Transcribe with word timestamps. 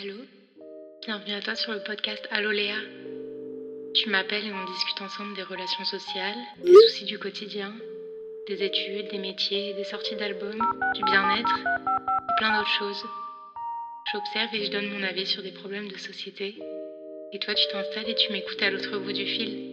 Allô? 0.00 0.14
Bienvenue 1.04 1.34
à 1.34 1.40
toi 1.40 1.54
sur 1.54 1.72
le 1.72 1.82
podcast 1.82 2.26
Allô 2.30 2.50
Léa. 2.50 2.76
Tu 3.94 4.08
m'appelles 4.10 4.46
et 4.46 4.52
on 4.52 4.64
discute 4.64 5.00
ensemble 5.00 5.34
des 5.34 5.42
relations 5.42 5.84
sociales, 5.84 6.38
des 6.64 6.72
soucis 6.72 7.04
du 7.04 7.18
quotidien, 7.18 7.74
des 8.46 8.62
études, 8.62 9.10
des 9.10 9.18
métiers, 9.18 9.74
des 9.74 9.84
sorties 9.84 10.16
d'albums, 10.16 10.62
du 10.94 11.02
bien-être 11.02 11.58
et 11.58 12.34
plein 12.38 12.56
d'autres 12.56 12.78
choses. 12.78 13.04
J'observe 14.12 14.54
et 14.54 14.64
je 14.64 14.70
donne 14.70 14.88
mon 14.88 15.02
avis 15.02 15.26
sur 15.26 15.42
des 15.42 15.52
problèmes 15.52 15.88
de 15.88 15.96
société. 15.98 16.54
Et 17.32 17.38
toi, 17.38 17.54
tu 17.54 17.66
t'installes 17.72 18.08
et 18.08 18.14
tu 18.14 18.32
m'écoutes 18.32 18.62
à 18.62 18.70
l'autre 18.70 18.98
bout 18.98 19.12
du 19.12 19.26
fil. 19.26 19.67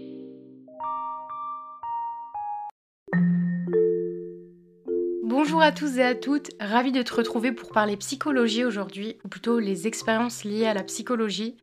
Bonjour 5.45 5.61
à 5.61 5.71
tous 5.71 5.99
et 5.99 6.03
à 6.03 6.15
toutes, 6.15 6.49
ravi 6.59 6.91
de 6.91 7.03
te 7.03 7.13
retrouver 7.13 7.51
pour 7.51 7.69
parler 7.69 7.95
psychologie 7.97 8.65
aujourd'hui, 8.65 9.17
ou 9.23 9.27
plutôt 9.27 9.59
les 9.59 9.85
expériences 9.85 10.43
liées 10.43 10.65
à 10.65 10.73
la 10.73 10.81
psychologie. 10.81 11.55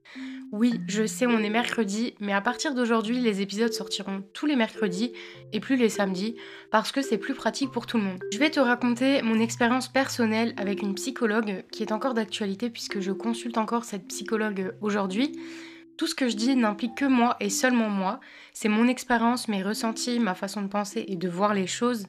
Oui, 0.52 0.74
je 0.86 1.04
sais, 1.04 1.26
on 1.26 1.40
est 1.40 1.50
mercredi, 1.50 2.14
mais 2.20 2.32
à 2.32 2.40
partir 2.40 2.76
d'aujourd'hui, 2.76 3.18
les 3.18 3.40
épisodes 3.40 3.72
sortiront 3.72 4.22
tous 4.34 4.46
les 4.46 4.54
mercredis 4.54 5.12
et 5.52 5.58
plus 5.58 5.74
les 5.74 5.88
samedis, 5.88 6.36
parce 6.70 6.92
que 6.92 7.02
c'est 7.02 7.18
plus 7.18 7.34
pratique 7.34 7.72
pour 7.72 7.86
tout 7.86 7.96
le 7.96 8.04
monde. 8.04 8.20
Je 8.32 8.38
vais 8.38 8.50
te 8.50 8.60
raconter 8.60 9.20
mon 9.22 9.40
expérience 9.40 9.88
personnelle 9.88 10.54
avec 10.58 10.80
une 10.80 10.94
psychologue 10.94 11.64
qui 11.72 11.82
est 11.82 11.90
encore 11.90 12.14
d'actualité 12.14 12.70
puisque 12.70 13.00
je 13.00 13.10
consulte 13.10 13.58
encore 13.58 13.84
cette 13.84 14.06
psychologue 14.06 14.76
aujourd'hui. 14.80 15.32
Tout 15.96 16.06
ce 16.06 16.14
que 16.14 16.28
je 16.28 16.36
dis 16.36 16.54
n'implique 16.54 16.94
que 16.94 17.04
moi 17.04 17.36
et 17.40 17.50
seulement 17.50 17.88
moi. 17.88 18.20
C'est 18.52 18.68
mon 18.68 18.86
expérience, 18.86 19.48
mes 19.48 19.62
ressentis, 19.62 20.20
ma 20.20 20.34
façon 20.34 20.62
de 20.62 20.68
penser 20.68 21.04
et 21.08 21.16
de 21.16 21.28
voir 21.28 21.52
les 21.52 21.66
choses. 21.66 22.06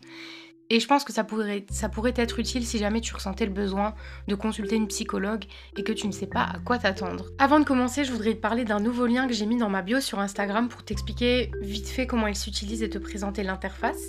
Et 0.73 0.80
je 0.80 0.88
pense 0.88 1.04
que 1.04 1.13
ça 1.13 1.23
pourrait, 1.23 1.68
ça 1.70 1.88
être 2.16 2.40
utile 2.40 2.66
si 2.66 2.80
jamais 2.80 3.00
tu 3.00 3.13
ressentais 3.13 3.45
le 3.45 3.52
besoin 3.52 3.93
de 4.27 4.34
consulter 4.34 4.76
une 4.76 4.88
psychologue 4.88 5.43
et 5.77 5.84
que 5.84 5.91
tu 5.91 6.07
ne 6.07 6.12
sais 6.12 6.26
pas 6.26 6.41
à 6.41 6.57
quoi 6.65 6.80
t'attendre. 6.80 7.27
Avant 7.38 7.60
de 7.60 7.63
commencer, 7.63 8.04
je 8.04 8.12
voudrais 8.12 8.34
te 8.34 8.40
parler 8.40 8.65
d'un 8.65 8.80
nouveau 8.80 9.05
lien 9.05 9.27
que 9.27 9.35
j'ai 9.35 9.46
mis 9.46 9.57
dans 9.57 9.70
ma 9.70 9.84
bio 9.84 9.99
sur 9.99 10.18
Instagram 10.20 10.70
pour 10.70 10.82
t'expliquer 10.82 11.52
vite 11.62 11.88
fait 11.88 12.07
comment 12.07 12.26
il 12.26 12.35
s'utilise 12.35 12.82
et 12.82 12.90
te 12.90 12.98
présenter 12.98 13.43
l'interface. 13.43 14.02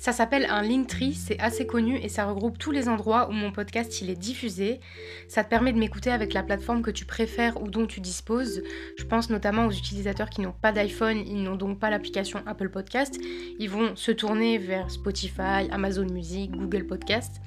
Ça 0.00 0.14
s'appelle 0.14 0.46
un 0.48 0.62
Linktree, 0.62 1.12
c'est 1.12 1.38
assez 1.40 1.66
connu 1.66 1.98
et 1.98 2.08
ça 2.08 2.24
regroupe 2.24 2.56
tous 2.56 2.70
les 2.70 2.88
endroits 2.88 3.28
où 3.28 3.32
mon 3.32 3.52
podcast 3.52 4.02
est 4.02 4.18
diffusé. 4.18 4.80
Ça 5.28 5.44
te 5.44 5.50
permet 5.50 5.74
de 5.74 5.78
m'écouter 5.78 6.10
avec 6.10 6.32
la 6.32 6.42
plateforme 6.42 6.80
que 6.80 6.90
tu 6.90 7.04
préfères 7.04 7.62
ou 7.62 7.68
dont 7.68 7.86
tu 7.86 8.00
disposes. 8.00 8.62
Je 8.96 9.04
pense 9.04 9.28
notamment 9.28 9.66
aux 9.66 9.70
utilisateurs 9.70 10.30
qui 10.30 10.40
n'ont 10.40 10.54
pas 10.58 10.72
d'iPhone, 10.72 11.18
ils 11.18 11.42
n'ont 11.42 11.54
donc 11.54 11.78
pas 11.78 11.90
l'application 11.90 12.42
Apple 12.46 12.70
Podcast. 12.70 13.20
Ils 13.58 13.68
vont 13.68 13.94
se 13.94 14.10
tourner 14.10 14.56
vers 14.56 14.90
Spotify, 14.90 15.68
Amazon 15.70 16.06
Music, 16.06 16.50
Google 16.52 16.86
Podcast. 16.86 17.42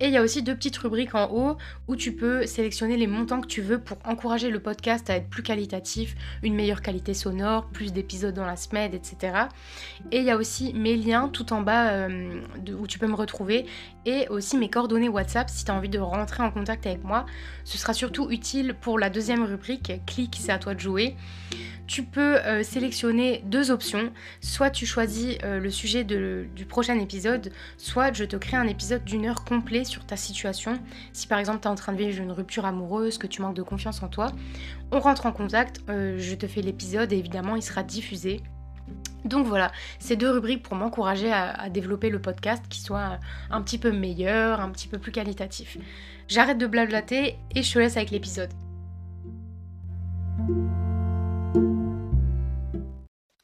Et 0.00 0.06
il 0.06 0.12
y 0.12 0.16
a 0.16 0.22
aussi 0.22 0.42
deux 0.42 0.54
petites 0.54 0.76
rubriques 0.76 1.14
en 1.14 1.30
haut 1.30 1.56
où 1.88 1.96
tu 1.96 2.12
peux 2.12 2.46
sélectionner 2.46 2.96
les 2.96 3.06
montants 3.06 3.40
que 3.40 3.46
tu 3.46 3.62
veux 3.62 3.78
pour 3.78 3.98
encourager 4.04 4.50
le 4.50 4.60
podcast 4.60 5.08
à 5.10 5.16
être 5.16 5.28
plus 5.28 5.42
qualitatif, 5.42 6.14
une 6.42 6.54
meilleure 6.54 6.82
qualité 6.82 7.14
sonore, 7.14 7.66
plus 7.66 7.92
d'épisodes 7.92 8.34
dans 8.34 8.46
la 8.46 8.56
semaine, 8.56 8.92
etc. 8.94 9.46
Et 10.12 10.18
il 10.18 10.24
y 10.24 10.30
a 10.30 10.36
aussi 10.36 10.72
mes 10.74 10.96
liens 10.96 11.28
tout 11.28 11.52
en 11.52 11.62
bas 11.62 11.90
euh, 11.90 12.40
où 12.78 12.86
tu 12.86 12.98
peux 12.98 13.06
me 13.06 13.14
retrouver 13.14 13.66
et 14.04 14.28
aussi 14.28 14.56
mes 14.56 14.68
coordonnées 14.68 15.08
WhatsApp 15.08 15.50
si 15.50 15.64
tu 15.64 15.70
as 15.70 15.74
envie 15.74 15.88
de 15.88 15.98
rentrer 15.98 16.42
en 16.42 16.50
contact 16.50 16.86
avec 16.86 17.02
moi. 17.04 17.26
Ce 17.64 17.78
sera 17.78 17.92
surtout 17.92 18.30
utile 18.30 18.74
pour 18.80 18.98
la 18.98 19.10
deuxième 19.10 19.44
rubrique, 19.44 19.92
clique, 20.06 20.36
c'est 20.40 20.52
à 20.52 20.58
toi 20.58 20.74
de 20.74 20.80
jouer. 20.80 21.16
Tu 21.86 22.02
peux 22.02 22.36
euh, 22.38 22.62
sélectionner 22.64 23.42
deux 23.44 23.70
options, 23.70 24.12
soit 24.40 24.70
tu 24.70 24.86
choisis 24.86 25.38
euh, 25.44 25.60
le 25.60 25.70
sujet 25.70 26.02
du 26.04 26.64
prochain 26.66 26.98
épisode, 26.98 27.52
soit 27.76 28.12
je 28.12 28.24
te 28.24 28.36
crée 28.36 28.56
un 28.56 28.66
épisode 28.66 29.04
d'une 29.04 29.26
heure 29.26 29.44
complet 29.46 29.84
sur 29.84 30.04
ta 30.04 30.16
situation. 30.16 30.78
Si 31.12 31.26
par 31.26 31.38
exemple 31.38 31.60
tu 31.60 31.68
es 31.68 31.70
en 31.70 31.74
train 31.74 31.92
de 31.92 31.98
vivre 31.98 32.22
une 32.22 32.32
rupture 32.32 32.66
amoureuse, 32.66 33.18
que 33.18 33.26
tu 33.26 33.42
manques 33.42 33.56
de 33.56 33.62
confiance 33.62 34.02
en 34.02 34.08
toi, 34.08 34.32
on 34.92 35.00
rentre 35.00 35.26
en 35.26 35.32
contact, 35.32 35.80
je 35.88 36.34
te 36.34 36.46
fais 36.46 36.62
l'épisode 36.62 37.12
et 37.12 37.16
évidemment 37.16 37.56
il 37.56 37.62
sera 37.62 37.82
diffusé 37.82 38.42
donc 39.26 39.46
voilà, 39.46 39.72
ces 39.98 40.14
deux 40.14 40.30
rubriques 40.30 40.62
pour 40.62 40.76
m'encourager 40.76 41.32
à, 41.32 41.68
développer 41.68 42.10
le 42.10 42.20
podcast 42.20 42.64
qui 42.68 42.80
soit 42.80 43.18
un 43.50 43.60
petit 43.60 43.78
peu 43.78 43.90
meilleur, 43.90 44.60
un 44.60 44.70
petit 44.70 44.86
peu 44.86 44.98
plus 44.98 45.10
qualitatif. 45.10 45.76
J'arrête 46.28 46.58
de 46.58 46.66
blablater 46.66 47.36
et 47.54 47.62
je 47.62 47.72
te 47.72 47.78
laisse 47.78 47.96
avec 47.96 48.10
l'épisode. 48.10 48.50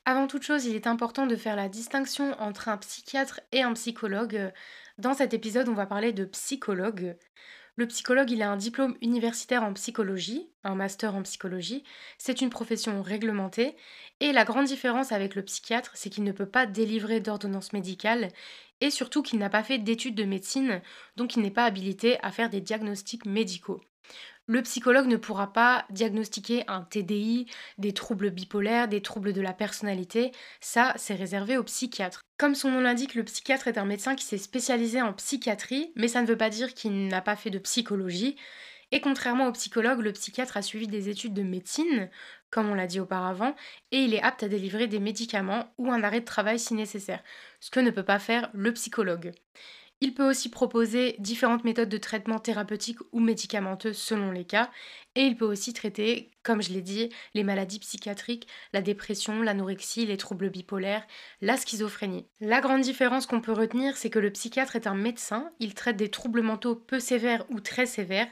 Avant 0.05 0.27
toute 0.27 0.43
chose, 0.43 0.67
il 0.67 0.77
est 0.77 0.87
important 0.87 1.27
de 1.27 1.37
faire 1.37 1.57
la 1.57 1.69
distinction 1.69 2.35
entre 2.41 2.69
un 2.69 2.77
psychiatre 2.77 3.41
et 3.51 3.63
un 3.63 3.73
psychologue. 3.73 4.53
Dans 5.03 5.15
cet 5.15 5.35
épisode, 5.35 5.69
on 5.69 5.75
va 5.75 5.87
parler 5.87 6.13
de 6.13 6.25
psychologue. 6.25 7.17
Le 7.75 7.89
psychologue, 7.89 8.31
il 8.31 8.41
a 8.41 8.53
un 8.53 8.57
diplôme 8.57 8.97
universitaire 9.03 9.65
en 9.65 9.73
psychologie, 9.73 10.53
un 10.63 10.77
master 10.77 11.17
en 11.17 11.23
psychologie. 11.25 11.83
C'est 12.19 12.41
une 12.41 12.51
profession 12.51 13.03
réglementée. 13.03 13.75
Et 14.21 14.31
la 14.31 14.45
grande 14.45 14.67
différence 14.67 15.11
avec 15.11 15.35
le 15.35 15.43
psychiatre, 15.43 15.91
c'est 15.95 16.09
qu'il 16.09 16.23
ne 16.23 16.31
peut 16.31 16.49
pas 16.49 16.67
délivrer 16.67 17.19
d'ordonnance 17.19 17.73
médicale 17.73 18.29
et 18.81 18.91
surtout 18.91 19.25
qu'il 19.25 19.41
n'a 19.41 19.51
pas 19.51 19.65
fait 19.65 19.79
d'études 19.79 20.15
de 20.15 20.23
médecine, 20.23 20.81
donc 21.17 21.35
il 21.35 21.43
n'est 21.43 21.51
pas 21.51 21.65
habilité 21.65 22.23
à 22.23 22.31
faire 22.31 22.49
des 22.49 22.61
diagnostics 22.61 23.27
médicaux. 23.27 23.81
Le 24.49 24.61
psychologue 24.63 25.07
ne 25.07 25.17
pourra 25.17 25.53
pas 25.53 25.85
diagnostiquer 25.91 26.65
un 26.67 26.83
TDI, 26.83 27.47
des 27.79 27.95
troubles 27.95 28.31
bipolaires, 28.31 28.89
des 28.89 29.01
troubles 29.01 29.33
de 29.33 29.41
la 29.41 29.53
personnalité. 29.53 30.33
Ça, 30.61 30.95
c'est 30.97 31.15
réservé 31.15 31.57
au 31.57 31.63
psychiatre. 31.63 32.23
Comme 32.39 32.57
son 32.57 32.71
nom 32.71 32.81
l'indique, 32.81 33.15
le 33.15 33.23
psychiatre 33.23 33.69
est 33.69 33.79
un 33.79 33.85
médecin 33.85 34.17
qui 34.17 34.25
s'est 34.25 34.39
spécialisé 34.39 35.01
en 35.01 35.13
psychiatrie, 35.13 35.93
mais 35.95 36.09
ça 36.09 36.23
ne 36.23 36.27
veut 36.27 36.37
pas 36.37 36.51
dire 36.51 36.75
qu'il 36.75 37.07
n'a 37.07 37.21
pas 37.21 37.37
fait 37.37 37.51
de 37.51 37.61
psychologie. 37.61 38.37
Et 38.91 39.01
contrairement 39.01 39.47
au 39.47 39.53
psychologue, 39.53 40.01
le 40.01 40.13
psychiatre 40.13 40.57
a 40.57 40.63
suivi 40.63 40.89
des 40.89 41.09
études 41.09 41.35
de 41.35 41.43
médecine, 41.43 42.11
comme 42.51 42.69
on 42.69 42.75
l'a 42.75 42.89
dit 42.89 43.01
auparavant, 43.01 43.55
et 43.93 43.99
il 43.99 44.13
est 44.13 44.23
apte 44.23 44.43
à 44.43 44.49
délivrer 44.49 44.89
des 44.89 45.01
médicaments 45.01 45.73
ou 45.79 45.91
un 45.91 46.03
arrêt 46.03 46.21
de 46.21 46.27
travail 46.27 46.59
si 46.59 46.75
nécessaire, 46.75 47.23
ce 47.61 47.71
que 47.71 47.81
ne 47.81 47.91
peut 47.91 48.05
pas 48.05 48.19
faire 48.19 48.51
le 48.53 48.73
psychologue. 48.75 49.33
Il 50.03 50.15
peut 50.15 50.29
aussi 50.29 50.49
proposer 50.49 51.15
différentes 51.21 51.63
méthodes 51.63 51.89
de 51.89 51.97
traitement 51.97 52.41
thérapeutique 52.41 52.99
ou 53.13 53.21
médicamenteux 53.21 53.93
selon 53.93 54.33
les 54.33 54.45
cas, 54.45 54.69
et 55.15 55.21
il 55.21 55.37
peut 55.37 55.45
aussi 55.45 55.73
traiter, 55.73 56.33
comme 56.43 56.61
je 56.61 56.73
l'ai 56.73 56.83
dit, 56.83 57.09
les 57.35 57.45
maladies 57.45 57.79
psychiatriques, 57.79 58.49
la 58.73 58.83
dépression, 58.83 59.43
l'anorexie, 59.43 60.05
les 60.05 60.17
troubles 60.17 60.51
bipolaires, 60.51 61.07
la 61.41 61.57
schizophrénie. 61.57 62.27
La 62.41 62.61
grande 62.61 62.81
différence 62.81 63.27
qu'on 63.27 63.41
peut 63.41 63.53
retenir, 63.53 63.97
c'est 63.97 64.11
que 64.11 64.19
le 64.19 64.33
psychiatre 64.33 64.75
est 64.75 64.89
un 64.89 64.97
médecin, 64.97 65.53
il 65.61 65.73
traite 65.73 65.99
des 65.99 66.11
troubles 66.11 66.43
mentaux 66.43 66.75
peu 66.75 66.99
sévères 66.99 67.47
ou 67.51 67.61
très 67.61 67.87
sévères, 67.87 68.27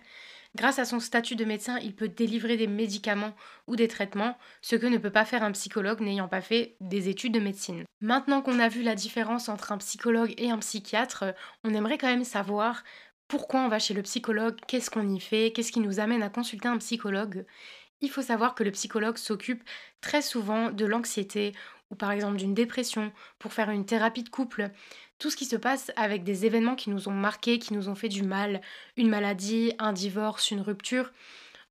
Grâce 0.56 0.80
à 0.80 0.84
son 0.84 0.98
statut 0.98 1.36
de 1.36 1.44
médecin, 1.44 1.78
il 1.78 1.94
peut 1.94 2.08
délivrer 2.08 2.56
des 2.56 2.66
médicaments 2.66 3.34
ou 3.68 3.76
des 3.76 3.86
traitements, 3.86 4.36
ce 4.62 4.74
que 4.74 4.86
ne 4.86 4.98
peut 4.98 5.10
pas 5.10 5.24
faire 5.24 5.44
un 5.44 5.52
psychologue 5.52 6.00
n'ayant 6.00 6.26
pas 6.26 6.40
fait 6.40 6.76
des 6.80 7.08
études 7.08 7.34
de 7.34 7.40
médecine. 7.40 7.84
Maintenant 8.00 8.42
qu'on 8.42 8.58
a 8.58 8.68
vu 8.68 8.82
la 8.82 8.96
différence 8.96 9.48
entre 9.48 9.70
un 9.70 9.78
psychologue 9.78 10.34
et 10.38 10.50
un 10.50 10.58
psychiatre, 10.58 11.24
on 11.62 11.72
aimerait 11.72 11.98
quand 11.98 12.08
même 12.08 12.24
savoir 12.24 12.82
pourquoi 13.28 13.60
on 13.60 13.68
va 13.68 13.78
chez 13.78 13.94
le 13.94 14.02
psychologue, 14.02 14.58
qu'est-ce 14.66 14.90
qu'on 14.90 15.08
y 15.08 15.20
fait, 15.20 15.52
qu'est-ce 15.52 15.70
qui 15.70 15.78
nous 15.78 16.00
amène 16.00 16.22
à 16.22 16.30
consulter 16.30 16.66
un 16.66 16.78
psychologue. 16.78 17.46
Il 18.00 18.10
faut 18.10 18.22
savoir 18.22 18.56
que 18.56 18.64
le 18.64 18.72
psychologue 18.72 19.18
s'occupe 19.18 19.62
très 20.00 20.20
souvent 20.20 20.70
de 20.72 20.84
l'anxiété 20.84 21.52
ou 21.90 21.94
par 21.94 22.12
exemple 22.12 22.36
d'une 22.36 22.54
dépression 22.54 23.12
pour 23.38 23.52
faire 23.52 23.70
une 23.70 23.86
thérapie 23.86 24.22
de 24.22 24.28
couple 24.28 24.70
tout 25.18 25.30
ce 25.30 25.36
qui 25.36 25.44
se 25.44 25.56
passe 25.56 25.92
avec 25.96 26.24
des 26.24 26.46
événements 26.46 26.74
qui 26.74 26.90
nous 26.90 27.08
ont 27.08 27.12
marqués, 27.12 27.58
qui 27.58 27.74
nous 27.74 27.88
ont 27.88 27.94
fait 27.94 28.08
du 28.08 28.22
mal, 28.22 28.60
une 28.96 29.10
maladie, 29.10 29.74
un 29.78 29.92
divorce, 29.92 30.50
une 30.50 30.62
rupture. 30.62 31.12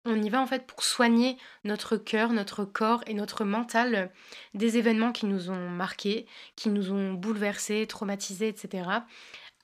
On 0.05 0.21
y 0.21 0.29
va 0.29 0.39
en 0.39 0.45
fait 0.45 0.65
pour 0.65 0.83
soigner 0.83 1.37
notre 1.65 1.97
cœur, 1.97 2.31
notre 2.31 2.63
corps 2.63 3.03
et 3.07 3.13
notre 3.13 3.43
mental 3.43 4.11
des 4.53 4.77
événements 4.77 5.11
qui 5.11 5.25
nous 5.25 5.49
ont 5.49 5.69
marqués, 5.69 6.25
qui 6.55 6.69
nous 6.69 6.91
ont 6.91 7.13
bouleversés, 7.13 7.85
traumatisés, 7.87 8.47
etc 8.47 9.01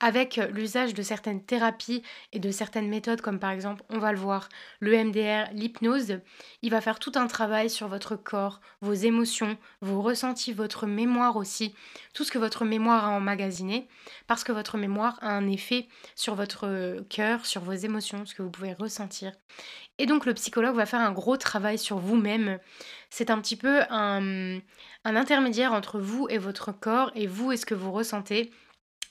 avec 0.00 0.36
l'usage 0.52 0.92
de 0.92 1.02
certaines 1.02 1.42
thérapies 1.42 2.02
et 2.32 2.38
de 2.38 2.50
certaines 2.50 2.88
méthodes, 2.88 3.22
comme 3.22 3.38
par 3.38 3.50
exemple, 3.50 3.82
on 3.88 3.98
va 3.98 4.12
le 4.12 4.18
voir, 4.18 4.48
le 4.80 4.92
MDR, 5.04 5.50
l'hypnose, 5.52 6.20
il 6.62 6.70
va 6.70 6.82
faire 6.82 6.98
tout 6.98 7.12
un 7.14 7.26
travail 7.26 7.70
sur 7.70 7.88
votre 7.88 8.14
corps, 8.14 8.60
vos 8.82 8.92
émotions, 8.92 9.56
vos 9.80 10.02
ressentis, 10.02 10.52
votre 10.52 10.86
mémoire 10.86 11.36
aussi, 11.36 11.74
tout 12.12 12.24
ce 12.24 12.30
que 12.30 12.38
votre 12.38 12.64
mémoire 12.64 13.06
a 13.06 13.10
emmagasiné, 13.10 13.88
parce 14.26 14.44
que 14.44 14.52
votre 14.52 14.76
mémoire 14.76 15.18
a 15.22 15.30
un 15.30 15.48
effet 15.48 15.88
sur 16.14 16.34
votre 16.34 17.00
cœur, 17.08 17.46
sur 17.46 17.62
vos 17.62 17.72
émotions, 17.72 18.26
ce 18.26 18.34
que 18.34 18.42
vous 18.42 18.50
pouvez 18.50 18.74
ressentir. 18.74 19.32
Et 19.98 20.04
donc 20.04 20.26
le 20.26 20.34
psychologue 20.34 20.76
va 20.76 20.84
faire 20.84 21.00
un 21.00 21.12
gros 21.12 21.38
travail 21.38 21.78
sur 21.78 21.98
vous-même. 21.98 22.58
C'est 23.08 23.30
un 23.30 23.40
petit 23.40 23.56
peu 23.56 23.80
un, 23.88 24.58
un 25.04 25.16
intermédiaire 25.16 25.72
entre 25.72 25.98
vous 25.98 26.26
et 26.28 26.36
votre 26.36 26.72
corps, 26.72 27.10
et 27.14 27.26
vous 27.26 27.52
et 27.52 27.56
ce 27.56 27.64
que 27.64 27.74
vous 27.74 27.92
ressentez 27.92 28.50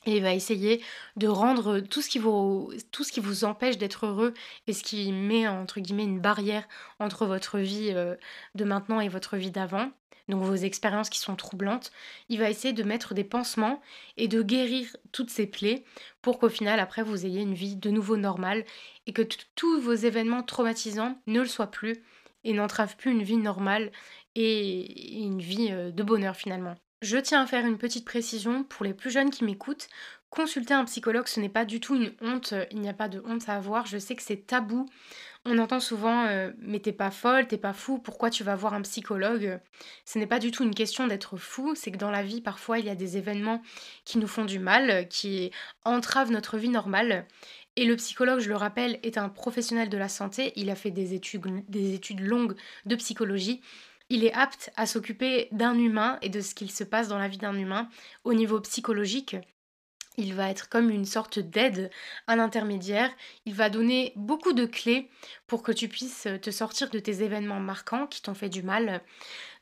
et 0.05 0.19
va 0.19 0.33
essayer 0.33 0.83
de 1.15 1.27
rendre 1.27 1.79
tout 1.79 2.01
ce 2.01 2.09
qui 2.09 2.19
vous, 2.19 2.71
tout 2.91 3.03
ce 3.03 3.11
qui 3.11 3.19
vous 3.19 3.43
empêche 3.43 3.77
d'être 3.77 4.05
heureux 4.05 4.33
et 4.67 4.73
ce 4.73 4.83
qui 4.83 5.11
met 5.11 5.47
entre 5.47 5.79
guillemets 5.79 6.03
une 6.03 6.19
barrière 6.19 6.67
entre 6.99 7.25
votre 7.25 7.59
vie 7.59 7.91
euh, 7.93 8.15
de 8.55 8.63
maintenant 8.65 8.99
et 8.99 9.09
votre 9.09 9.37
vie 9.37 9.51
d'avant. 9.51 9.91
donc 10.29 10.43
vos 10.43 10.55
expériences 10.55 11.09
qui 11.09 11.19
sont 11.19 11.35
troublantes, 11.35 11.91
il 12.29 12.39
va 12.39 12.49
essayer 12.49 12.73
de 12.73 12.83
mettre 12.83 13.13
des 13.13 13.23
pansements 13.23 13.81
et 14.17 14.27
de 14.27 14.41
guérir 14.41 14.95
toutes 15.11 15.29
ces 15.29 15.47
plaies 15.47 15.83
pour 16.21 16.39
qu'au 16.39 16.49
final, 16.49 16.79
après, 16.79 17.03
vous 17.03 17.25
ayez 17.25 17.41
une 17.41 17.53
vie 17.53 17.75
de 17.75 17.89
nouveau 17.91 18.17
normale 18.17 18.65
et 19.07 19.13
que 19.13 19.21
tous 19.55 19.79
vos 19.79 19.93
événements 19.93 20.43
traumatisants 20.43 21.19
ne 21.27 21.41
le 21.41 21.47
soient 21.47 21.71
plus 21.71 21.97
et 22.43 22.53
n'entravent 22.53 22.95
plus 22.95 23.11
une 23.11 23.23
vie 23.23 23.37
normale 23.37 23.91
et 24.35 25.19
une 25.23 25.41
vie 25.41 25.69
euh, 25.71 25.91
de 25.91 26.03
bonheur 26.03 26.35
finalement. 26.35 26.75
Je 27.05 27.17
tiens 27.17 27.43
à 27.43 27.45
faire 27.45 27.67
une 27.67 27.77
petite 27.77 28.03
précision 28.03 28.63
pour 28.63 28.83
les 28.83 28.95
plus 28.95 29.11
jeunes 29.11 29.29
qui 29.29 29.43
m'écoutent. 29.43 29.89
Consulter 30.31 30.73
un 30.73 30.85
psychologue, 30.85 31.27
ce 31.27 31.39
n'est 31.39 31.49
pas 31.49 31.63
du 31.63 31.79
tout 31.79 31.95
une 31.95 32.11
honte, 32.19 32.55
il 32.71 32.81
n'y 32.81 32.89
a 32.89 32.95
pas 32.95 33.09
de 33.09 33.21
honte 33.27 33.47
à 33.47 33.53
avoir, 33.53 33.85
je 33.85 33.99
sais 33.99 34.15
que 34.15 34.23
c'est 34.23 34.47
tabou. 34.47 34.89
On 35.45 35.59
entend 35.59 35.79
souvent 35.79 36.25
euh, 36.25 36.49
mais 36.57 36.79
t'es 36.79 36.91
pas 36.91 37.11
folle, 37.11 37.47
t'es 37.47 37.59
pas 37.59 37.73
fou, 37.73 37.99
pourquoi 37.99 38.31
tu 38.31 38.43
vas 38.43 38.55
voir 38.55 38.73
un 38.73 38.81
psychologue? 38.81 39.59
Ce 40.03 40.17
n'est 40.17 40.25
pas 40.25 40.39
du 40.39 40.49
tout 40.49 40.63
une 40.63 40.73
question 40.73 41.05
d'être 41.05 41.37
fou, 41.37 41.75
c'est 41.75 41.91
que 41.91 41.97
dans 41.97 42.09
la 42.09 42.23
vie 42.23 42.41
parfois 42.41 42.79
il 42.79 42.87
y 42.87 42.89
a 42.89 42.95
des 42.95 43.17
événements 43.17 43.61
qui 44.03 44.17
nous 44.17 44.27
font 44.27 44.45
du 44.45 44.57
mal, 44.57 45.07
qui 45.07 45.51
entravent 45.83 46.31
notre 46.31 46.57
vie 46.57 46.69
normale. 46.69 47.27
Et 47.75 47.85
le 47.85 47.97
psychologue, 47.97 48.39
je 48.39 48.49
le 48.49 48.55
rappelle, 48.55 48.99
est 49.03 49.19
un 49.19 49.29
professionnel 49.29 49.89
de 49.89 49.97
la 49.97 50.09
santé, 50.09 50.53
il 50.55 50.71
a 50.71 50.75
fait 50.75 50.89
des 50.89 51.13
études 51.13 52.21
longues 52.21 52.55
de 52.87 52.95
psychologie 52.95 53.61
il 54.09 54.23
est 54.23 54.33
apte 54.33 54.71
à 54.75 54.85
s'occuper 54.85 55.47
d'un 55.51 55.77
humain 55.77 56.17
et 56.21 56.29
de 56.29 56.41
ce 56.41 56.53
qu'il 56.53 56.71
se 56.71 56.83
passe 56.83 57.07
dans 57.07 57.19
la 57.19 57.27
vie 57.27 57.37
d'un 57.37 57.57
humain 57.57 57.89
au 58.23 58.33
niveau 58.33 58.59
psychologique. 58.61 59.35
Il 60.17 60.33
va 60.33 60.49
être 60.49 60.69
comme 60.69 60.89
une 60.89 61.05
sorte 61.05 61.39
d'aide, 61.39 61.91
un 62.27 62.39
intermédiaire. 62.39 63.11
Il 63.45 63.53
va 63.53 63.69
donner 63.69 64.13
beaucoup 64.15 64.53
de 64.53 64.65
clés 64.65 65.09
pour 65.45 65.61
que 65.61 65.73
tu 65.73 65.89
puisses 65.89 66.27
te 66.41 66.51
sortir 66.51 66.89
de 66.89 66.99
tes 66.99 67.21
événements 67.21 67.59
marquants 67.59 68.07
qui 68.07 68.21
t'ont 68.21 68.33
fait 68.33 68.49
du 68.49 68.63
mal. 68.63 69.01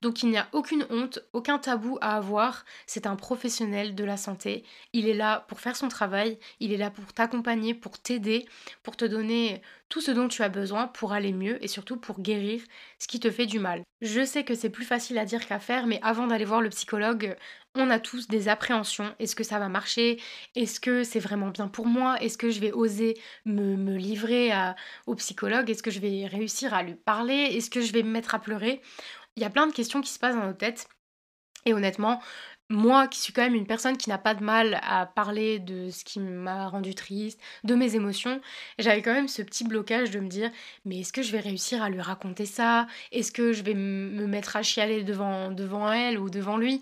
Donc 0.04 0.22
il 0.22 0.30
n'y 0.30 0.38
a 0.38 0.50
aucune 0.52 0.86
honte, 0.90 1.20
aucun 1.32 1.58
tabou 1.58 1.98
à 2.02 2.18
avoir. 2.18 2.66
C'est 2.88 3.08
un 3.08 3.16
professionnel 3.16 3.96
de 3.96 4.04
la 4.04 4.18
santé. 4.18 4.66
Il 4.92 5.08
est 5.08 5.14
là 5.14 5.46
pour 5.48 5.62
faire 5.62 5.78
son 5.78 5.88
travail, 5.88 6.38
il 6.60 6.74
est 6.74 6.78
là 6.78 6.90
pour 6.90 7.14
t'accompagner, 7.14 7.74
pour 7.74 7.98
t'aider, 7.98 8.46
pour 8.84 8.98
te 8.98 9.06
donner 9.06 9.62
tout 9.88 10.02
ce 10.02 10.12
dont 10.12 10.28
tu 10.28 10.42
as 10.42 10.50
besoin 10.50 10.88
pour 10.88 11.14
aller 11.14 11.32
mieux 11.32 11.64
et 11.64 11.68
surtout 11.68 11.98
pour 11.98 12.20
guérir 12.20 12.62
ce 13.00 13.08
qui 13.08 13.20
te 13.20 13.32
fait 13.32 13.46
du 13.46 13.60
mal. 13.60 13.84
Je 14.02 14.26
sais 14.26 14.44
que 14.44 14.56
c'est 14.56 14.70
plus 14.70 14.86
facile 14.86 15.18
à 15.20 15.26
dire 15.26 15.46
qu'à 15.46 15.60
faire, 15.60 15.88
mais 15.88 16.00
avant 16.02 16.28
d'aller 16.28 16.46
voir 16.46 16.62
le 16.62 16.70
psychologue, 16.70 17.38
on 17.76 17.90
a 17.90 18.00
tous 18.00 18.28
des 18.28 18.50
appréhensions. 18.50 19.14
Est-ce 19.20 19.36
que 19.36 19.44
ça 19.44 19.60
va 19.60 19.70
marcher? 19.70 20.20
Est-ce 20.56 20.80
que 20.80 21.04
c'est 21.04 21.20
vraiment 21.20 21.50
bien 21.50 21.68
pour 21.68 21.86
moi? 21.86 22.20
Est-ce 22.22 22.38
que 22.38 22.50
je 22.50 22.60
vais 22.60 22.72
oser 22.72 23.16
me, 23.46 23.96
livrer 23.96 24.52
au 25.06 25.16
psychologue? 25.16 25.70
Est-ce 25.70 25.84
que 25.84 25.92
je 25.92 26.00
vais 26.00 26.26
réussir 26.26 26.74
à 26.74 26.84
lui 26.84 26.96
parler? 26.96 27.50
Est-ce 27.52 27.70
que 27.70 27.82
je 27.82 27.94
vais 27.94 28.04
me 28.04 28.12
mettre 28.12 28.36
à 28.36 28.40
pleurer? 28.40 28.82
Il 29.36 29.44
y 29.44 29.46
a 29.46 29.50
plein 29.50 29.68
de 29.68 29.74
questions 29.74 30.02
qui 30.02 30.12
se 30.12 30.20
passent 30.20 30.36
dans 30.36 30.48
nos 30.48 30.54
têtes. 30.54 30.88
Et 31.66 31.74
honnêtement, 31.74 32.22
moi 32.70 33.08
qui 33.08 33.20
suis 33.20 33.34
quand 33.34 33.44
même 33.44 33.56
une 33.56 33.68
personne 33.68 33.98
qui 33.98 34.10
n'a 34.10 34.18
pas 34.18 34.34
de 34.34 34.44
mal 34.44 34.80
à 34.84 35.06
parler 35.06 35.60
de 35.60 35.90
ce 35.90 36.04
qui 36.04 36.20
m'a 36.20 36.68
rendu 36.68 36.96
triste, 36.96 37.40
de 37.64 37.76
mes 37.76 37.96
émotions, 37.96 38.42
j'avais 38.80 39.02
quand 39.02 39.14
même 39.14 39.28
ce 39.28 39.42
petit 39.42 39.64
blocage 39.64 40.12
de 40.12 40.20
me 40.20 40.28
dire 40.28 40.52
mais 40.86 41.02
est-ce 41.02 41.14
que 41.14 41.22
je 41.22 41.32
vais 41.32 41.40
réussir 41.40 41.82
à 41.82 41.90
lui 41.90 42.02
raconter 42.02 42.46
ça? 42.46 42.88
Est-ce 43.12 43.32
que 43.32 43.54
je 43.54 43.64
vais 43.64 43.76
me 43.76 44.28
mettre 44.28 44.56
à 44.56 44.64
chialer 44.64 45.04
devant, 45.04 45.52
devant 45.52 45.92
elle 45.92 46.20
ou 46.20 46.30
devant 46.30 46.58
lui? 46.58 46.82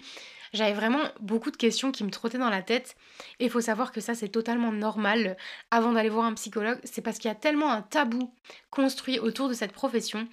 J'avais 0.53 0.73
vraiment 0.73 1.03
beaucoup 1.21 1.49
de 1.49 1.55
questions 1.55 1.93
qui 1.93 2.03
me 2.03 2.09
trottaient 2.09 2.37
dans 2.37 2.49
la 2.49 2.61
tête. 2.61 2.97
Et 3.39 3.45
il 3.45 3.49
faut 3.49 3.61
savoir 3.61 3.93
que 3.93 4.01
ça, 4.01 4.15
c'est 4.15 4.27
totalement 4.27 4.73
normal. 4.73 5.37
Avant 5.71 5.93
d'aller 5.93 6.09
voir 6.09 6.25
un 6.25 6.33
psychologue, 6.33 6.79
c'est 6.83 7.01
parce 7.01 7.19
qu'il 7.19 7.29
y 7.29 7.31
a 7.31 7.35
tellement 7.35 7.71
un 7.71 7.81
tabou 7.81 8.33
construit 8.69 9.17
autour 9.19 9.47
de 9.47 9.53
cette 9.53 9.71
profession 9.71 10.27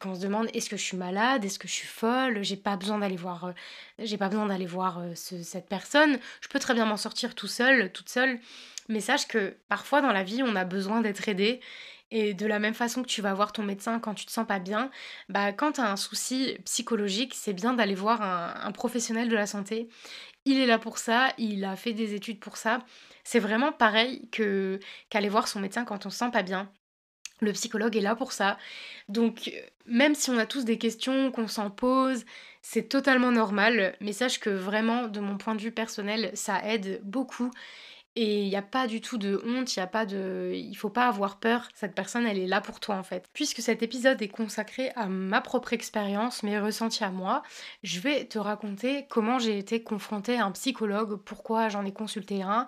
qu'on 0.00 0.14
se 0.14 0.20
demande 0.20 0.48
est-ce 0.54 0.68
que 0.68 0.76
je 0.76 0.82
suis 0.82 0.96
malade, 0.96 1.44
est-ce 1.44 1.58
que 1.58 1.68
je 1.68 1.72
suis 1.72 1.86
folle, 1.86 2.42
j'ai 2.42 2.56
pas 2.56 2.76
besoin 2.76 2.98
d'aller 2.98 3.16
voir, 3.16 3.44
euh, 3.44 3.52
j'ai 3.98 4.16
pas 4.16 4.28
besoin 4.28 4.46
d'aller 4.46 4.66
voir 4.66 4.98
euh, 4.98 5.12
cette 5.14 5.68
personne, 5.68 6.18
je 6.40 6.48
peux 6.48 6.58
très 6.58 6.74
bien 6.74 6.84
m'en 6.84 6.96
sortir 6.96 7.34
tout 7.34 7.46
seul, 7.46 7.92
toute 7.92 8.08
seule. 8.08 8.40
Mais 8.88 9.00
sache 9.00 9.28
que 9.28 9.56
parfois 9.68 10.00
dans 10.00 10.12
la 10.12 10.22
vie, 10.24 10.42
on 10.42 10.56
a 10.56 10.64
besoin 10.64 11.00
d'être 11.00 11.28
aidé. 11.28 11.60
Et 12.10 12.32
de 12.32 12.46
la 12.46 12.58
même 12.58 12.72
façon 12.74 13.02
que 13.02 13.08
tu 13.08 13.20
vas 13.20 13.34
voir 13.34 13.52
ton 13.52 13.62
médecin 13.62 14.00
quand 14.00 14.14
tu 14.14 14.24
te 14.24 14.32
sens 14.32 14.46
pas 14.46 14.58
bien, 14.58 14.90
bah 15.28 15.52
quand 15.52 15.72
tu 15.72 15.80
as 15.82 15.90
un 15.90 15.96
souci 15.96 16.56
psychologique, 16.64 17.34
c'est 17.34 17.52
bien 17.52 17.74
d'aller 17.74 17.94
voir 17.94 18.22
un, 18.22 18.72
professionnel 18.72 19.28
de 19.28 19.34
la 19.34 19.46
santé. 19.46 19.88
Il 20.46 20.58
est 20.58 20.66
là 20.66 20.78
pour 20.78 20.96
ça, 20.98 21.32
il 21.36 21.64
a 21.66 21.76
fait 21.76 21.92
des 21.92 22.14
études 22.14 22.40
pour 22.40 22.56
ça. 22.56 22.80
C'est 23.24 23.40
vraiment 23.40 23.72
pareil 23.72 24.28
que 24.30 24.80
qu'aller 25.10 25.28
voir 25.28 25.48
son 25.48 25.60
médecin 25.60 25.84
quand 25.84 26.06
on 26.06 26.10
se 26.10 26.18
sent 26.18 26.30
pas 26.32 26.42
bien. 26.42 26.72
Le 27.40 27.52
psychologue 27.52 27.96
est 27.96 28.00
là 28.00 28.14
pour 28.14 28.32
ça. 28.32 28.58
Donc, 29.08 29.52
même 29.86 30.14
si 30.14 30.30
on 30.30 30.38
a 30.38 30.46
tous 30.46 30.64
des 30.64 30.78
questions 30.78 31.30
qu'on 31.30 31.48
s'en 31.48 31.70
pose, 31.70 32.24
c'est 32.62 32.88
totalement 32.88 33.30
normal. 33.30 33.96
Mais 34.00 34.12
sache 34.12 34.40
que 34.40 34.50
vraiment, 34.50 35.08
de 35.08 35.20
mon 35.20 35.38
point 35.38 35.54
de 35.54 35.60
vue 35.60 35.72
personnel, 35.72 36.30
ça 36.34 36.64
aide 36.64 37.00
beaucoup. 37.04 37.50
Et 38.20 38.42
il 38.42 38.48
n'y 38.48 38.56
a 38.56 38.62
pas 38.62 38.88
du 38.88 39.00
tout 39.00 39.16
de 39.16 39.40
honte, 39.46 39.76
il 39.76 40.08
de 40.08 40.76
faut 40.76 40.90
pas 40.90 41.06
avoir 41.06 41.38
peur, 41.38 41.68
cette 41.74 41.94
personne 41.94 42.26
elle 42.26 42.38
est 42.38 42.48
là 42.48 42.60
pour 42.60 42.80
toi 42.80 42.96
en 42.96 43.04
fait. 43.04 43.28
Puisque 43.32 43.60
cet 43.60 43.80
épisode 43.84 44.20
est 44.20 44.28
consacré 44.28 44.90
à 44.96 45.06
ma 45.06 45.40
propre 45.40 45.72
expérience, 45.72 46.42
mes 46.42 46.58
ressentis 46.58 47.04
à 47.04 47.10
moi, 47.10 47.44
je 47.84 48.00
vais 48.00 48.24
te 48.24 48.36
raconter 48.38 49.06
comment 49.08 49.38
j'ai 49.38 49.56
été 49.56 49.84
confrontée 49.84 50.36
à 50.36 50.46
un 50.46 50.50
psychologue, 50.50 51.20
pourquoi 51.24 51.68
j'en 51.68 51.84
ai 51.84 51.92
consulté 51.92 52.42
un, 52.42 52.66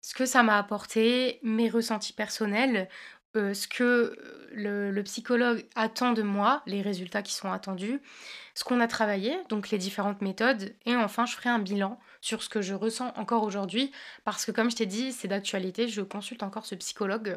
ce 0.00 0.14
que 0.14 0.24
ça 0.24 0.42
m'a 0.42 0.56
apporté, 0.56 1.38
mes 1.42 1.68
ressentis 1.68 2.14
personnels, 2.14 2.88
euh, 3.36 3.52
ce 3.52 3.68
que 3.68 3.84
euh, 3.84 4.90
le, 4.90 5.02
psychologue 5.02 5.66
attend 5.74 6.12
de 6.12 6.22
moi, 6.22 6.62
les 6.66 6.80
résultats 6.80 7.22
qui 7.22 7.34
sont 7.34 7.52
attendus, 7.52 8.00
ce 8.54 8.64
qu'on 8.64 8.80
a 8.80 8.86
travaillé, 8.86 9.36
donc 9.48 9.70
les 9.70 9.78
différentes 9.78 10.22
méthodes, 10.22 10.74
et 10.86 10.96
enfin 10.96 11.26
je 11.26 11.34
ferai 11.34 11.50
un 11.50 11.58
bilan 11.58 12.00
sur 12.20 12.42
ce 12.42 12.48
que 12.48 12.62
je 12.62 12.74
ressens 12.74 13.12
encore 13.16 13.42
aujourd'hui, 13.42 13.92
parce 14.24 14.46
que 14.46 14.50
comme 14.50 14.70
je 14.70 14.76
t'ai 14.76 14.86
dit, 14.86 15.12
c'est 15.12 15.28
d'actualité, 15.28 15.88
je 15.88 16.00
consulte 16.00 16.42
encore 16.42 16.66
ce 16.66 16.74
psychologue. 16.74 17.36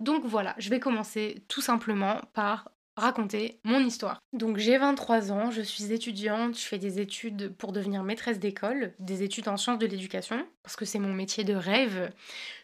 Donc 0.00 0.24
voilà, 0.24 0.54
je 0.58 0.70
vais 0.70 0.80
commencer 0.80 1.44
tout 1.48 1.60
simplement 1.60 2.20
par 2.34 2.70
raconter 2.96 3.58
mon 3.64 3.80
histoire. 3.80 4.18
Donc 4.32 4.58
j'ai 4.58 4.76
23 4.76 5.32
ans, 5.32 5.50
je 5.50 5.62
suis 5.62 5.92
étudiante, 5.92 6.58
je 6.58 6.64
fais 6.64 6.78
des 6.78 7.00
études 7.00 7.54
pour 7.56 7.72
devenir 7.72 8.02
maîtresse 8.02 8.38
d'école, 8.38 8.94
des 8.98 9.22
études 9.22 9.48
en 9.48 9.56
sciences 9.56 9.78
de 9.78 9.86
l'éducation, 9.86 10.46
parce 10.62 10.76
que 10.76 10.84
c'est 10.84 10.98
mon 10.98 11.12
métier 11.12 11.44
de 11.44 11.54
rêve. 11.54 12.12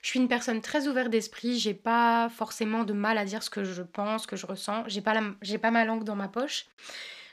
Je 0.02 0.08
suis 0.08 0.20
une 0.20 0.28
personne 0.28 0.60
très 0.60 0.86
ouverte 0.86 1.08
d'esprit, 1.08 1.58
j'ai 1.58 1.74
pas 1.74 2.28
forcément 2.28 2.84
de 2.84 2.92
mal 2.92 3.16
à 3.16 3.24
dire 3.24 3.42
ce 3.42 3.50
que 3.50 3.64
je 3.64 3.82
pense, 3.82 4.22
ce 4.22 4.26
que 4.26 4.36
je 4.36 4.46
ressens, 4.46 4.84
j'ai 4.86 5.00
pas, 5.00 5.14
pas 5.62 5.70
ma 5.70 5.84
langue 5.84 6.04
dans 6.04 6.16
ma 6.16 6.28
poche. 6.28 6.66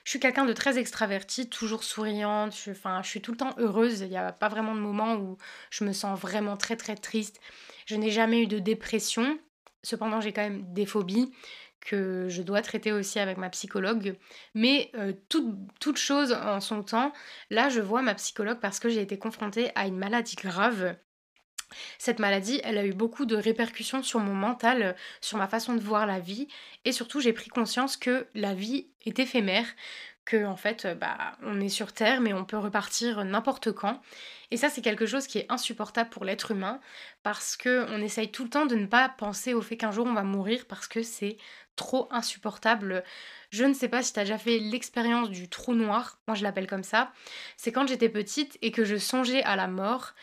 Je 0.06 0.12
suis 0.12 0.20
quelqu'un 0.20 0.46
de 0.46 0.54
très 0.54 0.78
extraverti, 0.78 1.50
toujours 1.50 1.84
souriante, 1.84 2.56
enfin, 2.70 3.02
je 3.02 3.10
suis 3.10 3.22
tout 3.22 3.32
le 3.32 3.38
temps 3.38 3.56
heureuse, 3.58 4.02
il 4.02 4.10
n'y 4.10 4.18
a 4.18 4.32
pas 4.32 4.50
vraiment 4.50 4.76
de 4.76 4.80
moment 4.80 5.16
où 5.16 5.38
je 5.72 5.84
me 5.84 5.94
sens 5.94 6.18
vraiment 6.20 6.58
très 6.58 6.76
très 6.76 6.96
triste. 6.96 7.42
Je 7.88 7.96
n'ai 7.96 8.12
jamais 8.12 8.44
eu 8.44 8.48
de 8.48 8.60
dépression, 8.60 9.40
cependant 9.82 10.22
j'ai 10.22 10.32
quand 10.32 10.44
même 10.44 10.64
des 10.74 10.86
phobies 10.86 11.32
que 11.86 12.28
je 12.28 12.42
dois 12.42 12.62
traiter 12.62 12.92
aussi 12.92 13.20
avec 13.20 13.38
ma 13.38 13.50
psychologue. 13.50 14.18
Mais 14.54 14.92
euh, 14.96 15.14
toute, 15.30 15.98
chose 15.98 16.34
en 16.34 16.60
son 16.60 16.84
temps, 16.84 17.14
là 17.50 17.70
je 17.70 17.80
vois 17.80 18.02
ma 18.02 18.16
psychologue 18.16 18.60
parce 18.60 18.80
que 18.80 18.90
j'ai 18.90 19.02
été 19.02 19.18
confrontée 19.18 19.72
à 19.76 19.88
une 19.88 19.98
maladie 19.98 20.36
grave. 20.36 20.98
Cette 21.98 22.20
maladie, 22.20 22.60
elle 22.64 22.78
a 22.78 22.86
eu 22.86 22.94
beaucoup 22.94 23.26
de 23.26 23.36
répercussions 23.36 24.04
sur 24.04 24.20
mon 24.20 24.34
mental, 24.34 24.96
sur 25.22 25.38
ma 25.38 25.48
façon 25.48 25.74
de 25.74 25.80
voir 25.80 26.06
la 26.06 26.20
vie, 26.20 26.48
et 26.86 26.92
surtout 26.92 27.20
j'ai 27.20 27.34
pris 27.34 27.50
conscience 27.50 27.98
que 27.98 28.28
la 28.34 28.54
vie 28.54 28.88
est 29.06 29.20
éphémère, 29.20 29.66
que 30.26 30.46
en 30.46 30.56
fait 30.56 30.86
euh, 30.86 30.96
bah 30.96 31.38
on 31.44 31.62
est 31.62 31.70
sur 31.70 31.94
terre 31.94 32.22
mais 32.22 32.34
on 32.34 32.46
peut 32.46 32.58
repartir 32.58 33.24
n'importe 33.24 33.72
quand 33.72 34.02
et 34.52 34.58
ça 34.58 34.70
c'est 34.70 34.82
quelque 34.82 35.06
chose 35.06 35.28
qui 35.28 35.38
est 35.38 35.46
insupportable 35.50 36.10
pour 36.10 36.26
l'être 36.26 36.52
humain 36.52 36.80
parce 37.24 37.56
que 37.56 37.86
on 37.90 38.02
essaye 38.02 38.32
tout 38.32 38.44
le 38.44 38.50
temps 38.50 38.66
de 38.66 38.76
ne 38.76 38.88
pas 38.88 39.10
penser 39.10 39.54
au 39.54 39.62
fait 39.62 39.78
qu'un 39.78 39.92
jour 39.92 40.06
on 40.06 40.14
va 40.14 40.24
mourir 40.24 40.66
parce 40.68 40.88
que 40.88 41.04
c'est 41.04 41.38
trop 41.76 42.08
insupportable. 42.12 43.04
Je 43.50 43.64
ne 43.66 43.74
sais 43.74 43.88
pas 43.88 44.02
si 44.02 44.14
tu 44.14 44.20
as 44.20 44.24
déjà 44.24 44.38
fait 44.38 44.60
l'expérience 44.60 45.30
du 45.30 45.50
trou 45.50 45.74
noir, 45.74 46.20
moi 46.28 46.36
je 46.36 46.44
l'appelle 46.44 46.68
comme 46.68 46.84
ça. 46.84 47.12
C'est 47.58 47.72
quand 47.72 47.88
j'étais 47.88 48.10
petite 48.10 48.58
et 48.62 48.72
que 48.72 48.86
je 48.86 48.96
songeais 48.96 49.44
à 49.44 49.56
la 49.56 49.68
mort, 49.68 50.14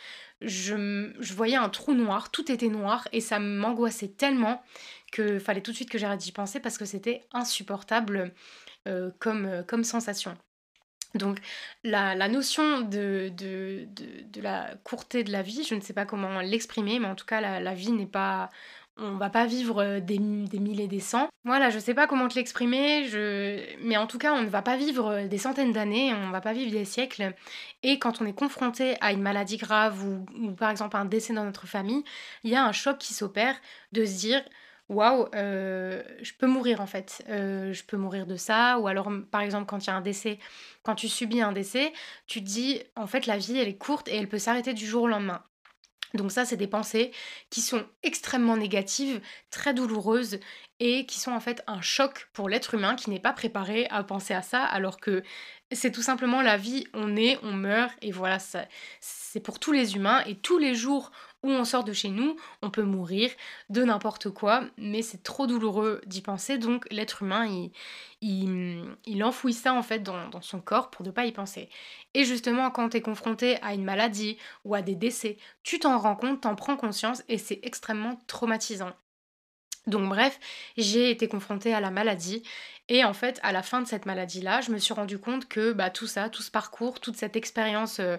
je, 0.41 1.33
voyais 1.33 1.55
un 1.55 1.69
trou 1.69 1.93
noir, 1.93 2.31
tout 2.31 2.51
était 2.51 2.67
noir 2.67 3.07
et 3.11 3.21
ça 3.21 3.39
m'angoissait 3.39 4.09
tellement 4.09 4.61
que 5.11 5.39
fallait 5.39 5.61
tout 5.61 5.71
de 5.71 5.75
suite 5.75 5.89
que 5.89 5.97
j'arrête 5.97 6.19
d'y 6.19 6.31
penser 6.31 6.59
parce 6.59 6.77
que 6.77 6.85
c'était 6.85 7.23
insupportable 7.31 8.33
comme, 9.19 9.45
euh, 9.45 9.63
comme 9.63 9.83
sensation. 9.83 10.37
Donc 11.15 11.39
la, 11.83 12.27
notion 12.27 12.81
de, 12.81 13.31
la 14.41 14.73
courteté 14.83 15.23
de 15.23 15.31
la 15.31 15.43
vie, 15.43 15.63
je 15.63 15.75
ne 15.75 15.81
sais 15.81 15.93
pas 15.93 16.05
comment 16.05 16.41
l'exprimer, 16.41 16.99
mais 16.99 17.07
en 17.07 17.15
tout 17.15 17.25
cas 17.25 17.41
la, 17.41 17.73
vie 17.73 17.91
n'est 17.91 18.05
pas... 18.05 18.49
On 18.95 19.15
va 19.15 19.31
pas 19.31 19.47
vivre 19.47 19.81
euh, 19.81 19.99
des, 19.99 20.19
des 20.19 20.59
mille 20.59 20.79
et 20.79 20.87
des 20.87 20.99
cents. 20.99 21.27
Voilà, 21.45 21.71
je 21.71 21.79
sais 21.79 21.95
pas 21.95 22.05
comment 22.05 22.27
te 22.27 22.35
l'exprimer, 22.35 23.09
mais 23.81 23.97
en 23.97 24.05
tout 24.05 24.19
cas 24.19 24.33
on 24.33 24.43
ne 24.43 24.47
va 24.47 24.61
pas 24.61 24.77
vivre 24.77 25.25
des 25.27 25.39
centaines 25.39 25.71
d'années, 25.71 26.13
on 26.13 26.27
ne 26.27 26.31
va 26.31 26.41
pas 26.41 26.53
vivre 26.53 26.69
des 26.69 26.85
siècles. 26.85 27.33
Et 27.81 27.97
quand 27.97 28.21
on 28.21 28.25
est 28.27 28.37
confronté 28.37 28.95
à 29.01 29.11
une 29.11 29.23
maladie 29.23 29.57
grave 29.57 30.05
ou, 30.05 30.25
ou 30.39 30.51
par 30.51 30.69
exemple 30.69 30.95
un 30.95 31.05
décès 31.05 31.33
dans 31.33 31.43
notre 31.43 31.65
famille, 31.65 32.03
il 32.43 32.51
y 32.51 32.55
a 32.55 32.63
un 32.63 32.71
choc 32.71 32.99
qui 32.99 33.15
s'opère 33.15 33.55
de 33.93 34.05
se 34.05 34.19
dire 34.19 34.43
waouh, 34.89 35.27
euh, 35.35 36.03
je 36.21 36.33
peux 36.33 36.47
mourir 36.47 36.81
en 36.81 36.87
fait. 36.87 37.23
Euh, 37.29 37.73
je 37.73 37.83
peux 37.83 37.97
mourir 37.97 38.25
de 38.25 38.35
ça. 38.35 38.79
Ou 38.79 38.87
alors, 38.87 39.11
par 39.31 39.41
exemple, 39.41 39.65
quand 39.65 39.83
il 39.85 39.87
y 39.87 39.89
a 39.89 39.95
un 39.95 40.01
décès, 40.01 40.39
quand 40.83 40.95
tu 40.95 41.07
subis 41.09 41.41
un 41.41 41.51
décès, 41.51 41.93
tu 42.27 42.39
te 42.41 42.45
dis, 42.45 42.81
en 42.95 43.07
fait, 43.07 43.25
la 43.25 43.37
vie, 43.37 43.57
elle 43.57 43.67
est 43.67 43.77
courte 43.77 44.07
et 44.07 44.15
elle 44.15 44.29
peut 44.29 44.39
s'arrêter 44.39 44.73
du 44.73 44.85
jour 44.85 45.03
au 45.03 45.07
lendemain. 45.07 45.43
Donc 46.13 46.31
ça, 46.31 46.45
c'est 46.45 46.57
des 46.57 46.67
pensées 46.67 47.11
qui 47.49 47.61
sont 47.61 47.83
extrêmement 48.03 48.55
négatives, 48.55 49.19
très 49.49 49.73
douloureuses 49.73 50.39
et 50.79 51.05
qui 51.07 51.19
sont 51.19 51.31
en 51.31 51.39
fait 51.39 51.63
un 51.65 51.81
choc 51.81 52.29
pour 52.33 52.49
l'être 52.49 52.75
humain 52.75 52.95
qui 52.95 53.09
n'est 53.09 53.19
pas 53.19 53.33
préparé 53.33 53.87
à 53.89 54.03
penser 54.03 54.33
à 54.35 54.43
ça 54.43 54.63
alors 54.63 54.99
que 54.99 55.23
c'est 55.71 55.91
tout 55.91 56.03
simplement 56.03 56.41
la 56.43 56.57
vie, 56.57 56.85
on 56.93 57.15
est, 57.15 57.39
on 57.41 57.53
meurt 57.53 57.95
et 58.03 58.11
voilà, 58.11 58.37
c'est 58.99 59.39
pour 59.39 59.59
tous 59.59 59.71
les 59.71 59.95
humains 59.95 60.23
et 60.25 60.35
tous 60.35 60.59
les 60.59 60.75
jours 60.75 61.11
où 61.43 61.49
on 61.49 61.65
sort 61.65 61.83
de 61.83 61.93
chez 61.93 62.09
nous, 62.09 62.37
on 62.61 62.69
peut 62.69 62.83
mourir 62.83 63.29
de 63.69 63.83
n'importe 63.83 64.29
quoi, 64.29 64.63
mais 64.77 65.01
c'est 65.01 65.23
trop 65.23 65.45
douloureux 65.45 66.01
d'y 66.05 66.21
penser, 66.21 66.57
donc 66.57 66.87
l'être 66.89 67.23
humain, 67.23 67.45
il, 68.21 68.83
il, 69.05 69.23
enfouit 69.23 69.53
ça 69.53 69.73
en 69.73 69.83
fait 69.83 69.99
dans, 69.99 70.29
dans, 70.29 70.41
son 70.41 70.61
corps 70.61 70.89
pour 70.89 71.05
ne 71.05 71.11
pas 71.11 71.25
y 71.25 71.31
penser. 71.31 71.69
Et 72.13 72.23
justement, 72.23 72.71
quand 72.71 72.89
tu 72.89 72.97
es 72.97 73.01
confronté 73.01 73.61
à 73.61 73.73
une 73.73 73.83
maladie 73.83 74.37
ou 74.63 74.73
à 74.73 74.81
des 74.81 74.95
décès, 74.95 75.37
tu 75.63 75.79
t'en 75.79 75.97
rends 75.99 76.15
compte, 76.15 76.41
t'en 76.41 76.55
prends 76.55 76.77
conscience, 76.77 77.23
et 77.27 77.37
c'est 77.37 77.59
extrêmement 77.63 78.19
traumatisant. 78.27 78.93
Donc 79.87 80.07
bref, 80.07 80.39
j'ai 80.77 81.11
été 81.11 81.27
confrontée 81.27 81.73
à 81.73 81.81
la 81.81 81.91
maladie 81.91 82.43
et 82.89 83.05
en 83.05 83.13
fait, 83.13 83.39
à 83.43 83.53
la 83.53 83.63
fin 83.63 83.81
de 83.81 83.87
cette 83.87 84.05
maladie-là, 84.05 84.59
je 84.59 84.69
me 84.71 84.77
suis 84.77 84.93
rendu 84.93 85.17
compte 85.17 85.47
que 85.47 85.71
bah, 85.71 85.89
tout 85.89 86.05
ça, 86.05 86.27
tout 86.27 86.41
ce 86.41 86.51
parcours, 86.51 86.99
toute 86.99 87.15
cette 87.15 87.37
expérience 87.37 87.99
euh, 88.01 88.17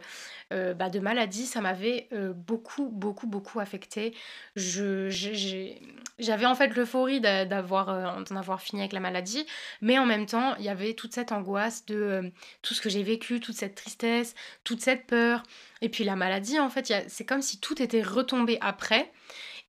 euh, 0.54 0.72
bah, 0.72 0.88
de 0.88 1.00
maladie, 1.00 1.44
ça 1.44 1.60
m'avait 1.60 2.08
euh, 2.14 2.32
beaucoup, 2.32 2.88
beaucoup, 2.88 3.26
beaucoup 3.26 3.60
affecté. 3.60 4.14
J'avais 4.56 6.46
en 6.46 6.54
fait 6.54 6.74
l'euphorie 6.74 7.20
d'avoir, 7.20 8.24
d'en 8.24 8.36
avoir 8.36 8.62
fini 8.62 8.80
avec 8.80 8.94
la 8.94 9.00
maladie, 9.00 9.44
mais 9.82 9.98
en 9.98 10.06
même 10.06 10.24
temps, 10.24 10.54
il 10.56 10.64
y 10.64 10.70
avait 10.70 10.94
toute 10.94 11.12
cette 11.12 11.30
angoisse 11.32 11.84
de 11.84 12.32
tout 12.62 12.72
ce 12.72 12.80
que 12.80 12.88
j'ai 12.88 13.02
vécu, 13.02 13.40
toute 13.40 13.56
cette 13.56 13.74
tristesse, 13.74 14.34
toute 14.64 14.80
cette 14.80 15.06
peur. 15.06 15.42
Et 15.82 15.90
puis 15.90 16.04
la 16.04 16.16
maladie, 16.16 16.58
en 16.58 16.70
fait, 16.70 16.90
c'est 17.08 17.26
comme 17.26 17.42
si 17.42 17.60
tout 17.60 17.82
était 17.82 18.02
retombé 18.02 18.56
après. 18.62 19.12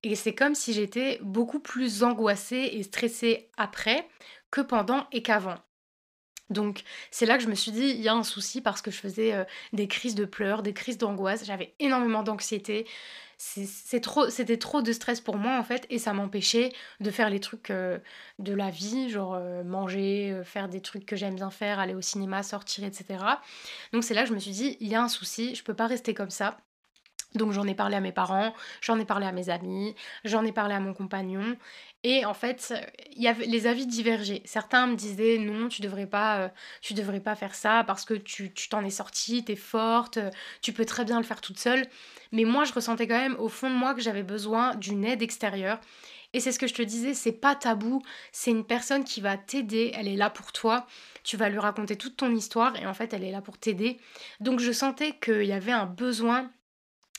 Et 0.02 0.14
c'est 0.14 0.34
comme 0.34 0.54
si 0.54 0.72
j'étais 0.72 1.18
beaucoup 1.22 1.60
plus 1.60 2.02
angoissée 2.02 2.70
et 2.72 2.82
stressée 2.82 3.50
après 3.56 4.08
que 4.50 4.60
pendant 4.60 5.06
et 5.12 5.22
qu'avant. 5.22 5.56
Donc 6.50 6.84
c'est 7.10 7.26
là 7.26 7.36
que 7.36 7.42
je 7.42 7.48
me 7.48 7.54
suis 7.54 7.72
dit, 7.72 7.90
il 7.90 8.00
y 8.00 8.08
a 8.08 8.14
un 8.14 8.22
souci 8.22 8.60
parce 8.60 8.80
que 8.82 8.90
je 8.90 8.98
faisais 8.98 9.34
euh, 9.34 9.44
des 9.72 9.88
crises 9.88 10.14
de 10.14 10.24
pleurs, 10.24 10.62
des 10.62 10.72
crises 10.72 10.98
d'angoisse, 10.98 11.44
j'avais 11.44 11.74
énormément 11.80 12.22
d'anxiété. 12.22 12.86
C'était 13.38 14.00
trop, 14.00 14.80
de 14.80 14.92
stress 14.92 15.20
pour 15.20 15.36
moi 15.36 15.58
en 15.58 15.62
fait 15.62 15.86
et 15.90 15.98
ça 15.98 16.14
m'empêchait 16.14 16.72
de 17.00 17.10
faire 17.10 17.28
les 17.28 17.40
trucs 17.40 17.70
euh, 17.70 17.98
de 18.38 18.54
la 18.54 18.70
vie, 18.70 19.10
genre 19.10 19.34
euh, 19.34 19.62
manger, 19.62 20.40
faire 20.44 20.68
des 20.68 20.80
trucs 20.80 21.04
que 21.04 21.16
j'aime 21.16 21.34
bien 21.34 21.50
faire, 21.50 21.78
aller 21.78 21.94
au 21.94 22.00
cinéma, 22.00 22.42
sortir, 22.42 22.84
etc. 22.84 23.18
Donc 23.92 24.04
c'est 24.04 24.14
là 24.14 24.22
que 24.22 24.28
je 24.28 24.34
me 24.34 24.38
suis 24.38 24.52
dit, 24.52 24.76
il 24.80 24.88
y 24.88 24.94
a 24.94 25.02
un 25.02 25.08
souci, 25.08 25.54
je 25.54 25.64
peux 25.64 25.74
pas 25.74 25.86
rester 25.86 26.14
comme 26.14 26.30
ça. 26.30 26.56
Donc 27.36 27.52
j'en 27.52 27.66
ai 27.66 27.74
parlé 27.74 27.96
à 27.96 28.00
mes 28.00 28.12
parents, 28.12 28.54
j'en 28.80 28.98
ai 28.98 29.04
parlé 29.04 29.26
à 29.26 29.32
mes 29.32 29.48
amis, 29.48 29.94
j'en 30.24 30.44
ai 30.44 30.52
parlé 30.52 30.74
à 30.74 30.80
mon 30.80 30.94
compagnon. 30.94 31.56
Et 32.02 32.24
en 32.24 32.34
fait, 32.34 32.72
y 33.16 33.26
avait, 33.26 33.46
les 33.46 33.66
avis 33.66 33.86
divergeaient. 33.86 34.42
Certains 34.44 34.86
me 34.86 34.94
disaient 34.94 35.38
non, 35.38 35.68
tu 35.68 35.82
devrais 35.82 36.06
pas, 36.06 36.38
euh, 36.38 36.48
tu 36.80 36.94
devrais 36.94 37.20
pas 37.20 37.34
faire 37.34 37.54
ça 37.54 37.84
parce 37.84 38.04
que 38.04 38.14
tu 38.14 38.52
t'en 38.70 38.84
es 38.84 38.90
sortie, 38.90 39.44
t'es 39.44 39.56
forte, 39.56 40.18
tu 40.62 40.72
peux 40.72 40.84
très 40.84 41.04
bien 41.04 41.18
le 41.18 41.24
faire 41.24 41.40
toute 41.40 41.58
seule. 41.58 41.86
Mais 42.32 42.44
moi, 42.44 42.64
je 42.64 42.72
ressentais 42.72 43.06
quand 43.06 43.18
même 43.18 43.36
au 43.38 43.48
fond 43.48 43.70
de 43.70 43.74
moi 43.74 43.94
que 43.94 44.00
j'avais 44.00 44.22
besoin 44.22 44.74
d'une 44.76 45.04
aide 45.04 45.22
extérieure. 45.22 45.80
Et 46.32 46.40
c'est 46.40 46.52
ce 46.52 46.58
que 46.58 46.66
je 46.66 46.74
te 46.74 46.82
disais, 46.82 47.14
c'est 47.14 47.32
pas 47.32 47.54
tabou, 47.54 48.02
c'est 48.32 48.50
une 48.50 48.64
personne 48.64 49.04
qui 49.04 49.20
va 49.20 49.36
t'aider, 49.36 49.92
elle 49.94 50.06
est 50.06 50.16
là 50.16 50.28
pour 50.28 50.52
toi, 50.52 50.86
tu 51.22 51.36
vas 51.36 51.48
lui 51.48 51.58
raconter 51.58 51.96
toute 51.96 52.16
ton 52.16 52.34
histoire 52.34 52.76
et 52.76 52.86
en 52.86 52.94
fait 52.94 53.14
elle 53.14 53.24
est 53.24 53.30
là 53.30 53.40
pour 53.40 53.58
t'aider. 53.58 53.98
Donc 54.40 54.60
je 54.60 54.70
sentais 54.70 55.16
qu'il 55.18 55.44
y 55.44 55.52
avait 55.52 55.72
un 55.72 55.86
besoin 55.86 56.50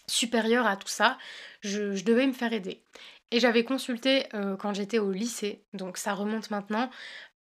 supérieure 0.09 0.65
à 0.65 0.77
tout 0.77 0.87
ça, 0.87 1.17
je, 1.61 2.03
devais 2.03 2.27
me 2.27 2.33
faire 2.33 2.53
aider. 2.53 2.83
Et 3.31 3.39
j'avais 3.39 3.63
consulté 3.65 4.25
euh, 4.33 4.55
quand 4.55 4.73
j'étais 4.73 4.99
au 4.99 5.11
lycée, 5.11 5.65
donc 5.73 5.97
ça 5.97 6.13
remonte 6.13 6.49
maintenant, 6.49 6.89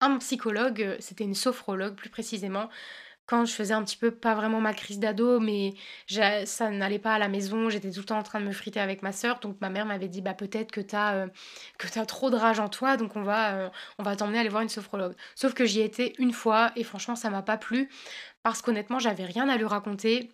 un 0.01 0.19
psychologue, 0.19 0.83
euh, 0.83 0.97
c'était 0.99 1.25
une 1.25 1.35
sophrologue 1.35 1.95
plus 1.95 2.11
précisément, 2.11 2.69
quand 3.27 3.45
je 3.45 3.53
faisais 3.53 3.75
un 3.75 3.83
petit 3.83 3.97
peu, 3.97 4.13
pas 4.13 4.35
vraiment 4.37 4.61
ma 4.61 4.73
crise 4.73 5.01
d'ado, 5.01 5.41
mais 5.41 5.75
ça 6.45 6.71
n'allait 6.71 7.01
pas 7.01 7.15
à 7.15 7.19
la 7.19 7.29
maison, 7.29 7.69
j'étais 7.69 7.91
tout 7.91 8.01
le 8.01 8.05
temps 8.05 8.19
en 8.19 8.23
train 8.23 8.41
de 8.41 8.47
me 8.47 8.53
friter 8.53 8.79
avec 8.79 9.03
ma 9.03 9.11
soeur, 9.13 9.41
donc 9.41 9.61
ma 9.61 9.69
mère 9.69 9.85
m'avait 9.85 10.09
dit 10.09 10.23
bah 10.23 10.35
peut-être 10.35 10.71
que 10.71 10.81
t'as 10.81 11.15
euh, 11.17 11.27
que 11.79 11.99
as 11.99 12.07
trop 12.07 12.31
de 12.31 12.37
rage 12.37 12.61
en 12.61 12.69
toi, 12.69 12.97
donc 12.97 13.17
on 13.17 13.23
va 13.23 13.73
on 13.99 14.05
va 14.05 14.15
t'emmener 14.17 14.39
aller 14.39 14.49
voir 14.49 14.63
une 14.63 14.69
sophrologue. 14.69 15.15
Sauf 15.35 15.55
que 15.55 15.65
j'y 15.67 15.81
étais 15.81 16.15
une 16.19 16.33
fois 16.33 16.71
et 16.77 16.85
franchement 16.85 17.17
ça 17.17 17.31
m'a 17.31 17.43
pas 17.43 17.57
plu 17.59 17.89
parce 18.45 18.63
qu'honnêtement 18.63 19.01
j'avais 19.01 19.25
rien 19.25 19.49
à 19.49 19.57
lui 19.57 19.65
raconter, 19.65 20.31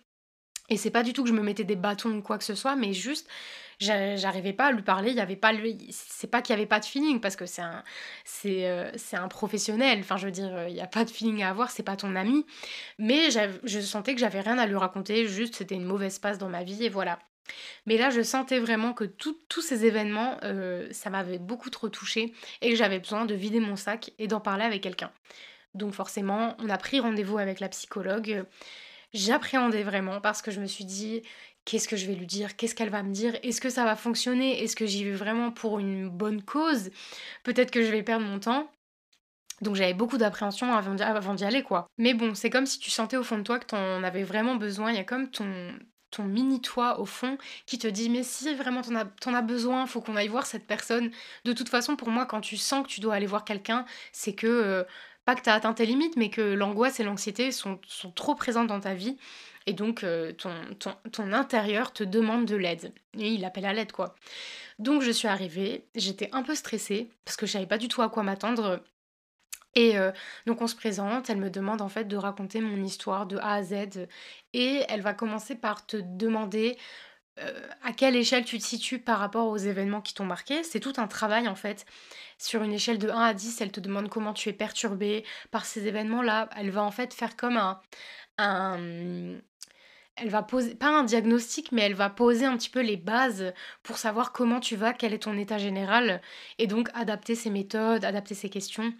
et 0.69 0.77
c'est 0.77 0.91
pas 0.91 1.03
du 1.03 1.13
tout 1.13 1.23
que 1.23 1.29
je 1.29 1.33
me 1.33 1.41
mettais 1.41 1.63
des 1.63 1.75
bâtons 1.75 2.11
ou 2.11 2.21
quoi 2.21 2.37
que 2.37 2.43
ce 2.43 2.55
soit, 2.55 2.75
mais 2.75 2.93
juste, 2.93 3.27
j'arrivais 3.79 4.53
pas 4.53 4.67
à 4.67 4.71
lui 4.71 4.81
parler. 4.81 5.11
Il 5.11 5.17
y 5.17 5.21
avait 5.21 5.35
pas, 5.35 5.51
c'est 5.89 6.29
pas 6.29 6.41
qu'il 6.41 6.53
y 6.53 6.57
avait 6.57 6.65
pas 6.67 6.79
de 6.79 6.85
feeling 6.85 7.19
parce 7.19 7.35
que 7.35 7.45
c'est 7.45 7.61
un, 7.61 7.83
c'est, 8.23 8.67
euh, 8.69 8.91
un 9.13 9.27
professionnel. 9.27 9.99
Enfin, 9.99 10.17
je 10.17 10.25
veux 10.25 10.31
dire, 10.31 10.67
il 10.67 10.75
y 10.75 10.81
a 10.81 10.87
pas 10.87 11.03
de 11.03 11.09
feeling 11.09 11.43
à 11.43 11.49
avoir. 11.49 11.69
C'est 11.69 11.83
pas 11.83 11.97
ton 11.97 12.15
ami. 12.15 12.45
Mais 12.97 13.29
je 13.31 13.79
sentais 13.81 14.13
que 14.13 14.21
j'avais 14.21 14.41
rien 14.41 14.57
à 14.57 14.65
lui 14.65 14.77
raconter. 14.77 15.27
Juste, 15.27 15.55
c'était 15.55 15.75
une 15.75 15.85
mauvaise 15.85 16.19
passe 16.19 16.37
dans 16.37 16.49
ma 16.49 16.63
vie 16.63 16.85
et 16.85 16.89
voilà. 16.89 17.19
Mais 17.85 17.97
là, 17.97 18.09
je 18.09 18.21
sentais 18.21 18.59
vraiment 18.59 18.93
que 18.93 19.03
tous 19.03 19.61
ces 19.61 19.85
événements, 19.85 20.37
euh, 20.43 20.87
ça 20.91 21.09
m'avait 21.09 21.39
beaucoup 21.39 21.69
trop 21.69 21.89
touchée 21.89 22.33
et 22.61 22.69
que 22.69 22.75
j'avais 22.75 22.99
besoin 22.99 23.25
de 23.25 23.35
vider 23.35 23.59
mon 23.59 23.75
sac 23.75 24.11
et 24.17 24.27
d'en 24.27 24.39
parler 24.39 24.63
avec 24.63 24.81
quelqu'un. 24.81 25.11
Donc 25.73 25.93
forcément, 25.93 26.55
on 26.59 26.69
a 26.69 26.77
pris 26.77 26.99
rendez-vous 26.99 27.37
avec 27.37 27.59
la 27.59 27.67
psychologue 27.69 28.45
j'appréhendais 29.13 29.83
vraiment 29.83 30.21
parce 30.21 30.41
que 30.41 30.51
je 30.51 30.59
me 30.59 30.65
suis 30.65 30.85
dit 30.85 31.21
qu'est-ce 31.65 31.87
que 31.87 31.95
je 31.95 32.05
vais 32.05 32.15
lui 32.15 32.25
dire, 32.25 32.55
qu'est-ce 32.55 32.75
qu'elle 32.75 32.89
va 32.89 33.03
me 33.03 33.13
dire, 33.13 33.37
est-ce 33.43 33.61
que 33.61 33.69
ça 33.69 33.85
va 33.85 33.95
fonctionner, 33.95 34.63
est-ce 34.63 34.75
que 34.75 34.85
j'y 34.85 35.03
vais 35.03 35.13
vraiment 35.13 35.51
pour 35.51 35.79
une 35.79 36.09
bonne 36.09 36.41
cause, 36.41 36.89
peut-être 37.43 37.71
que 37.71 37.83
je 37.83 37.91
vais 37.91 38.03
perdre 38.03 38.25
mon 38.25 38.39
temps. 38.39 38.69
Donc 39.61 39.75
j'avais 39.75 39.93
beaucoup 39.93 40.17
d'appréhension 40.17 40.73
avant 40.73 41.33
d'y 41.35 41.45
aller 41.45 41.63
quoi. 41.63 41.87
Mais 41.97 42.13
bon, 42.13 42.35
c'est 42.35 42.49
comme 42.49 42.65
si 42.65 42.79
tu 42.79 42.89
sentais 42.89 43.17
au 43.17 43.23
fond 43.23 43.37
de 43.37 43.43
toi 43.43 43.59
que 43.59 43.67
t'en 43.67 44.03
avais 44.03 44.23
vraiment 44.23 44.55
besoin, 44.55 44.91
il 44.91 44.97
y 44.97 44.99
a 44.99 45.05
comme 45.05 45.29
ton, 45.29 45.73
ton 46.11 46.23
mini-toi 46.23 46.99
au 46.99 47.05
fond 47.05 47.37
qui 47.65 47.77
te 47.77 47.87
dit 47.87 48.09
mais 48.09 48.23
si 48.23 48.53
vraiment 48.55 48.81
t'en 48.81 48.95
as, 48.95 49.37
as 49.37 49.41
besoin, 49.41 49.85
faut 49.85 50.01
qu'on 50.01 50.15
aille 50.17 50.27
voir 50.27 50.45
cette 50.45 50.67
personne. 50.67 51.11
De 51.45 51.53
toute 51.53 51.69
façon, 51.69 51.95
pour 51.95 52.09
moi, 52.09 52.25
quand 52.25 52.41
tu 52.41 52.57
sens 52.57 52.83
que 52.83 52.89
tu 52.91 52.99
dois 52.99 53.15
aller 53.15 53.27
voir 53.27 53.45
quelqu'un, 53.45 53.85
c'est 54.11 54.33
que... 54.33 54.47
Euh, 54.47 54.83
pas 55.25 55.35
que 55.35 55.41
tu 55.41 55.49
as 55.49 55.53
atteint 55.53 55.73
tes 55.73 55.85
limites, 55.85 56.17
mais 56.17 56.29
que 56.29 56.41
l'angoisse 56.41 56.99
et 56.99 57.03
l'anxiété 57.03 57.51
sont, 57.51 57.79
trop 58.15 58.35
présentes 58.35 58.67
dans 58.67 58.79
ta 58.79 58.93
vie. 58.93 59.17
Et 59.65 59.73
donc, 59.73 60.03
euh, 60.03 60.33
ton, 60.33 61.33
intérieur 61.33 61.93
te 61.93 62.03
demande 62.03 62.45
de 62.45 62.55
l'aide. 62.55 62.93
Et 63.17 63.29
il 63.29 63.45
appelle 63.45 63.65
à 63.65 63.73
l'aide, 63.73 63.93
quoi. 63.93 64.15
Donc, 64.79 65.01
je 65.01 65.11
suis 65.11 65.27
arrivée, 65.27 65.85
j'étais 65.95 66.29
un 66.33 66.43
peu 66.43 66.55
stressée, 66.55 67.09
parce 67.23 67.37
que 67.37 67.45
je 67.45 67.53
savais 67.53 67.67
pas 67.67 67.77
du 67.77 67.87
tout 67.87 68.01
à 68.01 68.09
quoi 68.09 68.23
m'attendre. 68.23 68.81
Et 69.75 69.97
euh, 69.97 70.11
donc 70.45 70.61
on 70.61 70.67
se 70.67 70.75
présente, 70.75 71.29
elle 71.29 71.37
me 71.37 71.49
demande 71.49 71.81
en 71.81 71.89
fait 71.89 72.03
de 72.05 72.15
raconter 72.15 72.61
mon 72.61 72.83
histoire 72.83 73.25
de 73.25 73.37
A 73.37 73.55
à 73.55 73.63
Z 73.63 74.07
et 74.53 74.83
elle 74.87 75.01
va 75.01 75.13
commencer 75.13 75.55
par 75.55 75.85
te 75.87 75.97
demander 75.97 76.77
à 77.37 77.93
quelle 77.93 78.15
échelle 78.15 78.45
tu 78.45 78.57
te 78.59 78.63
situes 78.63 78.99
par 78.99 79.19
rapport 79.19 79.47
aux 79.47 79.57
événements 79.57 80.01
qui 80.01 80.13
t'ont 80.13 80.25
marqué. 80.25 80.63
C'est 80.63 80.79
tout 80.79 80.93
un 80.97 81.07
travail 81.07 81.47
en 81.47 81.55
fait. 81.55 81.85
Sur 82.37 82.63
une 82.63 82.73
échelle 82.73 82.97
de 82.99 83.09
1 83.09 83.19
à 83.19 83.33
10, 83.33 83.61
elle 83.61 83.71
te 83.71 83.79
demande 83.79 84.09
comment 84.09 84.33
tu 84.33 84.49
es 84.49 84.53
perturbé 84.53 85.25
par 85.51 85.65
ces 85.65 85.87
événements-là. 85.87 86.49
Elle 86.57 86.71
va 86.71 86.83
en 86.83 86.91
fait 86.91 87.13
faire 87.13 87.35
comme 87.35 87.57
un, 87.57 87.81
un, 88.37 89.37
elle 90.15 90.29
va 90.29 90.43
poser, 90.43 90.75
pas 90.75 90.89
un 90.89 91.03
diagnostic, 91.03 91.71
mais 91.71 91.83
elle 91.83 91.95
va 91.95 92.09
poser 92.09 92.45
un 92.45 92.55
petit 92.57 92.69
peu 92.69 92.81
les 92.81 92.97
bases 92.97 93.53
pour 93.81 93.97
savoir 93.97 94.31
comment 94.31 94.59
tu 94.59 94.75
vas, 94.75 94.93
quel 94.93 95.13
est 95.13 95.23
ton 95.23 95.37
état 95.37 95.57
général, 95.57 96.21
et 96.59 96.67
donc 96.67 96.89
adapter 96.93 97.35
ses 97.35 97.49
méthodes, 97.49 98.05
adapter 98.05 98.35
ses 98.35 98.49
questions 98.49 98.93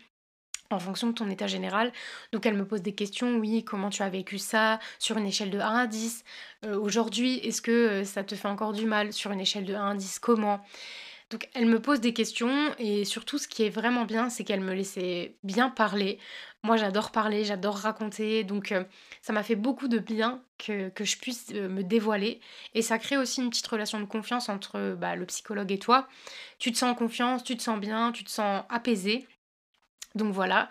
en 0.73 0.79
fonction 0.79 1.07
de 1.07 1.13
ton 1.13 1.29
état 1.29 1.47
général. 1.47 1.91
Donc 2.31 2.45
elle 2.45 2.55
me 2.55 2.65
pose 2.65 2.81
des 2.81 2.93
questions, 2.93 3.37
oui, 3.37 3.63
comment 3.63 3.89
tu 3.89 4.01
as 4.03 4.09
vécu 4.09 4.37
ça 4.37 4.79
sur 4.99 5.17
une 5.17 5.25
échelle 5.25 5.49
de 5.49 5.59
1 5.59 5.75
à 5.75 5.87
10 5.87 6.23
euh, 6.65 6.77
Aujourd'hui, 6.79 7.37
est-ce 7.37 7.61
que 7.61 7.71
euh, 7.71 8.03
ça 8.03 8.23
te 8.23 8.35
fait 8.35 8.47
encore 8.47 8.73
du 8.73 8.85
mal 8.85 9.13
sur 9.13 9.31
une 9.31 9.39
échelle 9.39 9.65
de 9.65 9.75
1 9.75 9.91
à 9.91 9.95
10 9.95 10.19
Comment? 10.19 10.61
Donc 11.29 11.49
elle 11.53 11.65
me 11.65 11.81
pose 11.81 11.99
des 11.99 12.13
questions 12.13 12.75
et 12.77 13.05
surtout 13.05 13.39
ce 13.39 13.47
qui 13.47 13.63
est 13.63 13.69
vraiment 13.69 14.05
bien, 14.05 14.29
c'est 14.29 14.43
qu'elle 14.43 14.59
me 14.59 14.73
laissait 14.73 15.35
bien 15.43 15.69
parler. 15.69 16.19
Moi 16.61 16.77
j'adore 16.77 17.11
parler, 17.11 17.43
j'adore 17.43 17.75
raconter, 17.75 18.43
donc 18.43 18.71
euh, 18.71 18.83
ça 19.21 19.33
m'a 19.33 19.41
fait 19.41 19.55
beaucoup 19.55 19.87
de 19.87 19.97
bien 19.97 20.43
que, 20.59 20.91
je 20.99 21.17
puisse 21.17 21.49
me 21.51 21.81
dévoiler. 21.81 22.39
Et 22.75 22.81
ça 22.81 22.99
crée 22.99 23.17
aussi 23.17 23.41
une 23.41 23.49
petite 23.49 23.67
relation 23.67 23.99
de 23.99 24.05
confiance 24.05 24.47
entre 24.47 24.95
bah, 24.95 25.15
le 25.15 25.25
psychologue 25.25 25.71
et 25.71 25.79
toi. 25.79 26.07
Tu 26.59 26.71
te 26.71 26.77
sens 26.77 26.91
en 26.91 26.95
confiance, 26.95 27.43
tu 27.43 27.57
te 27.57 27.63
sens 27.63 27.79
bien, 27.79 28.11
tu 28.11 28.23
te 28.23 28.29
sens 28.29 28.63
apaisé. 28.69 29.27
Donc 30.15 30.31
voilà, 30.31 30.69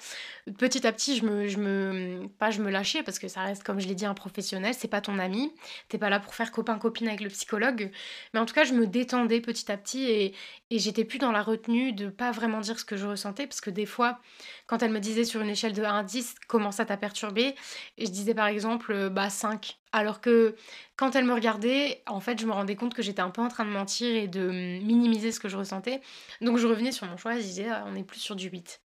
petit 0.57 0.87
à 0.87 0.93
petit, 0.93 1.17
je 1.17 1.25
me, 1.25 2.29
pas 2.39 2.53
je 2.53 2.63
me 2.63 2.71
lâchais 2.71 3.03
parce 3.03 3.19
que 3.19 3.27
ça 3.27 3.41
reste, 3.41 3.65
comme 3.65 3.81
je 3.81 3.89
l'ai 3.89 3.97
dit, 3.97 4.07
un 4.07 4.15
professionnel, 4.15 4.73
c'est 4.73 4.87
pas 4.87 5.01
ton 5.01 5.19
ami, 5.19 5.53
t'es 5.89 5.99
pas 5.99 6.11
là 6.11 6.21
pour 6.21 6.35
faire 6.37 6.53
copain-copine 6.53 7.09
avec 7.09 7.21
le 7.21 7.29
psychologue, 7.29 7.91
mais 8.33 8.39
en 8.39 8.47
tout 8.47 8.55
cas, 8.55 8.63
je 8.63 8.73
me 8.73 8.87
détendais 8.87 9.41
petit 9.41 9.73
à 9.73 9.77
petit 9.77 10.05
et, 10.05 10.35
j'étais 10.71 11.05
plus 11.05 11.19
dans 11.19 11.33
la 11.33 11.43
retenue 11.43 11.93
de 11.93 12.09
pas 12.09 12.31
vraiment 12.31 12.61
dire 12.61 12.79
ce 12.79 12.85
que 12.85 12.97
je 12.97 13.07
ressentais 13.07 13.47
parce 13.47 13.61
que 13.61 13.69
des 13.69 13.85
fois, 13.85 14.21
quand 14.67 14.83
elle 14.83 14.91
me 14.91 15.01
disait 15.01 15.25
sur 15.25 15.41
une 15.43 15.51
échelle 15.51 15.75
de 15.75 15.83
1 15.83 15.99
à 15.99 16.03
10 16.03 16.35
comment 16.49 16.73
ça 16.73 16.87
t'a 16.87 16.97
perturbé, 16.97 17.55
je 17.99 18.07
disais 18.07 18.35
par 18.35 18.47
exemple 18.47 18.93
euh, 18.93 19.11
bah 19.11 19.29
5, 19.29 19.77
alors 19.93 20.21
que 20.21 20.57
quand 20.97 21.15
elle 21.15 21.25
me 21.25 21.35
regardait, 21.35 22.03
en 22.07 22.21
fait, 22.21 22.41
je 22.41 22.47
me 22.47 22.53
rendais 22.53 22.77
compte 22.77 22.95
que 22.95 23.03
j'étais 23.03 23.21
un 23.21 23.31
peu 23.31 23.43
en 23.43 23.49
train 23.49 23.65
de 23.65 23.71
mentir 23.71 24.15
et 24.17 24.29
de 24.29 24.49
minimiser 24.49 25.31
ce 25.31 25.41
que 25.41 25.49
je 25.49 25.57
ressentais, 25.57 26.01
donc 26.41 26.57
je 26.57 26.67
revenais 26.67 26.93
sur 26.93 27.07
mon 27.07 27.17
choix 27.19 27.37
et 27.37 27.41
je 27.41 27.47
disais 27.47 27.69
ah, 27.69 27.85
on 27.87 27.95
est 27.95 28.05
plus 28.05 28.21
sur 28.21 28.35
du 28.35 28.49
8. 28.49 28.81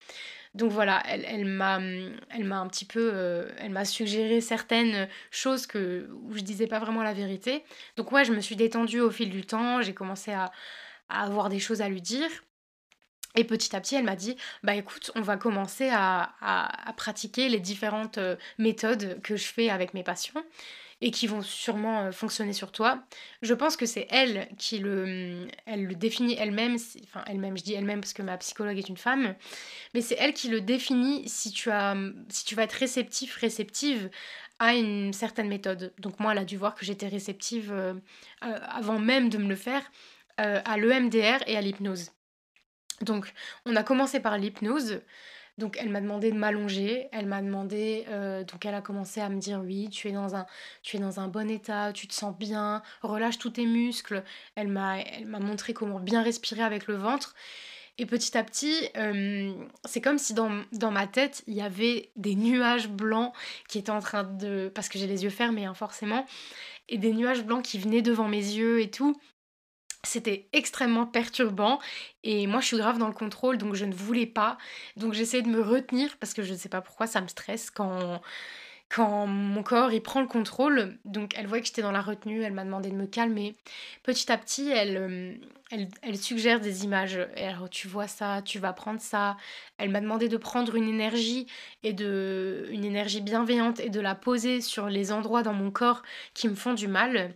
Donc 0.54 0.72
voilà, 0.72 1.02
elle, 1.08 1.26
elle 1.28 1.46
m'a 1.46 1.80
m'a 1.80 2.60
un 2.60 2.68
petit 2.68 2.86
peu 2.86 3.12
euh, 3.14 3.50
elle 3.58 3.72
m'a 3.72 3.86
suggéré 3.86 4.40
certaines 4.40 5.08
choses 5.32 5.66
que 5.66 6.08
où 6.24 6.34
je 6.36 6.42
disais 6.42 6.68
pas 6.68 6.80
vraiment 6.80 7.02
la 7.02 7.14
vérité. 7.14 7.64
Donc 7.98 8.12
ouais, 8.12 8.24
je 8.24 8.32
me 8.34 8.40
suis 8.40 8.56
détendue 8.56 9.00
au 9.00 9.10
fil 9.10 9.32
du 9.32 9.46
temps, 9.46 9.82
j'ai 9.82 9.94
commencé 9.96 10.32
à, 10.32 10.52
avoir 11.10 11.50
des 11.50 11.60
choses 11.60 11.82
à 11.82 11.90
lui 11.90 12.02
dire. 12.02 12.30
Et 13.36 13.46
petit 13.46 13.76
à 13.76 13.82
petit, 13.82 13.96
elle 13.96 14.04
m'a 14.04 14.16
dit, 14.16 14.36
bah 14.62 14.76
écoute, 14.76 15.12
on 15.16 15.22
va 15.22 15.38
commencer 15.38 15.90
à, 15.92 16.36
à 16.42 16.94
pratiquer 16.94 17.50
les 17.50 17.60
différentes 17.60 18.20
euh, 18.20 18.36
méthodes 18.60 19.20
que 19.24 19.36
je 19.36 19.46
fais 19.46 19.70
avec 19.70 19.96
mes 19.96 20.04
patients 20.04 20.44
et 21.04 21.12
qui 21.12 21.28
vont 21.28 21.42
sûrement 21.42 22.04
euh, 22.04 22.12
fonctionner 22.14 22.54
sur 22.54 22.72
toi. 22.72 23.04
Je 23.42 23.54
pense 23.54 23.76
que 23.76 23.86
c'est 23.86 24.08
elle 24.10 24.48
qui 24.58 24.80
le, 24.80 25.48
le 25.68 25.96
définit 25.96 26.38
elle-même, 26.40 26.78
enfin 27.04 27.26
elle-même, 27.28 27.58
je 27.58 27.64
dis 27.64 27.74
elle-même 27.74 28.00
parce 28.00 28.14
que 28.14 28.22
ma 28.22 28.38
psychologue 28.38 28.78
est 28.78 28.88
une 28.88 28.96
femme, 28.96 29.36
mais 29.94 30.00
c'est 30.00 30.16
elle 30.18 30.34
qui 30.34 30.48
le 30.48 30.62
définit 30.62 31.28
si 31.28 31.52
tu, 31.52 31.70
tu 32.46 32.56
vas 32.56 32.64
être 32.64 32.74
réceptif, 32.74 33.36
réceptive 33.36 34.10
à 34.60 34.76
une 34.76 35.12
certaine 35.12 35.50
méthode. 35.50 35.94
Donc 36.00 36.22
moi, 36.22 36.32
elle 36.32 36.38
a 36.38 36.46
dû 36.46 36.56
voir 36.56 36.74
que 36.74 36.86
j'étais 36.86 37.10
réceptive 37.10 37.74
euh, 37.74 37.94
euh, 38.46 38.60
avant 38.70 38.98
même 38.98 39.28
de 39.28 39.38
me 39.38 39.50
le 39.50 39.58
faire 39.58 39.84
à 40.38 40.78
l'EMDR 40.78 41.44
et 41.46 41.56
à 41.56 41.62
l'hypnose. 41.62 42.10
Donc 43.02 43.32
on 43.68 43.76
a 43.76 43.84
commencé 43.84 44.20
par 44.20 44.40
l'hypnose. 44.40 45.02
Donc 45.58 45.78
elle 45.80 45.90
m'a 45.90 46.02
demandé 46.02 46.32
de 46.32 46.38
m'allonger, 46.38 47.10
elle 47.12 47.28
m'a 47.28 47.42
demandé, 47.42 48.06
euh, 48.10 48.44
donc 48.44 48.66
elle 48.66 48.74
a 48.74 48.82
commencé 48.82 49.22
à 49.22 49.30
me 49.30 49.40
dire 49.40 49.62
oui, 49.64 49.88
tu 49.90 50.08
es, 50.10 50.12
dans 50.12 50.36
un, 50.36 50.48
tu 50.82 50.98
es 50.98 51.00
dans 51.00 51.20
un 51.20 51.28
bon 51.28 51.50
état, 51.50 51.94
tu 51.94 52.08
te 52.08 52.14
sens 52.14 52.36
bien, 52.36 52.82
relâche 53.04 53.38
tous 53.38 53.52
tes 53.52 53.66
muscles. 53.68 54.24
Elle 54.56 54.70
m'a, 54.70 54.98
montré 55.26 55.74
comment 55.74 56.00
bien 56.00 56.24
respirer 56.24 56.64
avec 56.64 56.88
le 56.88 56.96
ventre. 56.96 57.36
Et 58.00 58.08
petit 58.08 58.36
à 58.36 58.44
petit, 58.44 58.90
euh, 58.98 59.54
c'est 59.86 60.02
comme 60.02 60.18
si 60.18 60.34
dans, 60.34 60.64
dans, 60.72 60.90
ma 60.90 61.06
tête, 61.06 61.44
il 61.46 61.54
y 61.54 61.62
avait 61.62 62.10
des 62.16 62.34
nuages 62.34 62.90
blancs 62.90 63.32
qui 63.68 63.78
étaient 63.78 63.92
en 63.92 64.00
train 64.00 64.24
de... 64.24 64.72
Parce 64.74 64.90
que 64.90 64.98
j'ai 64.98 65.06
les 65.06 65.24
yeux 65.24 65.30
fermés, 65.30 65.66
hein, 65.66 65.76
forcément. 65.76 66.26
Et 66.90 66.98
des 66.98 67.14
nuages 67.14 67.44
blancs 67.44 67.64
qui 67.64 67.78
venaient 67.78 68.02
devant 68.02 68.28
mes 68.28 68.38
yeux 68.38 68.82
et 68.82 68.90
tout. 68.90 69.16
C'était 70.06 70.50
extrêmement 70.52 71.06
perturbant 71.06 71.80
et 72.24 72.46
moi 72.46 72.60
je 72.60 72.68
suis 72.68 72.78
grave 72.78 72.98
dans 72.98 73.08
le 73.08 73.14
contrôle 73.14 73.58
donc 73.58 73.74
je 73.74 73.86
ne 73.86 73.94
voulais 73.94 74.26
pas. 74.26 74.58
Donc 74.98 75.14
j'essayais 75.14 75.44
de 75.44 75.50
me 75.50 75.62
retenir 75.62 76.18
parce 76.18 76.34
que 76.34 76.44
je 76.44 76.52
ne 76.54 76.58
sais 76.58 76.70
pas 76.70 76.82
pourquoi 76.82 77.08
ça 77.08 77.22
me 77.22 77.28
stresse 77.28 77.72
quand, 77.72 78.22
quand 78.94 79.28
mon 79.28 79.64
corps 79.64 79.94
il 79.94 80.02
prend 80.02 80.22
le 80.22 80.28
contrôle. 80.28 80.98
Donc 81.06 81.34
elle 81.38 81.48
voyait 81.48 81.62
que 81.62 81.68
j'étais 81.68 81.82
dans 81.82 81.92
la 81.92 82.02
retenue, 82.02 82.44
elle 82.44 82.54
m'a 82.54 82.66
demandé 82.66 82.90
de 82.90 82.96
me 82.96 83.08
calmer. 83.08 83.56
Petit 84.04 84.32
à 84.32 84.38
petit 84.38 84.70
elle, 84.70 84.98
euh, 84.98 85.34
elle, 86.02 86.18
suggère 86.18 86.60
des 86.60 86.84
images. 86.84 87.20
Alors 87.38 87.70
tu 87.70 87.88
vois 87.88 88.08
ça, 88.08 88.42
tu 88.44 88.60
vas 88.60 88.74
prendre 88.74 89.02
ça. 89.02 89.38
Elle 89.78 89.90
m'a 89.90 90.02
demandé 90.02 90.28
de 90.28 90.38
prendre 90.38 90.76
une 90.76 90.90
énergie 90.90 91.48
et 91.84 91.94
de 91.94 92.68
une 92.72 92.86
énergie 92.86 93.22
bienveillante 93.22 93.80
et 93.80 93.90
de 93.90 94.00
la 94.02 94.16
poser 94.16 94.62
sur 94.62 94.90
les 94.90 95.12
endroits 95.12 95.44
dans 95.44 95.54
mon 95.54 95.72
corps 95.72 96.04
qui 96.34 96.50
me 96.50 96.56
font 96.56 96.74
du 96.74 96.88
mal. 96.88 97.36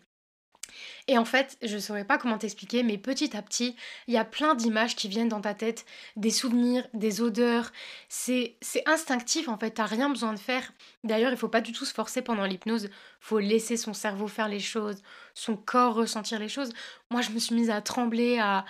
Et 1.07 1.17
en 1.17 1.25
fait, 1.25 1.57
je 1.61 1.75
ne 1.75 1.79
saurais 1.79 2.05
pas 2.05 2.17
comment 2.17 2.37
t'expliquer, 2.37 2.83
mais 2.83 2.97
petit 2.97 3.35
à 3.35 3.41
petit, 3.41 3.75
il 4.07 4.13
y 4.13 4.17
a 4.17 4.25
plein 4.25 4.55
d'images 4.55 4.95
qui 4.95 5.07
viennent 5.07 5.29
dans 5.29 5.41
ta 5.41 5.53
tête, 5.53 5.85
des 6.15 6.31
souvenirs, 6.31 6.85
des 6.93 7.21
odeurs. 7.21 7.71
C'est 8.09 8.57
instinctif 8.85 9.47
en 9.47 9.57
fait, 9.57 9.71
t'as 9.71 9.85
rien 9.85 10.09
besoin 10.09 10.33
de 10.33 10.39
faire. 10.39 10.71
D'ailleurs, 11.03 11.31
il 11.31 11.37
faut 11.37 11.47
pas 11.47 11.61
du 11.61 11.71
tout 11.71 11.85
se 11.85 11.93
forcer 11.93 12.21
pendant 12.21 12.45
l'hypnose. 12.45 12.89
faut 13.19 13.39
laisser 13.39 13.77
son 13.77 13.93
cerveau 13.93 14.27
faire 14.27 14.47
les 14.49 14.59
choses, 14.59 15.01
son 15.33 15.55
corps 15.55 15.95
ressentir 15.95 16.39
les 16.39 16.49
choses. 16.49 16.73
Moi, 17.11 17.21
je 17.21 17.31
me 17.31 17.39
suis 17.39 17.55
mise 17.55 17.69
à 17.69 17.81
trembler, 17.81 18.39
à 18.39 18.65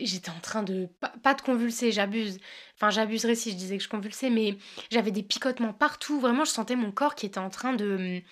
j'étais 0.00 0.30
en 0.30 0.40
train 0.40 0.62
de 0.62 0.88
pas, 1.22 1.34
de 1.34 1.42
convulser, 1.42 1.92
j'abuse. 1.92 2.38
Enfin, 2.76 2.90
j'abuserais 2.90 3.34
si 3.34 3.50
je 3.50 3.56
disais 3.56 3.76
que 3.76 3.84
je 3.84 3.88
convulsais, 3.88 4.30
mais 4.30 4.56
j'avais 4.90 5.10
des 5.10 5.22
picotements 5.22 5.72
partout. 5.72 6.20
Vraiment, 6.20 6.44
je 6.44 6.50
sentais 6.50 6.76
mon 6.76 6.92
corps 6.92 7.14
qui 7.14 7.26
était 7.26 7.38
en 7.38 7.50
train 7.50 7.72
de 7.72 8.22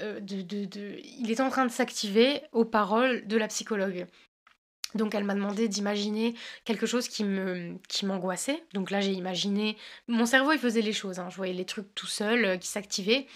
euh, 0.00 0.20
il 0.26 1.30
est 1.30 1.40
en 1.40 1.50
train 1.50 1.66
de 1.66 1.70
s'activer 1.70 2.42
aux 2.52 2.64
paroles 2.64 3.26
de 3.26 3.36
la 3.36 3.48
psychologue. 3.48 4.06
Donc 4.94 5.14
elle 5.14 5.24
m'a 5.24 5.34
demandé 5.34 5.68
d'imaginer 5.68 6.34
quelque 6.64 6.86
chose 6.86 7.08
qui 7.08 7.24
me 7.24 7.76
qui 7.88 8.06
m'angoissait. 8.06 8.62
Donc 8.74 8.90
là 8.90 9.00
j'ai 9.00 9.12
imaginé 9.12 9.76
mon 10.08 10.26
cerveau 10.26 10.52
il 10.52 10.58
faisait 10.58 10.82
les 10.82 10.92
choses, 10.92 11.18
hein. 11.20 11.28
je 11.30 11.36
voyais 11.36 11.54
les 11.54 11.64
trucs 11.64 11.94
tout 11.94 12.06
seul 12.06 12.44
euh, 12.44 12.56
qui 12.56 12.68
s'activaient. 12.68 13.26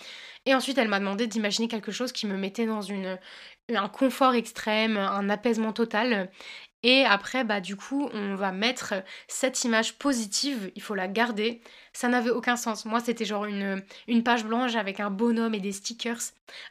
Et 0.46 0.54
ensuite 0.54 0.78
elle 0.78 0.88
m'a 0.88 0.98
demandé 0.98 1.26
d'imaginer 1.26 1.68
quelque 1.68 1.92
chose 1.92 2.12
qui 2.12 2.26
me 2.26 2.36
mettait 2.36 2.66
dans 2.66 2.82
une 2.82 3.18
un 3.74 3.88
confort 3.88 4.34
extrême, 4.34 4.96
un 4.96 5.30
apaisement 5.30 5.72
total. 5.72 6.30
Et 6.82 7.02
après, 7.06 7.44
bah, 7.44 7.60
du 7.60 7.76
coup, 7.76 8.10
on 8.12 8.34
va 8.34 8.52
mettre 8.52 8.92
cette 9.26 9.64
image 9.64 9.94
positive, 9.94 10.70
il 10.74 10.82
faut 10.82 10.94
la 10.94 11.08
garder. 11.08 11.62
Ça 11.94 12.08
n'avait 12.08 12.30
aucun 12.30 12.56
sens. 12.56 12.84
Moi, 12.84 13.00
c'était 13.00 13.24
genre 13.24 13.46
une, 13.46 13.82
une 14.08 14.22
page 14.22 14.44
blanche 14.44 14.74
avec 14.74 15.00
un 15.00 15.10
bonhomme 15.10 15.54
et 15.54 15.60
des 15.60 15.72
stickers. 15.72 16.20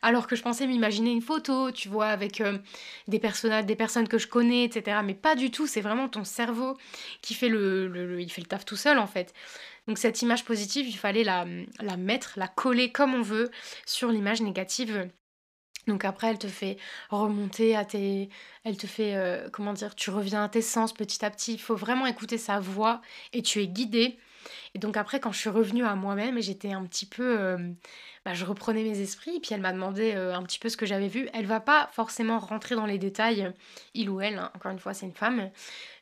Alors 0.04 0.28
que 0.28 0.36
je 0.36 0.44
pensais 0.44 0.68
m'imaginer 0.68 1.12
une 1.12 1.22
photo, 1.22 1.72
tu 1.72 1.90
vois, 1.90 2.08
avec 2.08 2.42
euh, 2.42 2.60
des 3.08 3.20
personnages, 3.20 3.66
des 3.66 3.76
personnes 3.76 4.08
que 4.08 4.18
je 4.20 4.28
connais, 4.28 4.66
etc. 4.66 4.98
Mais 5.04 5.16
pas 5.16 5.36
du 5.36 5.50
tout, 5.50 5.66
c'est 5.66 5.82
vraiment 5.82 6.10
ton 6.10 6.24
cerveau 6.24 6.78
qui 7.22 7.34
fait 7.34 7.50
le, 7.50 8.20
il 8.22 8.32
fait 8.32 8.42
le 8.42 8.48
taf 8.48 8.66
tout 8.66 8.76
seul, 8.76 9.00
en 9.00 9.08
fait. 9.08 9.34
Donc 9.88 9.98
cette 9.98 10.22
image 10.22 10.46
positive, 10.46 10.88
il 10.88 10.98
fallait 10.98 11.24
la, 11.24 11.46
la 11.80 11.98
mettre, 11.98 12.34
la 12.38 12.48
coller 12.48 12.92
comme 12.92 13.16
on 13.16 13.22
veut 13.22 13.50
sur 13.86 14.10
l'image 14.10 14.42
négative 14.42 15.10
donc 15.88 16.06
après, 16.06 16.28
elle 16.28 16.38
te 16.40 16.48
fait 16.48 16.78
remonter 17.10 17.76
à 17.76 17.86
tes... 17.86 18.30
Elle 18.64 18.78
te 18.78 18.88
fait, 18.88 19.16
euh, 19.16 19.50
comment 19.52 19.74
dire, 19.74 19.96
tu 19.96 20.10
reviens 20.10 20.44
à 20.46 20.50
tes 20.50 20.62
sens 20.62 20.94
petit 20.94 21.24
à 21.26 21.30
petit. 21.30 21.54
Il 21.54 21.62
faut 21.62 21.76
vraiment 21.76 22.06
écouter 22.06 22.38
sa 22.38 22.60
voix 22.60 23.02
et 23.34 23.42
tu 23.42 23.62
es 23.62 23.68
guidé. 23.68 24.18
Et 24.76 24.80
donc 24.80 24.98
après, 24.98 25.20
quand 25.20 25.32
je 25.32 25.40
suis 25.40 25.50
revenue 25.50 25.86
à 25.86 25.96
moi-même, 25.96 26.42
j'étais 26.42 26.72
un 26.72 26.84
petit 26.86 27.06
peu... 27.06 27.40
Euh, 27.40 27.58
bah, 28.26 28.34
je 28.34 28.46
reprenais 28.46 28.84
mes 28.84 29.02
esprits, 29.02 29.42
puis 29.42 29.54
elle 29.54 29.60
m'a 29.60 29.74
demandé 29.74 30.14
euh, 30.16 30.34
un 30.34 30.42
petit 30.44 30.58
peu 30.58 30.70
ce 30.70 30.78
que 30.78 30.86
j'avais 30.86 31.10
vu. 31.10 31.28
Elle 31.34 31.46
va 31.46 31.60
pas 31.60 31.90
forcément 31.92 32.40
rentrer 32.40 32.76
dans 32.76 32.86
les 32.86 32.98
détails, 32.98 33.52
il 33.94 34.10
ou 34.10 34.22
elle, 34.22 34.38
hein, 34.38 34.52
encore 34.56 34.72
une 34.72 34.80
fois 34.80 34.94
c'est 34.94 35.06
une 35.06 35.14
femme, 35.14 35.50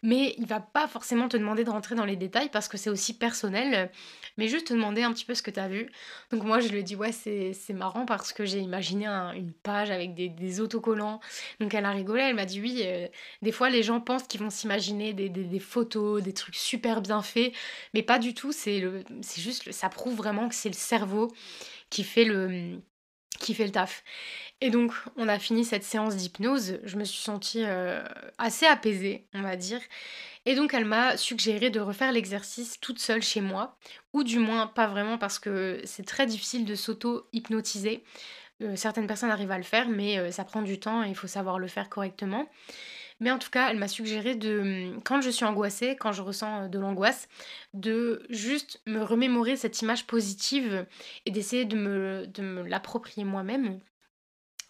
mais 0.03 0.35
il 0.37 0.45
va 0.45 0.59
pas 0.59 0.87
forcément 0.87 1.27
te 1.29 1.37
demander 1.37 1.63
de 1.63 1.71
rentrer 1.71 1.95
dans 1.95 2.05
les 2.05 2.15
détails 2.15 2.49
parce 2.49 2.67
que 2.67 2.77
c'est 2.77 2.91
aussi 2.91 3.17
personnel, 3.17 3.89
mais 4.37 4.47
juste 4.47 4.67
te 4.67 4.73
demander 4.73 5.01
un 5.01 5.11
petit 5.13 5.25
peu 5.25 5.33
ce 5.33 5.41
que 5.41 5.49
tu 5.49 5.59
as 5.59 5.67
vu. 5.67 5.89
Donc 6.31 6.43
moi 6.43 6.59
je 6.59 6.67
lui 6.67 6.79
ai 6.79 6.83
dit 6.83 6.95
ouais 6.95 7.11
c'est 7.11 7.73
marrant 7.73 8.05
parce 8.05 8.33
que 8.33 8.45
j'ai 8.45 8.59
imaginé 8.59 9.07
une 9.07 9.51
page 9.51 9.89
avec 9.89 10.13
des, 10.13 10.61
autocollants, 10.61 11.21
donc 11.59 11.73
elle 11.73 11.85
a 11.85 11.91
rigolé, 11.91 12.21
elle 12.21 12.35
m'a 12.35 12.45
dit 12.45 12.61
oui, 12.61 12.81
euh, 12.83 13.07
des 13.41 13.51
fois 13.51 13.71
les 13.71 13.81
gens 13.81 13.99
pensent 13.99 14.27
qu'ils 14.27 14.41
vont 14.41 14.51
s'imaginer 14.51 15.13
des, 15.13 15.29
des, 15.29 15.59
photos, 15.59 16.21
des 16.21 16.33
trucs 16.33 16.55
super 16.55 17.01
bien 17.01 17.23
faits, 17.23 17.51
mais 17.95 18.03
pas 18.03 18.19
du 18.19 18.35
tout, 18.35 18.51
c'est 18.61 19.41
juste, 19.41 19.71
ça 19.71 19.89
prouve 19.89 20.15
vraiment 20.15 20.49
que 20.49 20.55
c'est 20.55 20.69
le 20.69 20.75
cerveau 20.75 21.29
qui 21.89 22.03
fait 22.03 22.25
le, 22.25 22.79
qui 23.39 23.53
fait 23.53 23.65
le 23.65 23.71
taf. 23.71 24.03
Et 24.61 24.69
donc, 24.69 24.93
on 25.17 25.27
a 25.27 25.39
fini 25.39 25.65
cette 25.65 25.83
séance 25.83 26.15
d'hypnose. 26.15 26.79
Je 26.83 26.97
me 26.97 27.03
suis 27.03 27.21
sentie 27.21 27.63
euh, 27.63 28.03
assez 28.37 28.65
apaisée, 28.65 29.25
on 29.33 29.41
va 29.41 29.55
dire. 29.55 29.81
Et 30.45 30.55
donc, 30.55 30.73
elle 30.73 30.85
m'a 30.85 31.17
suggéré 31.17 31.69
de 31.69 31.79
refaire 31.79 32.11
l'exercice 32.11 32.79
toute 32.79 32.99
seule 32.99 33.21
chez 33.21 33.41
moi, 33.41 33.77
ou 34.13 34.23
du 34.23 34.39
moins 34.39 34.67
pas 34.67 34.87
vraiment 34.87 35.17
parce 35.17 35.39
que 35.39 35.81
c'est 35.85 36.05
très 36.05 36.25
difficile 36.25 36.65
de 36.65 36.75
s'auto-hypnotiser. 36.75 38.03
Euh, 38.61 38.75
certaines 38.75 39.07
personnes 39.07 39.31
arrivent 39.31 39.51
à 39.51 39.57
le 39.57 39.63
faire, 39.63 39.89
mais 39.89 40.17
euh, 40.17 40.31
ça 40.31 40.43
prend 40.43 40.61
du 40.61 40.79
temps 40.79 41.03
et 41.03 41.09
il 41.09 41.15
faut 41.15 41.27
savoir 41.27 41.59
le 41.59 41.67
faire 41.67 41.89
correctement. 41.89 42.47
Mais 43.21 43.31
en 43.31 43.37
tout 43.39 43.51
cas, 43.51 43.69
elle 43.69 43.77
m'a 43.77 43.87
suggéré 43.87 44.35
de, 44.35 44.99
quand 45.05 45.21
je 45.21 45.29
suis 45.29 45.45
angoissée, 45.45 45.95
quand 45.95 46.11
je 46.11 46.23
ressens 46.23 46.63
euh, 46.63 46.67
de 46.67 46.79
l'angoisse, 46.79 47.29
de 47.73 48.25
juste 48.29 48.81
me 48.87 49.01
remémorer 49.03 49.55
cette 49.55 49.81
image 49.81 50.07
positive 50.07 50.87
et 51.25 51.31
d'essayer 51.31 51.65
de 51.65 51.77
me, 51.77 52.27
de 52.27 52.41
me 52.41 52.63
l'approprier 52.63 53.23
moi-même. 53.23 53.79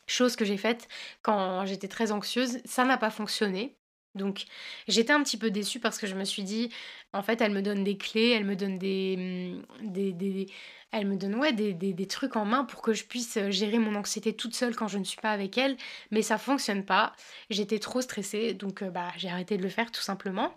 Chose 0.08 0.36
que 0.36 0.46
j'ai 0.46 0.58
faite 0.58 0.90
quand 1.22 1.66
j'étais 1.66 1.88
très 1.88 2.12
anxieuse. 2.12 2.60
Ça 2.66 2.86
n'a 2.86 2.98
pas 2.98 3.10
fonctionné. 3.10 3.78
Donc 4.16 4.46
j'étais 4.88 5.14
un 5.14 5.24
petit 5.24 5.38
peu 5.38 5.52
déçue 5.52 5.80
parce 5.80 5.98
que 5.98 6.08
je 6.08 6.16
me 6.16 6.26
suis 6.26 6.44
dit, 6.44 6.70
en 7.14 7.24
fait, 7.24 7.42
elle 7.42 7.52
me 7.52 7.62
donne 7.62 7.84
des 7.84 7.98
clés, 7.98 8.30
elle 8.30 8.46
me 8.46 8.56
donne 8.56 8.78
des, 8.78 9.56
des, 9.82 10.12
des 10.14 10.48
elle 10.92 11.08
me 11.08 11.16
donne 11.16 11.36
ouais, 11.36 11.54
des, 11.54 11.74
des, 11.74 12.08
trucs 12.08 12.36
en 12.36 12.46
main 12.46 12.66
pour 12.66 12.82
que 12.82 12.94
je 12.94 13.06
puisse 13.06 13.38
euh, 13.38 13.50
gérer 13.50 13.80
mon 13.80 13.96
anxiété 13.96 14.34
toute 14.34 14.56
seule 14.56 14.76
quand 14.76 14.88
je 14.88 14.98
ne 14.98 15.04
suis 15.04 15.20
pas 15.20 15.32
avec 15.32 15.58
elle, 15.58 15.78
mais 16.12 16.22
ça 16.22 16.38
fonctionne 16.38 16.84
pas. 16.84 17.14
J'étais 17.50 17.80
trop 17.80 18.02
stressée, 18.02 18.54
donc 18.54 18.82
euh, 18.82 18.90
bah, 18.90 19.08
j'ai 19.18 19.30
arrêté 19.30 19.58
de 19.58 19.64
le 19.64 19.70
faire 19.70 19.92
tout 19.92 20.02
simplement. 20.02 20.54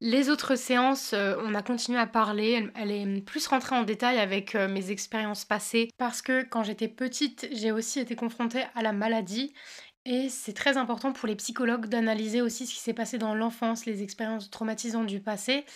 Les 0.00 0.30
autres 0.30 0.54
séances, 0.54 1.12
euh, 1.12 1.34
on 1.44 1.54
a 1.54 1.62
continué 1.62 1.98
à 1.98 2.06
parler. 2.06 2.66
Elle, 2.76 2.90
est 2.92 3.20
plus 3.20 3.46
rentrée 3.48 3.76
en 3.76 3.82
détail 3.82 4.18
avec 4.18 4.54
mes 4.54 4.90
expériences 4.90 5.44
passées 5.44 5.90
parce 5.98 6.22
que 6.22 6.44
quand 6.44 6.62
j'étais 6.62 6.88
petite, 6.88 7.48
j'ai 7.52 7.72
aussi 7.72 7.98
été 7.98 8.14
confrontée 8.14 8.62
à 8.74 8.82
la 8.82 8.92
maladie. 8.92 9.52
Et 10.10 10.30
c'est 10.30 10.54
très 10.54 10.78
important 10.78 11.12
pour 11.12 11.28
les 11.28 11.36
psychologues 11.36 11.84
d'analyser 11.84 12.40
aussi 12.40 12.66
ce 12.66 12.72
qui 12.72 12.80
s'est 12.80 12.94
passé 12.94 13.18
dans 13.18 13.34
l'enfance, 13.34 13.84
les 13.84 14.02
expériences 14.02 14.50
traumatisantes 14.50 15.06
du 15.06 15.20
passé, 15.20 15.66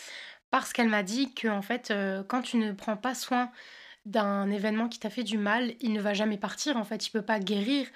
parce 0.50 0.72
qu'elle 0.72 0.88
m'a 0.88 1.02
dit 1.02 1.34
que 1.34 1.48
en 1.48 1.60
fait, 1.60 1.90
euh, 1.90 2.24
quand 2.26 2.40
tu 2.40 2.56
ne 2.56 2.72
prends 2.72 2.96
pas 2.96 3.14
soin 3.14 3.50
d'un 4.06 4.50
événement 4.50 4.88
qui 4.88 4.98
t'a 4.98 5.10
fait 5.10 5.22
du 5.22 5.36
mal, 5.36 5.74
il 5.80 5.92
ne 5.92 6.00
va 6.00 6.14
jamais 6.14 6.38
partir. 6.38 6.78
En 6.78 6.84
fait, 6.84 7.06
il 7.06 7.10
peut 7.10 7.20
pas 7.20 7.40
guérir. 7.40 7.86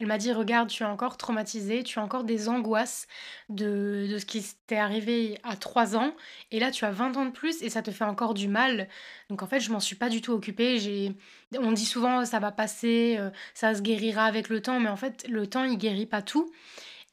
Elle 0.00 0.06
m'a 0.06 0.18
dit 0.18 0.32
Regarde, 0.32 0.68
tu 0.68 0.82
es 0.82 0.86
encore 0.86 1.16
traumatisée, 1.16 1.82
tu 1.82 1.98
as 1.98 2.02
encore 2.02 2.24
des 2.24 2.48
angoisses 2.48 3.06
de, 3.48 4.06
de 4.10 4.18
ce 4.18 4.26
qui 4.26 4.44
t'est 4.66 4.76
arrivé 4.76 5.38
à 5.42 5.56
3 5.56 5.96
ans, 5.96 6.14
et 6.50 6.60
là 6.60 6.70
tu 6.70 6.84
as 6.84 6.90
20 6.90 7.16
ans 7.16 7.26
de 7.26 7.30
plus 7.30 7.62
et 7.62 7.70
ça 7.70 7.82
te 7.82 7.90
fait 7.90 8.04
encore 8.04 8.34
du 8.34 8.48
mal. 8.48 8.88
Donc 9.30 9.42
en 9.42 9.46
fait, 9.46 9.60
je 9.60 9.70
m'en 9.70 9.80
suis 9.80 9.96
pas 9.96 10.08
du 10.08 10.20
tout 10.20 10.32
occupée. 10.32 11.14
On 11.58 11.72
dit 11.72 11.86
souvent 11.86 12.24
ça 12.24 12.38
va 12.38 12.52
passer, 12.52 13.16
euh, 13.18 13.30
ça 13.54 13.74
se 13.74 13.82
guérira 13.82 14.24
avec 14.24 14.48
le 14.48 14.60
temps, 14.60 14.80
mais 14.80 14.88
en 14.88 14.96
fait, 14.96 15.26
le 15.28 15.46
temps 15.46 15.64
il 15.64 15.78
guérit 15.78 16.06
pas 16.06 16.22
tout. 16.22 16.52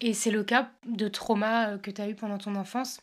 Et 0.01 0.13
c'est 0.13 0.31
le 0.31 0.43
cas 0.43 0.71
de 0.87 1.07
trauma 1.07 1.71
euh, 1.71 1.77
que 1.77 1.91
tu 1.91 2.01
as 2.01 2.09
eu 2.09 2.15
pendant 2.15 2.37
ton 2.37 2.55
enfance. 2.55 3.01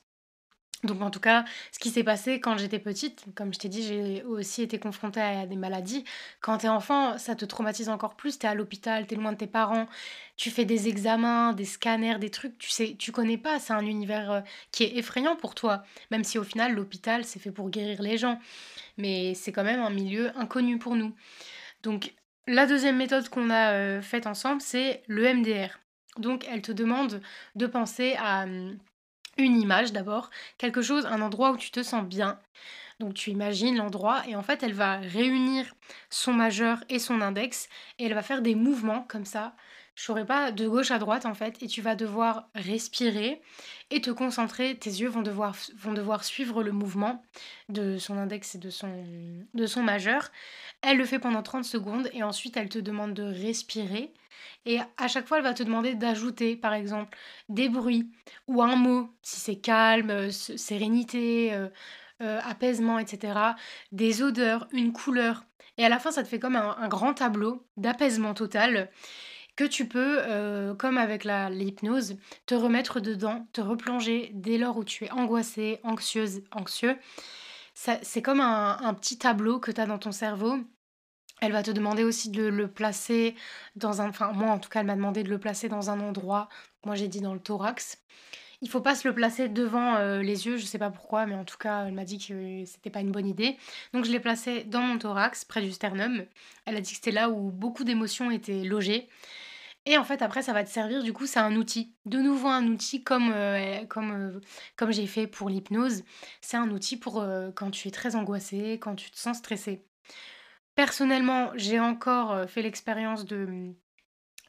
Donc 0.85 1.03
en 1.03 1.11
tout 1.11 1.19
cas, 1.19 1.45
ce 1.73 1.81
qui 1.81 1.91
s'est 1.91 2.05
passé 2.05 2.39
quand 2.39 2.57
j'étais 2.57 2.79
petite, 2.79 3.25
comme 3.35 3.53
je 3.53 3.59
t'ai 3.59 3.69
dit, 3.69 3.83
j'ai 3.83 4.23
aussi 4.23 4.63
été 4.63 4.79
confrontée 4.79 5.21
à 5.21 5.45
des 5.45 5.57
maladies. 5.57 6.05
Quand 6.41 6.59
t'es 6.59 6.69
enfant, 6.69 7.19
ça 7.19 7.35
te 7.35 7.45
traumatise 7.45 7.89
encore 7.89 8.15
plus. 8.15 8.39
T'es 8.39 8.47
à 8.47 8.55
l'hôpital, 8.55 9.07
t'es 9.07 9.17
loin 9.17 9.33
de 9.33 9.39
tes 9.39 9.49
parents, 9.49 9.89
tu 10.37 10.51
fais 10.51 10.65
des 10.65 10.87
examens, 10.87 11.53
des 11.53 11.65
scanners, 11.65 12.19
des 12.21 12.31
trucs. 12.31 12.57
Tu 12.59 12.71
sais, 12.71 12.95
tu 12.97 13.11
connais 13.11 13.39
pas. 13.39 13.59
C'est 13.59 13.73
un 13.73 13.85
univers 13.85 14.31
euh, 14.31 14.41
qui 14.71 14.85
est 14.85 14.97
effrayant 14.97 15.35
pour 15.35 15.57
toi. 15.57 15.83
Même 16.13 16.23
si 16.23 16.39
au 16.39 16.45
final, 16.45 16.75
l'hôpital, 16.75 17.25
c'est 17.25 17.41
fait 17.41 17.51
pour 17.51 17.71
guérir 17.71 18.01
les 18.01 18.17
gens, 18.17 18.39
mais 18.97 19.35
c'est 19.35 19.51
quand 19.51 19.65
même 19.65 19.81
un 19.81 19.91
milieu 19.91 20.31
inconnu 20.39 20.79
pour 20.79 20.95
nous. 20.95 21.13
Donc 21.83 22.15
la 22.47 22.67
deuxième 22.67 22.97
méthode 22.97 23.29
qu'on 23.29 23.51
a 23.51 23.73
euh, 23.73 24.03
faite 24.03 24.27
ensemble, 24.29 24.61
c'est 24.61 25.03
le 25.09 25.35
MDR. 25.35 25.81
Donc 26.19 26.47
elle 26.49 26.63
te 26.63 26.73
demande 26.73 27.21
de 27.57 27.67
penser 27.67 28.15
à 28.19 28.45
hum, 28.45 28.79
une 29.39 29.61
image 29.61 29.93
d'abord, 29.93 30.31
quelque 30.59 30.83
chose, 30.83 31.07
un 31.07 31.23
endroit 31.23 31.53
où 31.53 31.57
tu 31.57 31.71
te 31.71 31.83
sens 31.83 32.05
bien. 32.05 32.39
Donc 33.01 33.15
tu 33.15 33.31
imagines 33.31 33.77
l'endroit 33.77 34.27
et 34.27 34.35
en 34.35 34.43
fait 34.43 34.63
elle 34.63 34.73
va 34.73 34.97
réunir 34.97 35.67
son 36.11 36.33
majeur 36.33 36.83
et 36.89 36.99
son 36.99 37.21
index 37.21 37.69
et 37.99 38.07
elle 38.07 38.15
va 38.15 38.23
faire 38.23 38.43
des 38.43 38.57
mouvements 38.57 39.05
comme 39.09 39.25
ça. 39.25 39.55
Je 39.99 40.05
saurais 40.05 40.25
pas 40.25 40.53
de 40.53 40.69
gauche 40.69 40.93
à 40.93 41.01
droite 41.01 41.27
en 41.27 41.35
fait 41.35 41.61
et 41.61 41.67
tu 41.67 41.83
vas 41.83 41.97
devoir 41.97 42.49
respirer 42.55 43.43
et 43.91 44.01
te 44.01 44.13
concentrer. 44.13 44.77
Tes 44.77 44.91
yeux 44.91 45.09
vont 45.09 45.23
devoir, 45.23 45.57
vont 45.77 45.93
devoir 45.93 46.23
suivre 46.23 46.63
le 46.63 46.71
mouvement 46.71 47.25
de 47.69 47.99
son 47.99 48.17
index 48.17 48.55
et 48.55 48.59
de 48.59 48.71
son, 48.71 49.05
de 49.55 49.67
son 49.67 49.83
majeur. 49.83 50.31
Elle 50.83 50.99
le 50.99 51.05
fait 51.05 51.19
pendant 51.19 51.43
30 51.43 51.65
secondes 51.65 52.09
et 52.13 52.23
ensuite 52.23 52.57
elle 52.57 52.69
te 52.69 52.79
demande 52.79 53.13
de 53.13 53.25
respirer. 53.25 54.15
Et 54.67 54.79
à 54.99 55.09
chaque 55.09 55.27
fois, 55.27 55.39
elle 55.39 55.43
va 55.43 55.53
te 55.53 55.65
demander 55.65 55.97
d'ajouter, 55.97 56.55
par 56.55 56.75
exemple, 56.75 57.19
des 57.49 57.69
bruits 57.69 58.09
ou 58.47 58.63
un 58.63 58.77
mot, 58.77 59.13
si 59.23 59.41
c'est 59.41 59.57
calme, 59.57 60.31
sérénité, 60.31 61.53
euh, 61.55 61.69
euh, 62.23 62.39
apaisement, 62.45 63.01
etc. 63.01 63.37
Des 63.91 64.23
odeurs, 64.23 64.69
une 64.71 64.93
couleur. 64.93 65.43
Et 65.77 65.85
à 65.85 65.89
la 65.89 65.99
fin, 65.99 66.13
ça 66.13 66.23
te 66.23 66.29
fait 66.29 66.39
comme 66.39 66.57
un, 66.57 66.89
grand 66.89 67.15
tableau 67.15 67.67
d'apaisement 67.77 68.35
total 68.35 68.91
que 69.59 69.65
tu 69.65 69.89
peux, 69.89 70.23
comme 70.79 70.99
avec 70.99 71.25
l'hypnose, 71.25 72.17
te 72.47 72.55
remettre 72.55 73.01
dedans, 73.01 73.45
te 73.53 73.61
replonger 73.61 74.31
dès 74.33 74.57
lors 74.57 74.77
où 74.77 74.85
tu 74.85 75.05
es 75.05 75.11
angoissée, 75.11 75.81
anxieuse, 75.83 76.43
anxieux. 76.53 76.97
C'est 77.75 78.23
comme 78.23 78.41
un, 78.41 78.95
petit 78.95 79.19
tableau 79.19 79.59
que 79.59 79.73
tu 79.73 79.81
as 79.81 79.87
dans 79.87 79.99
ton 79.99 80.13
cerveau 80.13 80.59
elle 81.41 81.53
va 81.53 81.63
te 81.63 81.71
demander 81.71 82.03
aussi 82.03 82.31
de 82.31 82.43
le 82.43 82.69
placer 82.69 83.37
dans 83.77 84.01
un... 84.01 84.09
Enfin, 84.09 84.33
moi 84.33 84.51
en 84.51 84.59
tout 84.59 84.69
cas, 84.69 84.81
elle 84.81 84.87
m'a 84.87 84.97
demandé 84.97 85.23
de 85.23 85.31
le 85.31 85.39
placer 85.39 85.69
dans 85.69 85.89
un 85.89 86.01
endroit. 86.01 86.49
Moi 86.85 86.97
j'ai 86.97 87.07
dit 87.07 87.21
dans 87.21 87.33
le 87.33 87.39
thorax. 87.39 88.03
Il 88.61 88.69
faut 88.69 88.81
pas 88.81 88.97
se 88.97 89.07
le 89.07 89.15
placer 89.15 89.49
devant 89.49 89.95
euh, 89.95 90.21
les 90.21 90.47
yeux, 90.47 90.57
je 90.57 90.67
sais 90.67 90.79
pas 90.79 90.91
pourquoi, 90.91 91.27
mais 91.27 91.37
en 91.37 91.45
tout 91.45 91.59
cas, 91.59 91.87
elle 91.87 91.95
m'a 91.95 92.05
dit 92.05 92.19
que 92.19 92.65
c'était 92.65 92.91
pas 92.91 93.01
une 93.01 93.13
bonne 93.13 93.29
idée. 93.29 93.57
Donc 93.95 94.05
je 94.05 94.11
l'ai 94.11 94.19
placé 94.19 94.65
dans 94.65 94.81
mon 94.81 94.99
thorax, 94.99 95.45
près 95.45 95.63
du 95.63 95.71
sternum. 95.71 96.25
Elle 96.67 96.77
a 96.77 96.81
dit 96.81 96.91
que 96.91 96.97
c'était 96.97 97.13
là 97.13 97.31
où 97.31 97.53
beaucoup 97.53 97.85
d'émotions 97.85 98.33
étaient 98.33 98.65
logées. 98.65 99.09
Et 99.89 99.97
en 99.97 100.05
fait, 100.05 100.23
après, 100.23 100.43
ça 100.43 100.53
va 100.53 100.65
te 100.65 100.71
servir, 100.71 101.03
du 101.03 101.13
coup, 101.13 101.27
c'est 101.27 101.39
un 101.41 101.57
outil. 101.57 101.95
De 102.05 102.19
nouveau, 102.19 102.49
un 102.49 102.67
outil 102.69 103.03
comme, 103.03 103.33
euh, 103.35 103.85
comme, 103.87 104.13
euh, 104.13 104.41
comme 104.77 104.93
j'ai 104.93 105.07
fait 105.07 105.27
pour 105.27 105.49
l'hypnose. 105.49 106.05
C'est 106.41 106.57
un 106.57 106.71
outil 106.71 106.97
pour 106.97 107.25
quand 107.55 107.71
tu 107.71 107.89
es 107.89 107.91
très 107.91 108.15
angoissé, 108.15 108.79
quand 108.81 108.95
tu 108.95 109.11
te 109.11 109.19
sens 109.19 109.39
stressé. 109.39 109.85
Personnellement, 110.79 111.51
j'ai 111.57 111.81
encore 111.81 112.31
euh, 112.31 112.47
fait 112.47 112.63
l'expérience 112.63 113.25
de, 113.25 113.75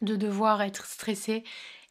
de 0.01 0.15
devoir 0.15 0.61
être 0.61 0.85
stressée 0.85 1.43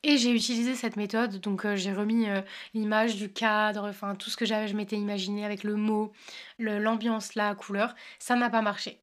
et 0.05 0.17
j'ai 0.17 0.31
utilisé 0.31 0.77
cette 0.77 0.95
méthode. 0.95 1.41
Donc 1.41 1.65
euh, 1.65 1.75
j'ai 1.75 1.93
remis 1.93 2.29
euh, 2.29 2.43
l'image 2.73 3.17
du 3.17 3.33
cadre, 3.33 3.89
enfin 3.89 4.15
tout 4.15 4.31
ce 4.31 4.37
que 4.37 4.47
j'avais, 4.47 4.69
je 4.69 4.77
m'étais 4.77 4.95
imaginé 4.95 5.45
avec 5.45 5.65
le 5.65 5.75
mot, 5.75 6.13
l'ambiance, 6.61 7.35
la 7.35 7.57
couleur. 7.57 7.97
Ça 8.21 8.37
n'a 8.37 8.49
pas 8.49 8.63
marché. 8.63 9.01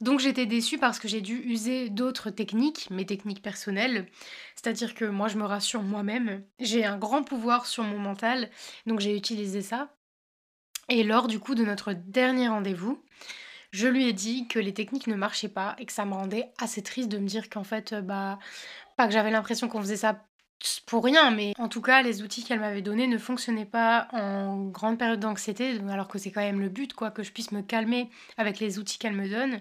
Donc 0.00 0.20
j'étais 0.20 0.46
déçue 0.46 0.78
parce 0.78 0.98
que 0.98 1.08
j'ai 1.08 1.20
dû 1.20 1.36
user 1.36 1.88
d'autres 1.88 2.30
techniques, 2.30 2.90
mes 2.90 3.06
techniques 3.06 3.42
personnelles. 3.42 4.06
C'est-à-dire 4.56 4.94
que 4.94 5.04
moi 5.04 5.28
je 5.28 5.38
me 5.38 5.44
rassure 5.44 5.82
moi-même. 5.82 6.44
J'ai 6.58 6.84
un 6.84 6.98
grand 6.98 7.22
pouvoir 7.22 7.66
sur 7.66 7.84
mon 7.84 7.98
mental, 7.98 8.50
donc 8.86 9.00
j'ai 9.00 9.16
utilisé 9.16 9.62
ça. 9.62 9.94
Et 10.88 11.02
lors 11.02 11.28
du 11.28 11.38
coup 11.38 11.54
de 11.54 11.64
notre 11.64 11.92
dernier 11.92 12.48
rendez-vous, 12.48 13.02
je 13.70 13.88
lui 13.88 14.06
ai 14.06 14.12
dit 14.12 14.46
que 14.46 14.58
les 14.58 14.74
techniques 14.74 15.06
ne 15.06 15.16
marchaient 15.16 15.48
pas 15.48 15.74
et 15.78 15.86
que 15.86 15.92
ça 15.92 16.04
me 16.04 16.14
rendait 16.14 16.52
assez 16.58 16.82
triste 16.82 17.08
de 17.08 17.18
me 17.18 17.26
dire 17.26 17.48
qu'en 17.50 17.64
fait, 17.64 17.92
euh, 17.92 18.02
bah, 18.02 18.38
pas 18.96 19.06
que 19.06 19.12
j'avais 19.12 19.30
l'impression 19.30 19.68
qu'on 19.68 19.80
faisait 19.80 19.96
ça 19.96 20.24
pour 20.86 21.04
rien, 21.04 21.30
mais 21.30 21.52
en 21.58 21.68
tout 21.68 21.80
cas, 21.80 22.02
les 22.02 22.22
outils 22.22 22.44
qu'elle 22.44 22.60
m'avait 22.60 22.82
donnés 22.82 23.06
ne 23.06 23.18
fonctionnaient 23.18 23.64
pas 23.66 24.08
en 24.12 24.64
grande 24.64 24.98
période 24.98 25.20
d'anxiété, 25.20 25.78
alors 25.90 26.08
que 26.08 26.18
c'est 26.18 26.30
quand 26.30 26.40
même 26.40 26.60
le 26.60 26.68
but, 26.68 26.94
quoi, 26.94 27.10
que 27.10 27.22
je 27.22 27.32
puisse 27.32 27.52
me 27.52 27.62
calmer 27.62 28.08
avec 28.36 28.60
les 28.60 28.78
outils 28.78 28.98
qu'elle 28.98 29.14
me 29.14 29.28
donne. 29.28 29.60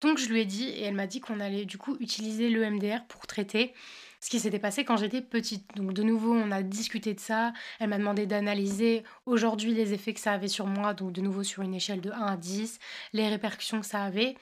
Donc 0.00 0.18
je 0.18 0.28
lui 0.28 0.40
ai 0.40 0.44
dit, 0.44 0.68
et 0.68 0.84
elle 0.84 0.94
m'a 0.94 1.06
dit 1.06 1.20
qu'on 1.20 1.40
allait 1.40 1.66
du 1.66 1.76
coup 1.76 1.96
utiliser 2.00 2.48
le 2.48 2.68
MDR 2.68 3.04
pour 3.06 3.26
traiter 3.26 3.74
ce 4.22 4.28
qui 4.28 4.38
s'était 4.38 4.58
passé 4.58 4.84
quand 4.84 4.96
j'étais 4.96 5.22
petite. 5.22 5.66
Donc 5.76 5.92
de 5.92 6.02
nouveau, 6.02 6.34
on 6.34 6.50
a 6.50 6.62
discuté 6.62 7.14
de 7.14 7.20
ça. 7.20 7.52
Elle 7.78 7.88
m'a 7.88 7.98
demandé 7.98 8.26
d'analyser 8.26 9.02
aujourd'hui 9.26 9.72
les 9.72 9.92
effets 9.92 10.12
que 10.14 10.20
ça 10.20 10.32
avait 10.32 10.48
sur 10.48 10.66
moi, 10.66 10.94
donc 10.94 11.12
de 11.12 11.20
nouveau 11.20 11.42
sur 11.42 11.62
une 11.62 11.74
échelle 11.74 12.00
de 12.00 12.10
1 12.10 12.14
à 12.14 12.36
10, 12.36 12.78
les 13.12 13.28
répercussions 13.28 13.80
que 13.80 13.86
ça 13.86 14.02
avait. 14.02 14.36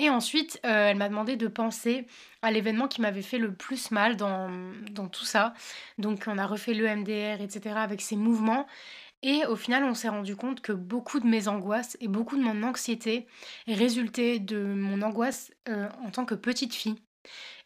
Et 0.00 0.08
ensuite, 0.08 0.58
euh, 0.64 0.88
elle 0.88 0.96
m'a 0.96 1.10
demandé 1.10 1.36
de 1.36 1.46
penser 1.46 2.06
à 2.40 2.50
l'événement 2.50 2.88
qui 2.88 3.02
m'avait 3.02 3.20
fait 3.20 3.36
le 3.36 3.52
plus 3.52 3.90
mal 3.90 4.16
dans, 4.16 4.48
tout 5.12 5.26
ça. 5.26 5.52
Donc 5.98 6.24
on 6.26 6.38
a 6.38 6.46
refait 6.46 6.72
le 6.72 6.88
MDR, 6.88 7.42
etc. 7.42 7.74
avec 7.76 8.00
ces 8.00 8.16
mouvements. 8.16 8.66
Et 9.22 9.44
au 9.44 9.56
final, 9.56 9.84
on 9.84 9.92
s'est 9.92 10.08
rendu 10.08 10.36
compte 10.36 10.62
que 10.62 10.72
beaucoup 10.72 11.20
de 11.20 11.26
mes 11.26 11.48
angoisses 11.48 11.98
et 12.00 12.08
beaucoup 12.08 12.38
de 12.38 12.42
mon 12.42 12.62
anxiété 12.62 13.26
résultaient 13.66 14.38
de 14.38 14.64
mon 14.64 15.02
angoisse 15.02 15.52
euh, 15.68 15.90
en 16.02 16.10
tant 16.10 16.24
que 16.24 16.34
petite 16.34 16.74
fille. 16.74 16.96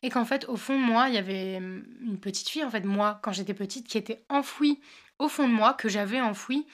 Et 0.03 0.11
qu'en 0.11 0.25
fait, 0.25 0.45
au 0.49 0.57
fond 0.57 0.77
moi, 0.77 1.09
il 1.09 1.15
y 1.15 1.19
avait 1.19 1.61
mmh, 1.61 1.85
une 2.03 2.19
petite 2.19 2.49
fille, 2.49 2.65
en 2.65 2.71
fait, 2.71 2.85
moi, 2.85 3.21
quand 3.23 3.31
j'étais 3.31 3.55
petite, 3.55 3.87
qui 3.87 3.97
était 3.97 4.25
enfouie 4.29 4.81
au 5.21 5.29
fond 5.29 5.47
de 5.47 5.53
moi, 5.53 5.73
que 5.75 5.89
j'avais 5.89 6.21
enfouie, 6.21 6.67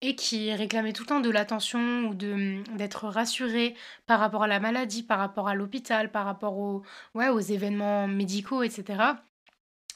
et 0.00 0.14
qui 0.14 0.52
réclamait 0.52 0.92
tout 0.92 1.02
le 1.02 1.08
temps 1.08 1.20
de 1.20 1.30
l'attention 1.30 1.80
ou 2.06 2.12
mmh, 2.14 2.76
d'être 2.76 3.08
rassurée 3.08 3.74
par 4.06 4.20
rapport 4.20 4.44
à 4.44 4.46
la 4.46 4.60
maladie, 4.60 5.02
par 5.02 5.18
rapport 5.18 5.48
à 5.48 5.54
l'hôpital, 5.54 6.10
par 6.10 6.24
rapport 6.24 6.58
aux, 6.58 6.82
ouais, 7.14 7.28
aux 7.28 7.40
événements 7.40 8.06
médicaux, 8.06 8.62
etc. 8.62 9.02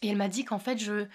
Et 0.03 0.09
elle 0.09 0.17
m'a 0.17 0.29
dit 0.29 0.45
qu'en 0.45 0.59
fait, 0.59 0.79
je 0.79 1.07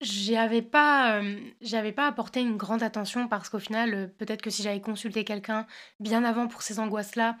j'avais 0.00 0.62
pas 0.62 1.20
j'avais 1.60 1.92
pas 1.92 2.06
apporté 2.06 2.40
une 2.40 2.56
grande 2.56 2.82
attention 2.82 3.28
parce 3.28 3.50
qu'au 3.50 3.58
final 3.58 4.10
peut-être 4.16 4.40
que 4.40 4.48
si 4.48 4.62
j'avais 4.62 4.80
consulté 4.80 5.24
quelqu'un 5.24 5.66
bien 6.00 6.24
avant 6.24 6.48
pour 6.48 6.62
ces 6.62 6.80
angoisses 6.80 7.16
là 7.16 7.36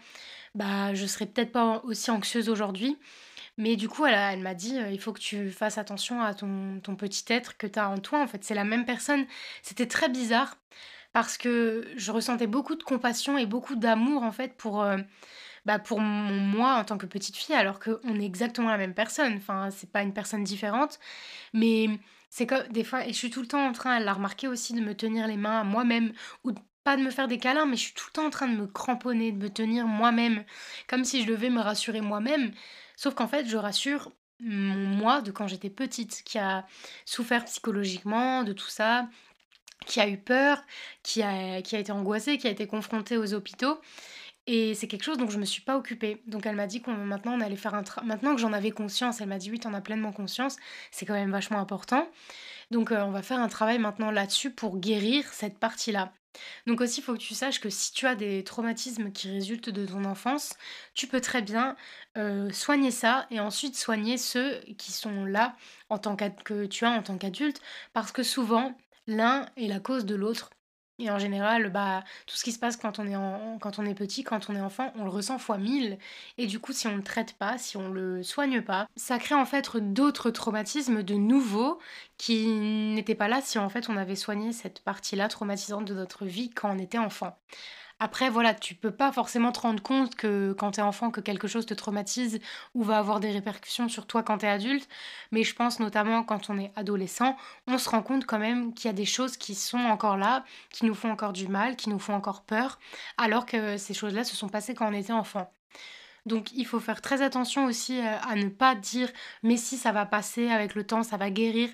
bah, 0.56 0.94
je 0.94 1.06
serais 1.06 1.26
peut-être 1.26 1.52
pas 1.52 1.82
aussi 1.84 2.10
anxieuse 2.10 2.48
aujourd'hui. 2.48 2.96
Mais 3.58 3.76
du 3.76 3.88
coup, 3.88 4.04
elle, 4.06 4.40
m'a 4.40 4.54
dit, 4.54 4.76
il 4.90 5.00
faut 5.00 5.12
que 5.12 5.20
tu 5.20 5.50
fasses 5.50 5.78
attention 5.78 6.20
à 6.20 6.34
ton, 6.34 6.80
petit 6.98 7.24
être 7.32 7.56
que 7.56 7.66
tu 7.66 7.78
as 7.78 7.88
en 7.88 7.98
toi. 7.98 8.20
En 8.22 8.26
fait, 8.26 8.44
c'est 8.44 8.54
la 8.54 8.64
même 8.64 8.84
personne. 8.84 9.26
C'était 9.62 9.86
très 9.86 10.08
bizarre 10.08 10.58
parce 11.12 11.38
que 11.38 11.88
je 11.96 12.12
ressentais 12.12 12.46
beaucoup 12.46 12.76
de 12.76 12.82
compassion 12.82 13.38
et 13.38 13.46
beaucoup 13.46 13.76
d'amour, 13.76 14.22
en 14.22 14.32
fait, 14.32 14.54
pour, 14.56 14.84
bah, 15.66 15.78
pour 15.80 16.00
moi 16.00 16.74
en 16.74 16.84
tant 16.84 16.98
que 16.98 17.06
petite 17.06 17.36
fille, 17.36 17.54
alors 17.54 17.80
qu'on 17.80 18.20
est 18.20 18.24
exactement 18.24 18.68
la 18.68 18.78
même 18.78 18.94
personne. 18.94 19.34
Enfin, 19.36 19.70
c'est 19.70 19.90
pas 19.90 20.02
une 20.02 20.14
personne 20.14 20.44
différente. 20.44 20.98
Mais 21.54 21.88
c'est 22.30 22.46
comme 22.46 22.66
des 22.68 22.84
fois, 22.84 23.06
et 23.06 23.12
je 23.12 23.18
suis 23.18 23.30
tout 23.30 23.40
le 23.40 23.48
temps 23.48 23.66
en 23.66 23.72
train, 23.72 23.96
elle 23.96 24.04
l'a 24.04 24.12
remarqué 24.14 24.48
aussi, 24.48 24.74
de 24.74 24.80
me 24.80 24.94
tenir 24.94 25.26
les 25.26 25.36
mains 25.36 25.60
à 25.60 25.64
moi-même 25.64 26.12
ou 26.44 26.52
pas 26.84 26.96
de 26.96 27.02
me 27.02 27.10
faire 27.10 27.28
des 27.28 27.38
câlins, 27.38 27.66
mais 27.66 27.76
je 27.76 27.82
suis 27.82 27.94
tout 27.94 28.06
le 28.08 28.12
temps 28.12 28.26
en 28.26 28.30
train 28.30 28.48
de 28.48 28.56
me 28.56 28.66
cramponner, 28.66 29.32
de 29.32 29.38
me 29.38 29.50
tenir 29.50 29.86
moi-même, 29.88 30.44
comme 30.86 31.04
si 31.04 31.22
je 31.22 31.26
devais 31.26 31.50
me 31.50 31.60
rassurer 31.60 32.00
moi-même. 32.00 32.52
Sauf 32.96 33.14
qu'en 33.14 33.28
fait, 33.28 33.46
je 33.46 33.56
rassure 33.56 34.12
moi 34.40 35.22
de 35.22 35.30
quand 35.30 35.46
j'étais 35.48 35.70
petite, 35.70 36.22
qui 36.24 36.38
a 36.38 36.66
souffert 37.04 37.44
psychologiquement 37.44 38.42
de 38.42 38.52
tout 38.52 38.68
ça, 38.68 39.08
qui 39.86 40.00
a 40.00 40.08
eu 40.08 40.18
peur, 40.18 40.62
qui 41.02 41.22
a, 41.22 41.62
qui 41.62 41.76
a 41.76 41.78
été 41.78 41.92
angoissée, 41.92 42.38
qui 42.38 42.46
a 42.46 42.50
été 42.50 42.66
confrontée 42.66 43.16
aux 43.16 43.34
hôpitaux. 43.34 43.80
Et 44.48 44.74
c'est 44.74 44.86
quelque 44.86 45.02
chose 45.02 45.18
dont 45.18 45.28
je 45.28 45.38
me 45.38 45.44
suis 45.44 45.62
pas 45.62 45.76
occupée. 45.76 46.22
Donc 46.26 46.46
elle 46.46 46.54
m'a 46.54 46.68
dit 46.68 46.80
qu'on 46.80 46.92
maintenant 46.94 47.32
on 47.34 47.40
allait 47.40 47.56
faire 47.56 47.74
un 47.74 47.82
travail. 47.82 48.08
Maintenant 48.08 48.34
que 48.34 48.40
j'en 48.40 48.52
avais 48.52 48.70
conscience, 48.70 49.20
elle 49.20 49.28
m'a 49.28 49.38
dit 49.38 49.50
oui, 49.50 49.58
tu 49.58 49.66
en 49.66 49.74
as 49.74 49.80
pleinement 49.80 50.12
conscience. 50.12 50.56
C'est 50.92 51.04
quand 51.04 51.14
même 51.14 51.32
vachement 51.32 51.58
important. 51.58 52.08
Donc 52.70 52.92
euh, 52.92 53.02
on 53.02 53.10
va 53.10 53.22
faire 53.22 53.40
un 53.40 53.48
travail 53.48 53.78
maintenant 53.78 54.10
là-dessus 54.10 54.52
pour 54.52 54.78
guérir 54.78 55.32
cette 55.32 55.58
partie-là. 55.58 56.12
Donc 56.66 56.80
aussi, 56.80 57.00
il 57.00 57.02
faut 57.02 57.12
que 57.14 57.18
tu 57.18 57.34
saches 57.34 57.60
que 57.60 57.70
si 57.70 57.92
tu 57.92 58.06
as 58.06 58.14
des 58.14 58.44
traumatismes 58.44 59.12
qui 59.12 59.30
résultent 59.30 59.70
de 59.70 59.86
ton 59.86 60.04
enfance, 60.04 60.54
tu 60.94 61.06
peux 61.06 61.20
très 61.20 61.42
bien 61.42 61.76
euh, 62.16 62.50
soigner 62.52 62.90
ça 62.90 63.26
et 63.30 63.40
ensuite 63.40 63.76
soigner 63.76 64.18
ceux 64.18 64.60
qui 64.78 64.92
sont 64.92 65.24
là 65.24 65.56
en 65.90 65.98
tant 65.98 66.16
que 66.16 66.66
tu 66.66 66.84
as 66.84 66.90
en 66.90 67.02
tant 67.02 67.18
qu'adulte, 67.18 67.60
parce 67.92 68.12
que 68.12 68.22
souvent 68.22 68.76
l'un 69.06 69.46
est 69.56 69.68
la 69.68 69.80
cause 69.80 70.04
de 70.06 70.14
l'autre. 70.14 70.50
Et 70.98 71.10
en 71.10 71.18
général, 71.18 71.70
bah, 71.70 72.04
tout 72.26 72.36
ce 72.36 72.44
qui 72.44 72.52
se 72.52 72.58
passe 72.58 72.76
quand 72.78 72.98
on, 72.98 73.06
est 73.06 73.94
petit, 73.94 74.24
quand 74.24 74.48
on 74.48 74.56
est 74.56 74.60
enfant, 74.60 74.92
on 74.96 75.04
le 75.04 75.10
ressent 75.10 75.38
fois 75.38 75.58
mille. 75.58 75.98
Et 76.38 76.46
du 76.46 76.58
coup, 76.58 76.72
si 76.72 76.86
on 76.86 76.92
ne 76.92 76.96
le 76.96 77.02
traite 77.02 77.34
pas, 77.34 77.58
si 77.58 77.76
on 77.76 77.90
le 77.90 78.22
soigne 78.22 78.62
pas, 78.62 78.88
ça 78.96 79.18
crée 79.18 79.34
en 79.34 79.44
fait 79.44 79.76
d'autres 79.76 80.30
traumatismes 80.30 81.02
de 81.02 81.14
nouveaux 81.14 81.78
qui 82.16 82.46
n'étaient 82.46 83.14
pas 83.14 83.28
là 83.28 83.42
si 83.42 83.58
en 83.58 83.68
fait 83.68 83.90
on 83.90 83.96
avait 83.98 84.16
soigné 84.16 84.52
cette 84.52 84.80
partie-là 84.80 85.28
traumatisante 85.28 85.84
de 85.84 85.94
notre 85.94 86.24
vie 86.24 86.48
quand 86.50 86.74
on 86.74 86.78
était 86.78 86.98
enfant. 86.98 87.36
Après, 87.98 88.28
voilà, 88.28 88.52
tu 88.52 88.74
peux 88.74 88.90
pas 88.90 89.10
forcément 89.10 89.52
te 89.52 89.60
rendre 89.60 89.82
compte 89.82 90.16
que 90.16 90.52
quand 90.58 90.72
tu 90.72 90.80
es 90.80 90.82
enfant, 90.82 91.10
que 91.10 91.22
quelque 91.22 91.48
chose 91.48 91.64
te 91.64 91.72
traumatise 91.72 92.40
ou 92.74 92.82
va 92.84 92.98
avoir 92.98 93.20
des 93.20 93.30
répercussions 93.30 93.88
sur 93.88 94.06
toi 94.06 94.22
quand 94.22 94.38
tu 94.38 94.46
es 94.46 94.48
adulte. 94.50 94.86
Mais 95.32 95.44
je 95.44 95.54
pense 95.54 95.80
notamment 95.80 96.22
quand 96.22 96.50
on 96.50 96.58
est 96.58 96.72
adolescent, 96.76 97.36
on 97.66 97.78
se 97.78 97.88
rend 97.88 98.02
compte 98.02 98.26
quand 98.26 98.38
même 98.38 98.74
qu'il 98.74 98.88
y 98.88 98.90
a 98.90 98.92
des 98.92 99.06
choses 99.06 99.38
qui 99.38 99.54
sont 99.54 99.78
encore 99.78 100.18
là, 100.18 100.44
qui 100.70 100.84
nous 100.84 100.94
font 100.94 101.10
encore 101.10 101.32
du 101.32 101.48
mal, 101.48 101.74
qui 101.76 101.88
nous 101.88 101.98
font 101.98 102.14
encore 102.14 102.42
peur, 102.42 102.78
alors 103.16 103.46
que 103.46 103.78
ces 103.78 103.94
choses-là 103.94 104.24
se 104.24 104.36
sont 104.36 104.48
passées 104.50 104.74
quand 104.74 104.88
on 104.88 104.92
était 104.92 105.12
enfant. 105.12 105.50
Donc 106.26 106.52
il 106.52 106.66
faut 106.66 106.80
faire 106.80 107.00
très 107.00 107.22
attention 107.22 107.64
aussi 107.64 107.98
euh, 108.00 108.18
à 108.28 108.34
ne 108.34 108.48
pas 108.48 108.74
dire 108.74 109.08
mais 109.42 109.56
si 109.56 109.76
ça 109.76 109.92
va 109.92 110.04
passer 110.04 110.48
avec 110.50 110.74
le 110.74 110.84
temps, 110.84 111.02
ça 111.02 111.16
va 111.16 111.30
guérir. 111.30 111.70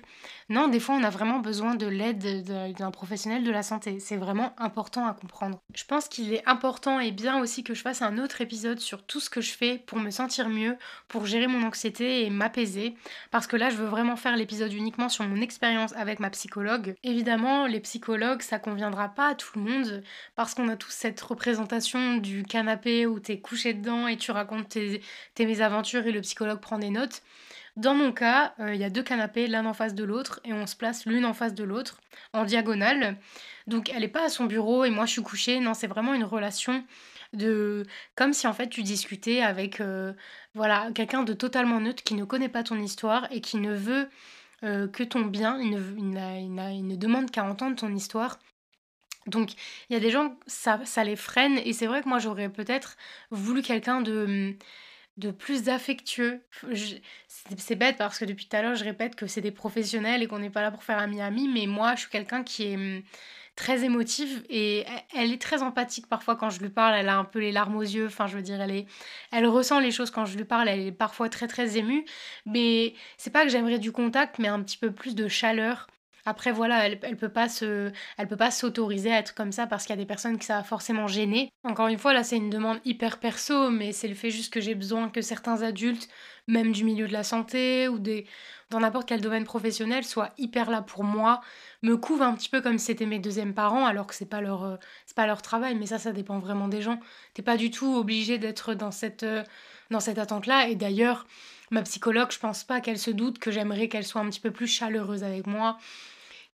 Non, 0.49 0.67
des 0.67 0.79
fois 0.79 0.95
on 0.95 1.03
a 1.03 1.09
vraiment 1.09 1.39
besoin 1.39 1.75
de 1.75 1.87
l'aide 1.87 2.43
d'un 2.77 2.91
professionnel 2.91 3.43
de 3.43 3.51
la 3.51 3.63
santé. 3.63 3.99
C'est 3.99 4.17
vraiment 4.17 4.53
important 4.57 5.07
à 5.07 5.13
comprendre. 5.13 5.59
Je 5.73 5.83
pense 5.85 6.07
qu'il 6.07 6.33
est 6.33 6.47
important 6.47 6.99
et 6.99 7.11
bien 7.11 7.39
aussi 7.39 7.63
que 7.63 7.73
je 7.73 7.81
fasse 7.81 8.01
un 8.01 8.17
autre 8.17 8.41
épisode 8.41 8.79
sur 8.79 9.03
tout 9.03 9.19
ce 9.19 9.29
que 9.29 9.41
je 9.41 9.51
fais 9.51 9.79
pour 9.79 9.97
me 9.99 10.11
sentir 10.11 10.49
mieux, 10.49 10.77
pour 11.07 11.25
gérer 11.25 11.47
mon 11.47 11.65
anxiété 11.65 12.25
et 12.25 12.29
m'apaiser. 12.29 12.95
Parce 13.31 13.47
que 13.47 13.55
là 13.55 13.69
je 13.69 13.75
veux 13.77 13.87
vraiment 13.87 14.15
faire 14.15 14.37
l'épisode 14.37 14.71
uniquement 14.71 15.09
sur 15.09 15.25
mon 15.25 15.41
expérience 15.41 15.93
avec 15.95 16.19
ma 16.19 16.29
psychologue. 16.29 16.95
Évidemment, 17.03 17.65
les 17.65 17.79
psychologues, 17.79 18.41
ça 18.43 18.59
conviendra 18.59 19.09
pas 19.09 19.29
à 19.29 19.35
tout 19.35 19.57
le 19.57 19.61
monde 19.61 20.03
parce 20.35 20.53
qu'on 20.53 20.69
a 20.69 20.75
tous 20.75 20.91
cette 20.91 21.19
représentation 21.21 22.17
du 22.17 22.43
canapé 22.43 23.05
où 23.05 23.19
t'es 23.19 23.39
couché 23.39 23.73
dedans 23.73 24.07
et 24.07 24.17
tu 24.17 24.31
raconte 24.43 24.69
tes, 24.69 25.45
mésaventures 25.45 26.05
et 26.05 26.11
le 26.11 26.21
psychologue 26.21 26.59
prend 26.59 26.77
des 26.77 26.89
notes. 26.89 27.21
Dans 27.75 27.95
mon 27.95 28.11
cas, 28.11 28.53
euh, 28.59 28.75
il 28.75 28.79
y 28.79 28.83
a 28.83 28.89
deux 28.89 29.01
canapés, 29.01 29.47
l'un 29.47 29.65
en 29.65 29.73
face 29.73 29.95
de 29.95 30.03
l'autre, 30.03 30.39
et 30.45 30.53
on 30.53 30.67
se 30.67 30.75
place 30.75 31.05
l'une 31.05 31.25
en 31.25 31.33
face 31.33 31.55
de 31.55 31.63
l'autre, 31.63 31.99
en 32.33 32.43
diagonale. 32.43 33.17
Donc 33.65 33.89
elle 33.89 34.01
n'est 34.01 34.07
pas 34.07 34.25
à 34.25 34.29
son 34.29 34.45
bureau 34.45 34.85
et 34.85 34.91
moi 34.91 35.05
je 35.05 35.13
suis 35.13 35.23
couchée. 35.23 35.59
Non, 35.59 35.73
c'est 35.73 35.87
vraiment 35.87 36.13
une 36.13 36.23
relation 36.23 36.83
de 37.33 37.83
comme 38.15 38.33
si 38.33 38.45
en 38.45 38.53
fait 38.53 38.69
tu 38.69 38.83
discutais 38.83 39.41
avec 39.41 39.81
euh, 39.81 40.13
voilà 40.53 40.89
quelqu'un 40.93 41.23
de 41.23 41.33
totalement 41.33 41.79
neutre 41.79 42.03
qui 42.03 42.13
ne 42.13 42.25
connaît 42.25 42.49
pas 42.49 42.61
ton 42.61 42.79
histoire 42.79 43.27
et 43.31 43.41
qui 43.41 43.57
ne 43.57 43.73
veut 43.73 44.07
euh, 44.63 44.87
que 44.87 45.03
ton 45.03 45.21
bien. 45.21 45.57
Il 45.59 45.71
ne 45.71 46.95
demande 46.95 47.31
qu'à 47.31 47.43
entendre 47.43 47.75
ton 47.75 47.93
histoire 47.95 48.37
donc 49.27 49.53
il 49.89 49.93
y 49.93 49.95
a 49.95 49.99
des 49.99 50.11
gens, 50.11 50.35
ça, 50.47 50.79
ça 50.85 51.03
les 51.03 51.15
freine 51.15 51.59
et 51.63 51.73
c'est 51.73 51.87
vrai 51.87 52.01
que 52.01 52.09
moi 52.09 52.19
j'aurais 52.19 52.49
peut-être 52.49 52.97
voulu 53.31 53.61
quelqu'un 53.61 54.01
de, 54.01 54.55
de 55.17 55.31
plus 55.31 55.69
affectueux. 55.69 56.41
C'est 57.57 57.75
bête 57.75 57.97
parce 57.97 58.19
que 58.19 58.25
depuis 58.25 58.47
tout 58.47 58.55
à 58.55 58.61
l'heure 58.61 58.75
je 58.75 58.83
répète 58.83 59.15
que 59.15 59.27
c'est 59.27 59.41
des 59.41 59.51
professionnels 59.51 60.23
et 60.23 60.27
qu'on 60.27 60.39
n'est 60.39 60.49
pas 60.49 60.61
là 60.61 60.71
pour 60.71 60.83
faire 60.83 60.97
ami-ami, 60.99 61.47
mais 61.47 61.67
moi 61.67 61.95
je 61.95 62.01
suis 62.01 62.09
quelqu'un 62.09 62.43
qui 62.43 62.63
est 62.63 62.75
hum, 62.75 63.01
très 63.55 63.83
émotive 63.83 64.43
et 64.49 64.85
elle 65.15 65.31
est 65.31 65.41
très 65.41 65.61
empathique 65.61 66.07
parfois 66.07 66.35
quand 66.35 66.49
je 66.49 66.59
lui 66.59 66.69
parle, 66.69 66.95
elle 66.95 67.09
a 67.09 67.17
un 67.17 67.25
peu 67.25 67.39
les 67.39 67.51
larmes 67.51 67.75
aux 67.75 67.81
yeux, 67.81 68.07
enfin 68.07 68.27
je 68.27 68.35
veux 68.35 68.41
dire, 68.41 68.59
elle, 68.61 68.71
est, 68.71 68.85
elle 69.31 69.45
ressent 69.45 69.79
les 69.79 69.91
choses 69.91 70.09
quand 70.11 70.25
je 70.25 70.37
lui 70.37 70.45
parle, 70.45 70.67
elle 70.67 70.79
est 70.79 70.91
parfois 70.91 71.29
très 71.29 71.47
très 71.47 71.77
émue, 71.77 72.05
mais 72.45 72.95
c'est 73.17 73.29
pas 73.31 73.43
que 73.43 73.49
j'aimerais 73.49 73.79
du 73.79 73.91
contact, 73.91 74.39
mais 74.39 74.47
un 74.47 74.61
petit 74.63 74.77
peu 74.77 74.91
plus 74.91 75.15
de 75.15 75.27
chaleur 75.27 75.87
après, 76.25 76.51
voilà, 76.51 76.85
elle, 76.85 76.99
elle 77.01 77.17
peut 77.17 77.29
pas 77.29 77.49
se, 77.49 77.91
elle 78.17 78.27
peut 78.27 78.37
pas 78.37 78.51
s'autoriser 78.51 79.11
à 79.11 79.19
être 79.19 79.35
comme 79.35 79.51
ça 79.51 79.67
parce 79.67 79.85
qu'il 79.85 79.91
y 79.91 79.99
a 79.99 80.01
des 80.01 80.05
personnes 80.05 80.37
qui 80.37 80.45
ça 80.45 80.57
va 80.57 80.63
forcément 80.63 81.07
gêner. 81.07 81.51
Encore 81.63 81.87
une 81.87 81.97
fois, 81.97 82.13
là, 82.13 82.23
c'est 82.23 82.37
une 82.37 82.49
demande 82.49 82.79
hyper 82.85 83.19
perso, 83.19 83.69
mais 83.69 83.91
c'est 83.91 84.07
le 84.07 84.15
fait 84.15 84.29
juste 84.29 84.53
que 84.53 84.61
j'ai 84.61 84.75
besoin 84.75 85.09
que 85.09 85.21
certains 85.21 85.61
adultes, 85.63 86.07
même 86.47 86.71
du 86.71 86.85
milieu 86.85 87.07
de 87.07 87.13
la 87.13 87.23
santé 87.23 87.89
ou 87.89 87.99
des, 87.99 88.25
dans 88.69 88.79
n'importe 88.79 89.07
quel 89.07 89.19
domaine 89.19 89.43
professionnel, 89.43 90.05
soient 90.05 90.29
hyper 90.37 90.71
là 90.71 90.81
pour 90.81 91.03
moi, 91.03 91.41
me 91.81 91.97
couvrent 91.97 92.23
un 92.23 92.35
petit 92.35 92.49
peu 92.49 92.61
comme 92.61 92.77
si 92.77 92.85
c'était 92.85 93.05
mes 93.05 93.19
deuxièmes 93.19 93.53
parents, 93.53 93.85
alors 93.85 94.07
que 94.07 94.15
c'est 94.15 94.29
pas 94.29 94.39
leur, 94.39 94.63
euh, 94.63 94.75
c'est 95.05 95.17
pas 95.17 95.27
leur 95.27 95.41
travail. 95.41 95.75
Mais 95.75 95.87
ça, 95.87 95.99
ça 95.99 96.13
dépend 96.13 96.39
vraiment 96.39 96.69
des 96.69 96.81
gens. 96.81 96.99
T'es 97.33 97.41
pas 97.41 97.57
du 97.57 97.69
tout 97.69 97.95
obligé 97.97 98.37
d'être 98.37 98.73
dans 98.73 98.91
cette, 98.91 99.23
euh, 99.23 99.43
dans 99.91 99.99
cette 99.99 100.19
attente-là. 100.19 100.69
Et 100.69 100.75
d'ailleurs, 100.75 101.27
ma 101.69 101.81
psychologue, 101.81 102.31
je 102.31 102.39
pense 102.39 102.63
pas 102.63 102.79
qu'elle 102.79 102.99
se 102.99 103.11
doute 103.11 103.39
que 103.39 103.51
j'aimerais 103.51 103.89
qu'elle 103.89 104.05
soit 104.05 104.21
un 104.21 104.29
petit 104.29 104.39
peu 104.39 104.51
plus 104.51 104.67
chaleureuse 104.67 105.25
avec 105.25 105.47
moi 105.47 105.77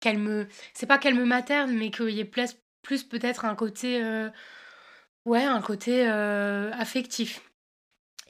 qu'elle. 0.01 0.49
C'est 0.75 0.87
pas 0.87 0.99
qu'elle 0.99 1.15
me 1.15 1.25
materne, 1.25 1.73
mais 1.73 1.91
qu'il 1.91 2.11
y 2.11 2.21
ait 2.21 2.25
plus, 2.25 3.05
peut-être 3.05 3.45
un 3.45 3.55
côté. 3.55 4.03
Euh, 4.03 4.31
un 5.35 5.61
côté 5.61 6.09
euh, 6.09 6.71
affectif. 6.73 7.43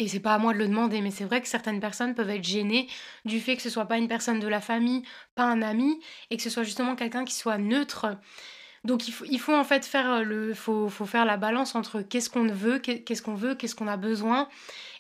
Et 0.00 0.07
c'est 0.07 0.20
pas 0.20 0.35
à 0.35 0.38
moi 0.38 0.52
de 0.52 0.59
le 0.59 0.68
demander, 0.68 1.00
mais 1.00 1.11
c'est 1.11 1.24
vrai 1.24 1.40
que 1.40 1.48
certaines 1.48 1.81
personnes 1.81 2.14
peuvent 2.14 2.31
être 2.31 2.44
gênées 2.44 2.88
du 3.24 3.40
fait 3.40 3.57
que 3.57 3.62
ce 3.62 3.70
soit 3.70 3.87
pas 3.87 3.98
une 3.98 4.07
personne 4.07 4.38
de 4.38 4.46
la 4.46 4.61
famille, 4.61 5.02
pas 5.35 5.44
un 5.44 5.61
ami, 5.61 6.00
et 6.31 6.37
que 6.37 6.42
ce 6.42 6.50
soit 6.50 6.62
justement 6.62 6.94
quelqu'un 6.94 7.24
qui 7.24 7.35
soit 7.35 7.59
neutre. 7.59 8.07
Donc 8.85 9.09
il 9.09 9.12
faut, 9.12 9.25
il 9.25 9.38
faut 9.38 9.55
en 9.55 9.64
fait 9.64 9.85
faire 9.85 10.25
le, 10.25 10.55
faut, 10.55 10.88
faut 10.88 11.07
faire 11.07 11.25
la 11.25 11.37
balance 11.37 11.75
entre 11.75 12.03
qu'est-ce 12.03 12.31
qu'on 12.31 12.47
veut, 12.47 12.79
qu'est-ce 12.79 13.23
qu'on 13.23 13.35
veut, 13.35 13.55
qu'est-ce 13.55 13.75
qu'on 13.75 13.88
a 13.88 13.97
besoin, 13.97 14.49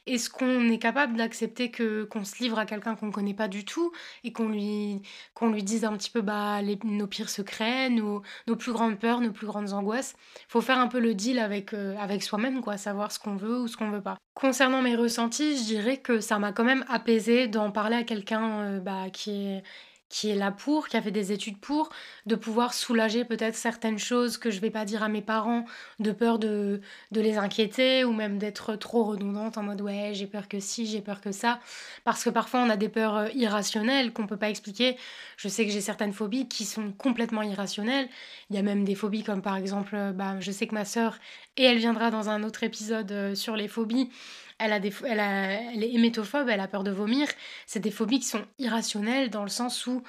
est-ce 0.08 0.30
qu'on 0.30 0.68
est 0.68 0.78
capable 0.78 1.16
d'accepter 1.16 1.70
que 1.70 2.04
qu'on 2.04 2.24
se 2.24 2.42
livre 2.42 2.58
à 2.58 2.64
quelqu'un 2.66 2.94
qu'on 2.94 3.06
ne 3.06 3.12
connaît 3.12 3.34
pas 3.34 3.48
du 3.48 3.64
tout 3.64 3.92
et 4.24 4.32
qu'on 4.32 4.48
lui, 4.48 5.02
lui 5.42 5.62
dise 5.62 5.84
un 5.84 5.96
petit 5.96 6.10
peu 6.10 6.22
bah, 6.22 6.60
nos 6.84 7.06
pires 7.06 7.28
secrets, 7.28 7.90
nos, 7.90 8.22
nos 8.46 8.56
plus 8.56 8.72
grandes 8.72 8.98
peurs, 8.98 9.20
nos 9.20 9.32
plus 9.32 9.46
grandes 9.46 9.72
angoisses? 9.72 10.14
Faut 10.48 10.60
faire 10.60 10.78
un 10.78 10.88
peu 10.88 10.98
le 10.98 11.14
deal 11.14 11.38
avec, 11.38 11.74
euh, 11.74 11.96
avec 11.98 12.22
soi-même, 12.22 12.62
quoi, 12.62 12.76
savoir 12.76 13.12
ce 13.12 13.18
qu'on 13.18 13.36
veut 13.36 13.60
ou 13.60 13.68
ce 13.68 13.76
qu'on 13.76 13.90
veut 13.90 14.02
pas. 14.02 14.16
Concernant 14.34 14.82
mes 14.82 14.96
ressentis, 14.96 15.58
je 15.58 15.64
dirais 15.64 15.98
que 15.98 16.20
ça 16.20 16.38
m'a 16.38 16.52
quand 16.52 16.64
même 16.64 16.84
apaisé 16.88 17.46
d'en 17.48 17.70
parler 17.70 17.96
à 17.96 18.04
quelqu'un 18.04 18.60
euh, 18.60 18.80
bah, 18.80 19.10
qui 19.12 19.30
est 19.30 19.62
qui 20.08 20.30
est 20.30 20.34
là 20.34 20.50
pour, 20.50 20.88
qui 20.88 20.96
a 20.96 21.02
fait 21.02 21.10
des 21.10 21.32
études 21.32 21.58
pour, 21.58 21.90
de 22.26 22.34
pouvoir 22.34 22.74
soulager 22.74 23.24
peut-être 23.24 23.54
certaines 23.54 23.98
choses 23.98 24.38
que 24.38 24.50
je 24.50 24.60
vais 24.60 24.70
pas 24.70 24.84
dire 24.84 25.02
à 25.02 25.08
mes 25.08 25.22
parents, 25.22 25.64
de 25.98 26.12
peur 26.12 26.38
de, 26.38 26.80
de 27.12 27.20
les 27.20 27.36
inquiéter 27.36 28.04
ou 28.04 28.12
même 28.12 28.38
d'être 28.38 28.76
trop 28.76 29.04
redondante 29.04 29.58
en 29.58 29.62
mode 29.62 29.80
ouais 29.82 30.12
j'ai 30.14 30.26
peur 30.26 30.48
que 30.48 30.60
si, 30.60 30.86
j'ai 30.86 31.00
peur 31.00 31.20
que 31.20 31.32
ça, 31.32 31.60
parce 32.04 32.24
que 32.24 32.30
parfois 32.30 32.60
on 32.60 32.70
a 32.70 32.76
des 32.76 32.88
peurs 32.88 33.16
euh, 33.16 33.28
irrationnelles 33.34 34.12
qu'on 34.12 34.26
peut 34.26 34.36
pas 34.36 34.50
expliquer. 34.50 34.96
Je 35.36 35.48
sais 35.48 35.64
que 35.66 35.72
j'ai 35.72 35.80
certaines 35.80 36.12
phobies 36.12 36.48
qui 36.48 36.64
sont 36.64 36.92
complètement 36.92 37.42
irrationnelles. 37.42 38.08
Il 38.50 38.56
y 38.56 38.58
a 38.58 38.62
même 38.62 38.84
des 38.84 38.94
phobies 38.94 39.22
comme 39.22 39.42
par 39.42 39.56
exemple, 39.56 39.94
euh, 39.94 40.12
bah, 40.12 40.36
je 40.40 40.50
sais 40.50 40.66
que 40.66 40.74
ma 40.74 40.84
sœur, 40.84 41.18
et 41.56 41.64
elle 41.64 41.78
viendra 41.78 42.10
dans 42.10 42.28
un 42.28 42.42
autre 42.42 42.62
épisode 42.64 43.10
euh, 43.12 43.34
sur 43.34 43.56
les 43.56 43.68
phobies, 43.68 44.10
elle, 44.58 44.72
a 44.72 44.80
des, 44.80 44.92
elle, 45.04 45.82
est 45.82 45.92
hémétophobe, 45.92 46.48
elle 46.48 46.60
a 46.60 46.68
peur 46.68 46.84
de 46.84 46.90
vomir. 46.90 47.28
C'est 47.66 47.80
des 47.80 47.90
phobies 47.90 48.20
qui 48.20 48.26
sont 48.26 48.44
irrationnelles 48.58 49.30
dans 49.30 49.42
le 49.42 49.48
sens 49.48 49.86
où 49.86 50.02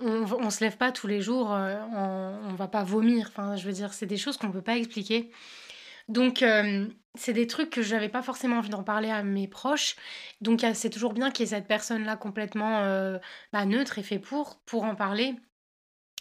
on, 0.00 0.24
on 0.24 0.50
se 0.50 0.62
lève 0.62 0.76
pas 0.76 0.92
tous 0.92 1.06
les 1.06 1.20
jours, 1.20 1.52
euh, 1.54 1.76
on, 2.44 2.54
va 2.54 2.68
pas 2.68 2.84
vomir. 2.84 3.28
Enfin, 3.28 3.56
je 3.56 3.66
veux 3.66 3.72
dire, 3.72 3.92
c'est 3.94 4.06
des 4.06 4.16
choses 4.16 4.36
qu'on 4.36 4.50
peut 4.50 4.62
pas 4.62 4.76
expliquer. 4.76 5.30
Donc, 6.08 6.42
euh, 6.42 6.86
c'est 7.14 7.32
des 7.32 7.46
trucs 7.46 7.70
que 7.70 7.82
j'avais 7.82 8.08
pas 8.08 8.22
forcément 8.22 8.58
envie 8.58 8.68
d'en 8.68 8.84
parler 8.84 9.10
à 9.10 9.22
mes 9.22 9.48
proches. 9.48 9.96
Donc, 10.40 10.64
c'est 10.74 10.90
toujours 10.90 11.12
bien 11.14 11.30
qu'il 11.30 11.44
y 11.44 11.48
ait 11.48 11.56
cette 11.56 11.66
personne-là 11.66 12.16
complètement 12.16 12.82
euh, 12.82 13.18
bah, 13.52 13.64
neutre 13.66 13.98
et 13.98 14.02
fait 14.02 14.18
pour, 14.18 14.60
pour 14.66 14.84
en 14.84 14.94
parler. 14.94 15.34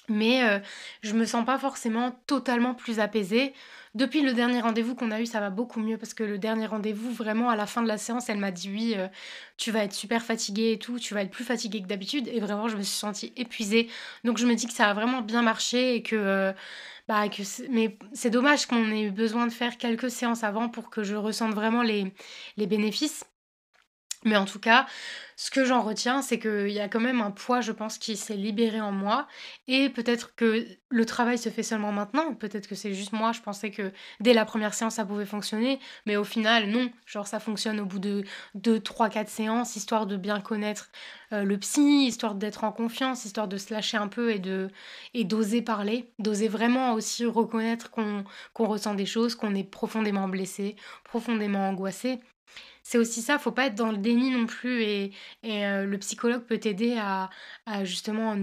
Mais 0.09 0.61
je 1.01 1.13
me 1.13 1.25
sens 1.25 1.45
pas 1.45 1.57
forcément 1.57 2.11
totalement 2.27 2.73
plus 2.73 2.99
apaisée. 2.99 3.53
Depuis 3.95 4.21
le 4.21 4.33
dernier 4.33 4.59
rendez-vous 4.59 4.93
qu'on 4.93 5.09
a 5.09 5.21
eu, 5.21 5.25
ça 5.25 5.39
va 5.39 5.49
beaucoup 5.49 5.79
mieux 5.79 5.97
parce 5.97 6.13
que 6.13 6.25
le 6.25 6.37
dernier 6.37 6.65
rendez-vous, 6.65 7.13
vraiment 7.13 7.49
à 7.49 7.55
la 7.55 7.65
fin 7.65 7.81
de 7.81 7.87
la 7.87 7.97
séance, 7.97 8.27
elle 8.27 8.39
m'a 8.39 8.51
dit 8.51 8.69
oui, 8.69 8.93
euh, 8.97 9.07
tu 9.55 9.71
vas 9.71 9.85
être 9.85 9.93
super 9.93 10.21
fatiguée 10.21 10.73
et 10.73 10.79
tout, 10.79 10.99
tu 10.99 11.13
vas 11.13 11.21
être 11.21 11.31
plus 11.31 11.45
fatiguée 11.45 11.81
que 11.81 11.87
d'habitude. 11.87 12.27
Et 12.27 12.41
vraiment, 12.41 12.67
je 12.67 12.75
me 12.75 12.81
suis 12.81 12.97
sentie 12.97 13.31
épuisée. 13.37 13.87
Donc 14.25 14.37
je 14.37 14.45
me 14.45 14.53
dis 14.53 14.67
que 14.67 14.73
ça 14.73 14.89
a 14.89 14.93
vraiment 14.93 15.21
bien 15.21 15.41
marché 15.41 15.95
et 15.95 16.03
que... 16.03 16.17
Euh, 16.17 16.53
bah, 17.07 17.29
que 17.29 17.43
mais 17.69 17.97
c'est 18.13 18.31
dommage 18.31 18.65
qu'on 18.65 18.91
ait 18.91 19.03
eu 19.03 19.11
besoin 19.11 19.47
de 19.47 19.53
faire 19.53 19.77
quelques 19.77 20.11
séances 20.11 20.43
avant 20.43 20.69
pour 20.69 20.89
que 20.89 21.03
je 21.03 21.15
ressente 21.15 21.53
vraiment 21.53 21.83
les, 21.83 22.11
les 22.57 22.67
bénéfices. 22.67 23.23
Mais 24.25 24.37
en 24.37 24.45
tout 24.45 24.59
cas, 24.59 24.87
ce 25.37 25.51
que 25.51 25.65
j'en 25.65 25.81
retiens, 25.81 26.21
c'est 26.21 26.39
qu'il 26.39 26.71
y 26.71 26.79
a 26.79 26.87
quand 26.87 26.99
même 26.99 27.21
un 27.21 27.29
poids, 27.29 27.61
je 27.61 27.71
pense, 27.71 27.97
qui 27.97 28.17
s'est 28.17 28.35
libéré 28.35 28.81
en 28.81 28.91
moi. 28.91 29.27
Et 29.67 29.89
peut-être 29.89 30.33
que 30.35 30.65
le 30.89 31.05
travail 31.05 31.37
se 31.37 31.49
fait 31.49 31.61
seulement 31.61 31.91
maintenant. 31.91 32.33
Peut-être 32.33 32.67
que 32.67 32.73
c'est 32.73 32.93
juste 32.93 33.11
moi. 33.11 33.33
Je 33.33 33.41
pensais 33.41 33.69
que 33.69 33.91
dès 34.19 34.33
la 34.33 34.45
première 34.45 34.73
séance, 34.73 34.95
ça 34.95 35.05
pouvait 35.05 35.25
fonctionner. 35.25 35.79
Mais 36.05 36.15
au 36.15 36.23
final, 36.23 36.67
non. 36.69 36.89
Genre, 37.05 37.27
ça 37.27 37.39
fonctionne 37.39 37.79
au 37.79 37.85
bout 37.85 37.99
de 37.99 38.23
2, 38.55 38.79
3, 38.79 39.09
4 39.09 39.29
séances, 39.29 39.75
histoire 39.75 40.07
de 40.07 40.17
bien 40.17 40.39
connaître 40.39 40.89
euh, 41.33 41.43
le 41.43 41.57
psy, 41.59 42.07
histoire 42.07 42.33
d'être 42.33 42.63
en 42.63 42.71
confiance, 42.71 43.25
histoire 43.25 43.47
de 43.47 43.57
se 43.57 43.73
lâcher 43.73 43.97
un 43.97 44.07
peu 44.07 44.31
et 45.13 45.23
d'oser 45.23 45.61
parler. 45.61 46.11
D'oser 46.17 46.47
vraiment 46.47 46.93
aussi 46.93 47.25
reconnaître 47.25 47.91
qu'on 47.91 48.23
ressent 48.57 48.95
des 48.95 49.05
choses, 49.05 49.35
qu'on 49.35 49.53
est 49.53 49.69
profondément 49.69 50.27
blessé, 50.29 50.77
profondément 51.03 51.69
angoissé 51.69 52.21
c'est 52.87 52.99
aussi 52.99 53.23
ça, 53.23 53.39
faut 53.39 53.51
pas 53.51 53.65
être 53.65 53.75
dans 53.75 53.91
le 53.91 53.97
déni 53.97 54.29
non 54.29 54.45
plus 54.45 54.83
et, 54.83 55.11
euh, 55.43 55.85
le 55.85 55.97
psychologue 55.97 56.43
peut 56.43 56.59
t'aider 56.59 56.95
à, 56.99 57.31
justement 57.83 58.37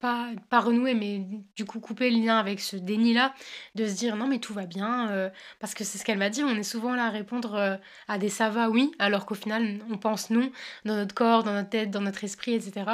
pas, 0.00 0.30
pas 0.50 0.58
renouer 0.60 0.94
mais 0.94 1.24
du 1.54 1.64
coup 1.64 1.78
couper 1.78 2.10
le 2.10 2.18
lien 2.18 2.36
avec 2.36 2.58
ce 2.60 2.74
déni-là, 2.76 3.32
de 3.76 3.86
se 3.86 3.94
dire 3.94 4.16
non 4.16 4.26
mais 4.26 4.40
tout 4.40 4.52
va 4.52 4.66
bien, 4.66 5.08
euh, 5.10 5.30
parce 5.60 5.72
que 5.74 5.84
c'est 5.84 5.98
ce 5.98 6.04
qu'elle 6.04 6.18
m'a 6.18 6.30
dit, 6.30 6.42
on 6.42 6.56
est 6.56 6.64
souvent 6.64 6.96
là 6.96 7.06
à 7.06 7.10
répondre 7.10 7.54
euh, 7.54 7.76
à 8.08 8.18
des 8.18 8.28
ça 8.28 8.50
va 8.50 8.70
oui, 8.70 8.90
alors 8.98 9.24
qu'au 9.24 9.36
final 9.36 9.78
on 9.88 9.98
pense 9.98 10.30
non 10.30 10.50
dans 10.84 10.96
notre 10.96 11.14
corps, 11.14 11.44
dans 11.44 11.52
notre 11.52 11.70
tête, 11.70 11.90
dans 11.92 12.00
notre 12.00 12.24
esprit, 12.24 12.54
etc. 12.54 12.84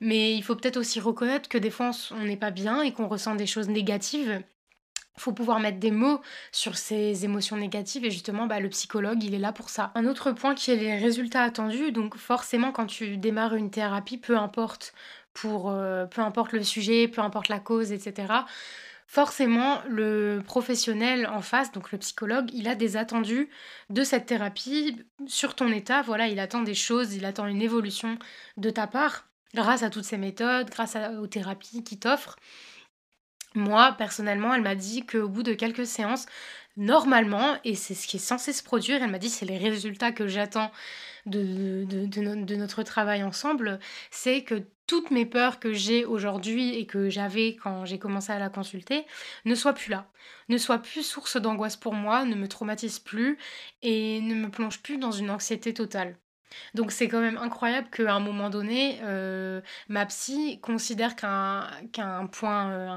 Mais 0.00 0.34
il 0.34 0.42
faut 0.42 0.56
peut-être 0.56 0.78
aussi 0.78 0.98
reconnaître 0.98 1.48
que 1.48 1.58
des 1.58 1.70
fois 1.70 1.92
on 2.10 2.24
n'est 2.24 2.36
pas 2.36 2.50
bien 2.50 2.82
et 2.82 2.92
qu'on 2.92 3.06
ressent 3.06 3.36
des 3.36 3.46
choses 3.46 3.68
négatives 3.68 4.42
faut 5.20 5.32
pouvoir 5.32 5.60
mettre 5.60 5.78
des 5.78 5.90
mots 5.90 6.20
sur 6.52 6.76
ces 6.76 7.24
émotions 7.24 7.56
négatives 7.56 8.04
et 8.04 8.10
justement 8.10 8.46
bah, 8.46 8.60
le 8.60 8.68
psychologue 8.68 9.22
il 9.22 9.34
est 9.34 9.38
là 9.38 9.52
pour 9.52 9.70
ça. 9.70 9.92
Un 9.94 10.06
autre 10.06 10.32
point 10.32 10.54
qui 10.54 10.70
est 10.70 10.76
les 10.76 10.96
résultats 10.96 11.42
attendus, 11.42 11.92
donc 11.92 12.16
forcément 12.16 12.72
quand 12.72 12.86
tu 12.86 13.16
démarres 13.16 13.54
une 13.54 13.70
thérapie, 13.70 14.18
peu 14.18 14.36
importe 14.36 14.94
pour 15.34 15.70
euh, 15.70 16.06
peu 16.06 16.22
importe 16.22 16.52
le 16.52 16.62
sujet, 16.62 17.08
peu 17.08 17.20
importe 17.20 17.48
la 17.48 17.60
cause, 17.60 17.92
etc. 17.92 18.32
Forcément, 19.06 19.82
le 19.88 20.40
professionnel 20.44 21.26
en 21.26 21.40
face, 21.40 21.72
donc 21.72 21.90
le 21.90 21.98
psychologue, 21.98 22.48
il 22.54 22.68
a 22.68 22.76
des 22.76 22.96
attendus 22.96 23.48
de 23.88 24.04
cette 24.04 24.26
thérapie 24.26 25.04
sur 25.26 25.56
ton 25.56 25.66
état. 25.72 26.02
Voilà, 26.02 26.28
il 26.28 26.38
attend 26.38 26.62
des 26.62 26.76
choses, 26.76 27.14
il 27.14 27.24
attend 27.24 27.46
une 27.46 27.60
évolution 27.60 28.18
de 28.56 28.70
ta 28.70 28.86
part 28.86 29.26
grâce 29.52 29.82
à 29.82 29.90
toutes 29.90 30.04
ces 30.04 30.16
méthodes, 30.16 30.70
grâce 30.70 30.96
aux 31.20 31.26
thérapies 31.26 31.82
qu'il 31.82 31.98
t'offre. 31.98 32.36
Moi, 33.54 33.94
personnellement, 33.98 34.54
elle 34.54 34.62
m'a 34.62 34.76
dit 34.76 35.04
qu'au 35.04 35.28
bout 35.28 35.42
de 35.42 35.54
quelques 35.54 35.86
séances, 35.86 36.26
normalement, 36.76 37.56
et 37.64 37.74
c'est 37.74 37.94
ce 37.94 38.06
qui 38.06 38.16
est 38.16 38.20
censé 38.20 38.52
se 38.52 38.62
produire, 38.62 39.02
elle 39.02 39.10
m'a 39.10 39.18
dit 39.18 39.28
c'est 39.28 39.46
les 39.46 39.58
résultats 39.58 40.12
que 40.12 40.28
j'attends 40.28 40.70
de, 41.26 41.84
de, 41.84 42.56
notre 42.56 42.82
travail 42.82 43.22
ensemble, 43.22 43.78
c'est 44.10 44.44
que 44.44 44.62
toutes 44.86 45.10
mes 45.10 45.26
peurs 45.26 45.60
que 45.60 45.72
j'ai 45.72 46.04
aujourd'hui 46.04 46.76
et 46.76 46.86
que 46.86 47.10
j'avais 47.10 47.56
quand 47.56 47.84
j'ai 47.84 47.98
commencé 47.98 48.32
à 48.32 48.38
la 48.38 48.48
consulter 48.50 49.04
ne 49.44 49.54
soient 49.54 49.74
plus 49.74 49.90
là, 49.90 50.10
ne 50.48 50.58
soient 50.58 50.78
plus 50.78 51.02
source 51.02 51.36
d'angoisse 51.36 51.76
pour 51.76 51.94
moi, 51.94 52.24
ne 52.24 52.34
me 52.34 52.48
traumatisent 52.48 52.98
plus 53.00 53.38
et 53.82 54.20
ne 54.20 54.34
me 54.34 54.50
plongent 54.50 54.82
plus 54.82 54.98
dans 54.98 55.12
une 55.12 55.30
anxiété 55.30 55.74
totale. 55.74 56.16
Donc 56.74 56.92
c'est 56.92 57.08
quand 57.08 57.20
même 57.20 57.36
incroyable 57.38 57.88
qu'à 57.90 58.14
un 58.14 58.20
moment 58.20 58.50
donné, 58.50 58.98
euh, 59.02 59.60
ma 59.88 60.06
psy 60.06 60.60
considère 60.60 61.16
qu'un 61.16 62.26
point, 62.32 62.70
euh, 62.70 62.88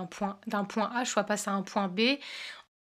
un 0.52 0.66
point 0.66 0.92
A, 0.96 1.04
je 1.04 1.10
sois 1.10 1.24
passé 1.24 1.50
à 1.50 1.54
un 1.54 1.62
point 1.64 1.88
B. 1.88 2.02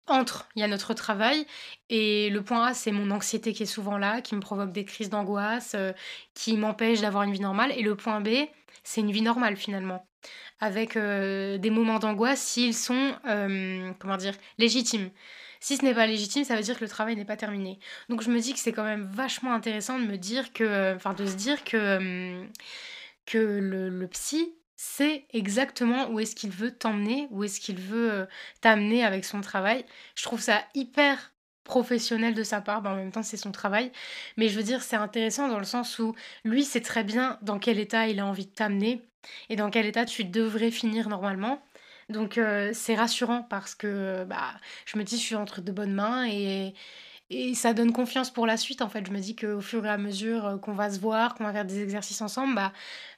Entre, 0.06 0.48
il 0.56 0.60
y 0.60 0.62
a 0.62 0.68
notre 0.68 0.94
travail 0.94 1.46
et 1.90 2.30
le 2.30 2.42
point 2.42 2.68
A, 2.68 2.74
c'est 2.74 2.92
mon 2.92 3.10
anxiété 3.10 3.52
qui 3.52 3.64
est 3.64 3.66
souvent 3.66 3.98
là, 3.98 4.22
qui 4.22 4.34
me 4.34 4.40
provoque 4.40 4.72
des 4.72 4.84
crises 4.86 5.10
d'angoisse, 5.10 5.74
euh, 5.74 5.92
qui 6.34 6.56
m'empêche 6.56 7.00
d'avoir 7.02 7.24
une 7.24 7.32
vie 7.32 7.40
normale. 7.40 7.72
Et 7.76 7.82
le 7.82 7.94
point 7.94 8.20
B, 8.22 8.28
c'est 8.84 9.02
une 9.02 9.12
vie 9.12 9.20
normale 9.22 9.56
finalement, 9.56 10.08
avec 10.60 10.94
des 10.96 11.70
moments 11.70 11.98
d'angoisse 11.98 12.40
s'ils 12.40 12.74
sont, 12.74 13.14
comment 13.98 14.16
dire, 14.16 14.34
légitimes. 14.56 15.10
Si 15.60 15.76
ce 15.76 15.84
n'est 15.84 15.94
pas 15.94 16.06
légitime, 16.06 16.44
ça 16.44 16.56
veut 16.56 16.62
dire 16.62 16.76
que 16.78 16.84
le 16.84 16.90
travail 16.90 17.16
n'est 17.16 17.24
pas 17.24 17.36
terminé. 17.36 17.78
Donc 18.08 18.22
je 18.22 18.30
me 18.30 18.40
dis 18.40 18.52
que 18.52 18.58
c'est 18.58 18.72
quand 18.72 18.84
même 18.84 19.08
vachement 19.12 19.52
intéressant 19.52 19.98
de 19.98 20.04
me 20.04 20.16
dire 20.16 20.52
que, 20.52 20.94
enfin 20.94 21.14
de 21.14 21.26
se 21.26 21.34
dire 21.34 21.64
que, 21.64 21.76
euh, 21.76 22.44
que 23.26 23.38
le, 23.38 24.06
psy 24.08 24.54
sait 24.76 25.26
exactement 25.32 26.08
où 26.10 26.20
est-ce 26.20 26.36
qu'il 26.36 26.50
veut 26.50 26.70
t'emmener, 26.70 27.26
où 27.30 27.44
est-ce 27.44 27.60
qu'il 27.60 27.78
veut 27.80 28.12
euh, 28.12 28.26
t'amener 28.60 29.04
avec 29.04 29.24
son 29.24 29.40
travail. 29.40 29.84
Je 30.14 30.22
trouve 30.22 30.40
ça 30.40 30.64
hyper 30.74 31.32
professionnel 31.64 32.34
de 32.34 32.42
sa 32.42 32.60
part, 32.60 32.80
ben, 32.82 32.92
en 32.92 32.96
même 32.96 33.12
temps 33.12 33.22
c'est 33.22 33.36
son 33.36 33.52
travail, 33.52 33.92
mais 34.36 34.48
je 34.48 34.56
veux 34.56 34.62
dire 34.62 34.82
c'est 34.82 34.96
intéressant 34.96 35.48
dans 35.48 35.58
le 35.58 35.64
sens 35.64 35.98
où 35.98 36.14
lui 36.44 36.64
sait 36.64 36.80
très 36.80 37.04
bien 37.04 37.38
dans 37.42 37.58
quel 37.58 37.78
état 37.78 38.08
il 38.08 38.20
a 38.20 38.26
envie 38.26 38.46
de 38.46 38.52
t'amener 38.52 39.02
et 39.50 39.56
dans 39.56 39.70
quel 39.70 39.86
état 39.86 40.04
tu 40.04 40.24
devrais 40.24 40.70
finir 40.70 41.08
normalement. 41.08 41.62
Donc 42.08 42.38
euh, 42.38 42.70
c'est 42.72 42.94
rassurant 42.94 43.42
parce 43.42 43.74
que 43.74 44.24
bah, 44.24 44.54
je 44.86 44.98
me 44.98 45.04
dis 45.04 45.16
je 45.18 45.22
suis 45.22 45.34
entre 45.34 45.60
de 45.60 45.72
bonnes 45.72 45.92
mains 45.92 46.26
et, 46.26 46.74
et 47.30 47.54
ça 47.54 47.74
donne 47.74 47.92
confiance 47.92 48.30
pour 48.32 48.46
la 48.46 48.56
suite 48.56 48.82
en 48.82 48.88
fait. 48.88 49.06
Je 49.06 49.12
me 49.12 49.18
dis 49.20 49.36
qu'au 49.36 49.60
fur 49.60 49.84
et 49.86 49.90
à 49.90 49.98
mesure 49.98 50.46
euh, 50.46 50.58
qu'on 50.58 50.72
va 50.74 50.90
se 50.90 51.00
voir, 51.00 51.34
qu'on 51.34 51.44
va 51.44 51.52
faire 51.52 51.66
des 51.66 51.82
exercices 51.82 52.22
ensemble, 52.22 52.54
bah, 52.54 52.72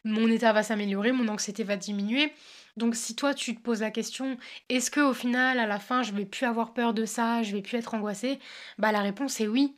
mon 0.04 0.28
état 0.28 0.52
va 0.52 0.62
s'améliorer, 0.64 1.12
mon 1.12 1.28
anxiété 1.28 1.64
va 1.64 1.76
diminuer. 1.76 2.32
Donc 2.76 2.96
si 2.96 3.16
toi 3.16 3.34
tu 3.34 3.54
te 3.56 3.60
poses 3.62 3.80
la 3.82 3.90
question, 3.92 4.38
est-ce 4.70 4.90
que 4.90 5.00
au 5.00 5.14
final 5.14 5.58
à 5.60 5.66
la 5.66 5.78
fin 5.80 6.02
je 6.02 6.12
vais 6.12 6.26
plus 6.26 6.46
avoir 6.46 6.72
peur 6.74 6.94
de 6.94 7.04
ça, 7.06 7.42
je 7.42 7.52
vais 7.54 7.62
plus 7.62 7.78
être 7.78 7.94
angoissée? 7.94 8.40
Bah 8.78 8.92
la 8.92 9.00
réponse 9.02 9.40
est 9.40 9.48
oui. 9.48 9.76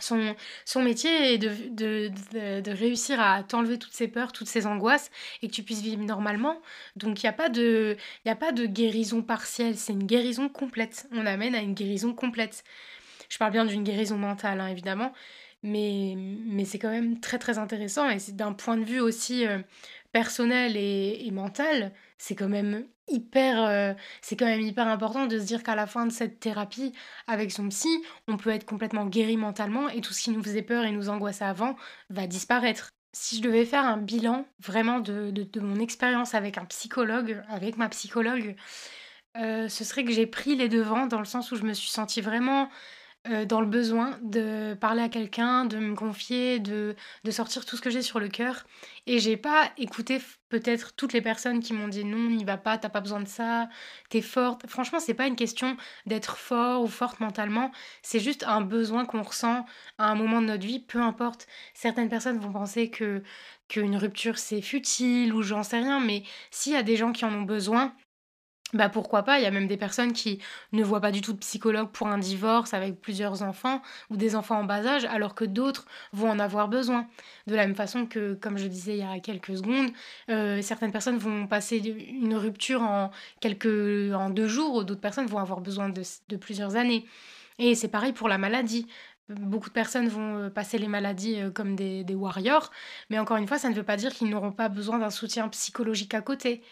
Son, 0.00 0.34
son 0.64 0.82
métier 0.82 1.34
est 1.34 1.38
de, 1.38 1.50
de, 1.70 2.60
de, 2.60 2.70
réussir 2.72 3.20
à 3.20 3.44
t'enlever 3.44 3.78
toutes 3.78 3.92
ces 3.92 4.08
peurs, 4.08 4.32
toutes 4.32 4.48
ces 4.48 4.66
angoisses 4.66 5.10
et 5.40 5.48
que 5.48 5.52
tu 5.52 5.62
puisses 5.62 5.82
vivre 5.82 6.02
normalement. 6.02 6.60
Donc 6.96 7.22
il 7.22 7.26
n'y 7.26 7.30
a, 7.30 7.32
pas 7.32 7.48
de, 7.48 7.96
a 8.26 8.34
pas 8.34 8.50
de 8.50 8.66
guérison 8.66 9.22
partielle, 9.22 9.76
c'est 9.76 9.92
une 9.92 10.06
guérison 10.06 10.48
complète. 10.48 11.06
On 11.12 11.26
amène 11.26 11.54
à 11.54 11.60
une 11.60 11.74
guérison 11.74 12.12
complète. 12.12 12.64
Je 13.28 13.38
parle 13.38 13.52
bien 13.52 13.64
d'une 13.64 13.84
guérison 13.84 14.16
mentale, 14.16 14.60
hein, 14.60 14.66
évidemment, 14.66 15.12
mais, 15.62 16.14
mais 16.16 16.64
c'est 16.64 16.80
quand 16.80 16.90
même 16.90 17.20
très 17.20 17.38
très 17.38 17.58
intéressant 17.58 18.10
et 18.10 18.18
c'est 18.18 18.34
d'un 18.36 18.52
point 18.52 18.76
de 18.76 18.84
vue 18.84 19.00
aussi 19.00 19.46
euh, 19.46 19.58
personnel 20.12 20.76
et, 20.76 21.24
et 21.24 21.30
mental, 21.30 21.92
c'est 22.18 22.34
quand 22.34 22.48
même 22.48 22.84
hyper 23.08 23.62
euh, 23.62 23.94
c'est 24.22 24.36
quand 24.36 24.46
même 24.46 24.60
hyper 24.60 24.86
important 24.86 25.26
de 25.26 25.38
se 25.38 25.44
dire 25.44 25.62
qu'à 25.62 25.74
la 25.74 25.86
fin 25.86 26.06
de 26.06 26.12
cette 26.12 26.40
thérapie 26.40 26.92
avec 27.26 27.52
son 27.52 27.68
psy 27.68 28.02
on 28.28 28.36
peut 28.36 28.50
être 28.50 28.64
complètement 28.64 29.06
guéri 29.06 29.36
mentalement 29.36 29.88
et 29.88 30.00
tout 30.00 30.12
ce 30.12 30.22
qui 30.22 30.30
nous 30.30 30.42
faisait 30.42 30.62
peur 30.62 30.84
et 30.84 30.92
nous 30.92 31.08
angoissait 31.08 31.44
avant 31.44 31.76
va 32.10 32.26
disparaître. 32.26 32.90
Si 33.12 33.36
je 33.36 33.42
devais 33.42 33.64
faire 33.64 33.84
un 33.84 33.96
bilan 33.96 34.44
vraiment 34.58 34.98
de, 35.00 35.32
mon 35.60 35.76
expérience 35.76 36.34
avec 36.34 36.58
un 36.58 36.64
psychologue 36.64 37.42
avec 37.48 37.76
ma 37.76 37.88
psychologue 37.88 38.56
euh, 39.36 39.68
ce 39.68 39.84
serait 39.84 40.04
que 40.04 40.12
j'ai 40.12 40.26
pris 40.26 40.56
les 40.56 40.68
devants 40.68 41.06
dans 41.06 41.18
le 41.18 41.24
sens 41.24 41.50
où 41.52 41.56
je 41.56 41.64
me 41.64 41.72
suis 41.72 41.90
sentie 41.90 42.20
vraiment 42.20 42.68
euh, 43.26 43.46
dans 43.46 43.62
le 43.62 43.66
besoin 43.66 44.18
de 44.22 44.74
parler 44.74 45.02
à 45.02 45.08
quelqu'un, 45.08 45.64
de 45.64 45.78
me 45.78 45.94
confier, 45.94 46.58
de, 46.58 46.94
de 47.24 47.30
sortir 47.30 47.64
tout 47.64 47.76
ce 47.76 47.80
que 47.80 47.88
j'ai 47.88 48.02
sur 48.02 48.20
le 48.20 48.28
cœur. 48.28 48.66
Et 49.06 49.18
j'ai 49.18 49.38
pas 49.38 49.70
écouté 49.78 50.20
peut-être 50.50 50.94
toutes 50.94 51.14
les 51.14 51.22
personnes 51.22 51.60
qui 51.60 51.72
m'ont 51.72 51.88
dit 51.88 52.04
non, 52.04 52.28
n'y 52.30 52.44
va 52.44 52.58
pas, 52.58 52.76
t'as 52.76 52.90
pas 52.90 53.00
besoin 53.00 53.20
de 53.20 53.28
ça, 53.28 53.68
t'es 54.10 54.20
forte. 54.20 54.66
Franchement, 54.66 55.00
c'est 55.00 55.14
pas 55.14 55.26
une 55.26 55.36
question 55.36 55.76
d'être 56.04 56.36
fort 56.36 56.82
ou 56.82 56.86
forte 56.86 57.20
mentalement, 57.20 57.72
c'est 58.02 58.20
juste 58.20 58.44
un 58.44 58.60
besoin 58.60 59.06
qu'on 59.06 59.22
ressent 59.22 59.64
à 59.98 60.10
un 60.10 60.14
moment 60.14 60.42
de 60.42 60.46
notre 60.48 60.66
vie, 60.66 60.80
peu 60.80 61.00
importe. 61.00 61.46
Certaines 61.72 62.10
personnes 62.10 62.38
vont 62.38 62.52
penser 62.52 62.90
que 62.90 63.22
qu'une 63.68 63.96
rupture 63.96 64.38
c'est 64.38 64.60
futile 64.60 65.32
ou 65.32 65.42
j'en 65.42 65.62
sais 65.62 65.78
rien, 65.78 65.98
mais 66.00 66.24
s'il 66.50 66.74
y 66.74 66.76
a 66.76 66.82
des 66.82 66.96
gens 66.96 67.12
qui 67.12 67.24
en 67.24 67.32
ont 67.34 67.42
besoin, 67.42 67.94
bah 68.72 68.88
pourquoi 68.88 69.22
pas, 69.22 69.38
il 69.38 69.44
y 69.44 69.46
a 69.46 69.52
même 69.52 69.68
des 69.68 69.76
personnes 69.76 70.12
qui 70.12 70.40
ne 70.72 70.82
voient 70.82 71.00
pas 71.00 71.12
du 71.12 71.20
tout 71.20 71.32
de 71.32 71.38
psychologue 71.38 71.90
pour 71.90 72.08
un 72.08 72.18
divorce 72.18 72.74
avec 72.74 73.00
plusieurs 73.00 73.42
enfants 73.42 73.82
ou 74.10 74.16
des 74.16 74.34
enfants 74.34 74.58
en 74.58 74.64
bas 74.64 74.84
âge, 74.84 75.04
alors 75.04 75.34
que 75.36 75.44
d'autres 75.44 75.86
vont 76.12 76.30
en 76.30 76.40
avoir 76.40 76.68
besoin. 76.68 77.06
De 77.46 77.54
la 77.54 77.66
même 77.66 77.76
façon 77.76 78.06
que, 78.06 78.34
comme 78.34 78.58
je 78.58 78.66
disais 78.66 78.94
il 78.94 78.98
y 78.98 79.02
a 79.02 79.20
quelques 79.20 79.56
secondes, 79.58 79.90
euh, 80.28 80.60
certaines 80.60 80.90
personnes 80.90 81.18
vont 81.18 81.46
passer 81.46 81.76
une 81.78 82.34
rupture 82.34 82.82
en, 82.82 83.10
quelques, 83.40 84.12
en 84.12 84.30
deux 84.30 84.48
jours, 84.48 84.84
d'autres 84.84 85.00
personnes 85.00 85.26
vont 85.26 85.38
avoir 85.38 85.60
besoin 85.60 85.88
de, 85.88 86.02
de 86.28 86.36
plusieurs 86.36 86.74
années. 86.74 87.06
Et 87.58 87.76
c'est 87.76 87.88
pareil 87.88 88.12
pour 88.12 88.28
la 88.28 88.38
maladie. 88.38 88.86
Beaucoup 89.28 89.68
de 89.68 89.74
personnes 89.74 90.08
vont 90.08 90.36
euh, 90.36 90.50
passer 90.50 90.78
les 90.78 90.88
maladies 90.88 91.40
euh, 91.40 91.50
comme 91.50 91.76
des, 91.76 92.04
des 92.04 92.14
warriors, 92.14 92.70
mais 93.08 93.18
encore 93.18 93.38
une 93.38 93.46
fois, 93.48 93.58
ça 93.58 93.70
ne 93.70 93.74
veut 93.74 93.82
pas 93.82 93.96
dire 93.96 94.12
qu'ils 94.12 94.28
n'auront 94.28 94.52
pas 94.52 94.68
besoin 94.68 94.98
d'un 94.98 95.10
soutien 95.10 95.48
psychologique 95.48 96.12
à 96.12 96.20
côté. 96.20 96.62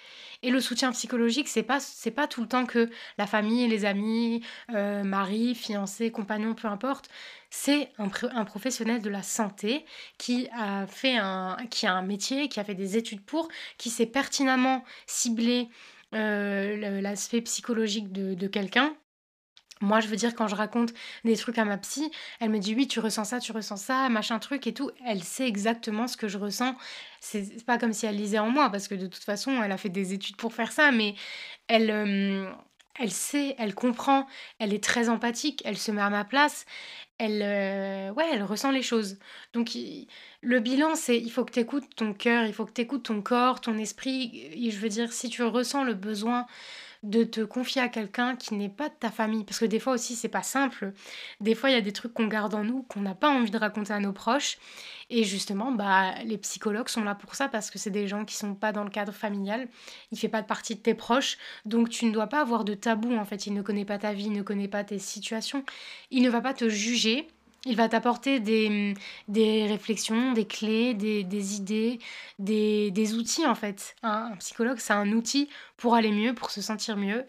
Et 0.43 0.51
le 0.51 0.61
soutien 0.61 0.91
psychologique, 0.93 1.49
c'est 1.49 1.63
pas 1.63 1.79
pas 2.15 2.27
tout 2.27 2.41
le 2.43 2.49
temps 2.49 2.67
que 2.67 2.91
la 3.17 3.27
famille, 3.27 3.67
les 3.69 3.85
amis, 3.85 4.43
euh, 4.71 5.05
mari, 5.05 5.55
fiancé, 5.55 6.11
compagnon, 6.11 6.55
peu 6.55 6.69
importe. 6.69 7.09
C'est 7.51 7.91
un, 7.99 8.45
professionnel 8.45 9.03
de 9.03 9.11
la 9.11 9.23
santé 9.23 9.85
qui 10.19 10.49
a 10.57 10.87
fait 10.87 11.17
un 11.17 11.57
qui 11.71 11.87
a 11.87 11.95
un 11.95 12.03
métier, 12.03 12.49
qui 12.49 12.61
a 12.61 12.65
fait 12.65 12.75
des 12.75 12.97
études 12.97 13.25
pour, 13.25 13.49
qui 13.79 13.91
sait 13.91 14.07
pertinemment 14.07 14.85
cibler 15.07 15.69
euh, 16.15 17.01
l'aspect 17.01 17.41
psychologique 17.43 18.13
de 18.13 18.47
quelqu'un 18.49 18.95
Moi, 19.83 20.01
je 20.01 20.07
veux 20.07 20.17
dire, 20.17 20.35
quand 20.35 20.47
je 20.49 20.55
raconte 20.55 20.95
des 21.25 21.37
trucs 21.37 21.59
à 21.59 21.65
ma 21.65 21.77
psy, 21.77 22.11
elle 22.41 22.51
me 22.51 22.59
dit 22.59 22.75
oui, 22.75 22.87
tu 22.87 23.01
ressens 23.01 23.25
ça, 23.25 23.41
tu 23.41 23.53
ressens 23.53 23.77
ça, 23.77 24.09
machin 24.09 24.39
truc 24.39 24.67
et 24.67 24.73
tout. 24.73 24.91
Elle 25.05 25.23
sait 25.25 25.47
exactement 25.47 26.07
ce 26.07 26.17
que 26.17 26.29
je 26.29 26.39
ressens. 26.39 26.77
C'est 27.21 27.65
pas 27.67 27.79
comme 27.79 27.93
si 27.93 28.07
elle 28.07 28.17
lisait 28.17 28.39
en 28.39 28.49
moi, 28.49 28.71
parce 28.71 28.89
que 28.89 28.95
de 28.95 29.07
toute 29.07 29.25
façon, 29.25 29.63
elle 29.63 29.73
a 29.73 29.77
fait 29.77 29.89
des 29.89 30.13
études 30.15 30.37
pour 30.37 30.55
faire 30.55 30.73
ça, 30.73 30.93
mais 30.93 31.15
elle, 31.69 31.91
euh, 31.91 32.51
sait, 33.09 33.57
elle 33.59 33.75
comprend, 33.75 34.27
elle 34.59 34.73
est 34.73 34.83
très 34.83 35.09
empathique, 35.09 35.63
elle 35.65 35.79
se 35.79 35.91
met 35.91 36.03
à 36.03 36.11
ma 36.11 36.25
place, 36.25 36.65
elle, 37.19 37.43
euh, 37.43 38.13
elle 38.33 38.43
ressent 38.45 38.71
les 38.71 38.83
choses. 38.83 39.19
Donc, 39.53 39.77
le 40.43 40.61
bilan, 40.61 40.95
c'est 40.95 41.19
il 41.19 41.31
faut 41.31 41.45
que 41.45 41.53
tu 41.53 41.61
écoutes 41.61 41.95
ton 41.97 42.15
cœur, 42.15 42.45
il 42.47 42.53
faut 42.53 42.67
que 42.67 42.73
tu 42.73 42.83
écoutes 42.83 43.05
ton 43.05 43.21
corps, 43.23 43.61
ton 43.61 43.79
esprit. 43.79 44.51
Et 44.55 44.71
je 44.71 44.79
veux 44.79 44.89
dire, 44.89 45.13
si 45.13 45.29
tu 45.29 45.43
ressens 45.43 45.85
le 45.85 45.95
besoin 45.95 46.47
de 47.03 47.25
te 47.25 47.41
confier 47.41 47.83
à 47.83 47.89
quelqu'un 47.89 48.37
qui 48.37 48.55
n'est 48.55 48.69
pas 48.69 48.89
de 48.89 48.95
ta 48.95 49.11
famille. 49.11 49.45
Parce 49.45 49.59
que 49.59 49.65
des 49.65 49.81
fois 49.81 49.95
aussi, 49.95 50.15
c'est 50.15 50.29
pas 50.29 50.43
simple. 50.43 50.93
Des 51.41 51.55
fois, 51.55 51.71
il 51.71 51.73
y 51.73 51.77
a 51.77 51.81
des 51.81 51.93
trucs 51.93 52.15
qu'on 52.15 52.29
garde 52.29 52.55
en 52.55 52.65
nous, 52.65 52.83
qu'on 52.85 53.01
n'a 53.01 53.15
pas 53.15 53.31
envie 53.31 53.51
de 53.51 53.59
raconter 53.59 53.93
à 53.93 53.99
nos 53.99 54.13
proches. 54.13 54.59
Et 55.11 55.25
justement, 55.25 55.73
bah, 55.73 56.15
les 56.25 56.39
psychologues 56.39 56.89
sont 56.89 57.05
là 57.05 57.15
pour 57.15 57.35
ça, 57.35 57.49
parce 57.49 57.71
que 57.71 57.79
c'est 57.79 57.91
des 57.91 58.07
gens 58.07 58.25
qui 58.25 58.37
sont 58.37 58.55
pas 58.55 58.73
dans 58.73 58.85
le 58.85 58.91
cadre 58.91 59.13
familial. 59.13 59.69
Il 60.13 60.19
fait 60.19 60.29
pas 60.29 60.43
partie 60.43 60.77
de 60.77 60.81
tes 60.81 60.95
proches. 60.95 61.39
Donc, 61.65 61.89
tu 61.89 62.07
ne 62.07 62.13
dois 62.13 62.29
pas 62.29 62.41
avoir 62.41 62.65
de 62.65 62.75
tabou, 62.75 63.15
en 63.17 63.25
fait. 63.25 63.47
Il 63.47 63.55
ne 63.55 63.63
connaît 63.63 63.85
pas 63.85 63.99
ta 63.99 64.13
vie, 64.13 64.27
il 64.27 64.33
ne 64.33 64.43
connaît 64.43 64.69
pas 64.69 64.85
tes 64.85 64.99
situations. 64.99 65.65
Il 66.11 66.23
ne 66.23 66.31
va 66.31 66.41
pas 66.41 66.55
te 66.55 66.69
juger 66.69 67.29
il 67.65 67.77
va 67.77 67.89
t'apporter 67.89 68.41
des, 68.41 68.95
des 69.29 69.67
réflexions, 69.67 70.33
des 70.33 70.47
clés, 70.47 70.95
des, 70.95 71.23
des 71.23 71.57
idées, 71.57 71.99
des, 72.39 72.91
des, 72.91 73.15
outils 73.15 73.47
en 73.47 73.55
fait. 73.55 73.95
Un, 74.03 74.35
psychologue, 74.37 74.79
c'est 74.79 74.93
un 74.93 75.13
outil 75.13 75.49
pour 75.77 75.95
aller 75.95 76.11
mieux, 76.11 76.35
pour 76.35 76.51
se 76.51 76.61
sentir 76.61 76.97
mieux. 76.97 77.25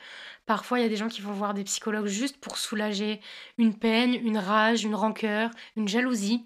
Parfois, 0.46 0.80
il 0.80 0.84
y 0.84 0.86
a 0.86 0.90
des 0.90 0.98
gens 0.98 1.08
qui 1.08 1.22
vont 1.22 1.34
voir 1.34 1.54
des 1.54 1.64
psychologues 1.64 2.08
juste 2.08 2.38
pour 2.38 2.58
soulager 2.58 3.22
une 3.58 3.78
peine, 3.78 4.14
une 4.14 4.38
rage, 4.38 4.84
une 4.84 4.96
rancœur, 4.96 5.52
une 5.76 5.88
jalousie. 5.88 6.44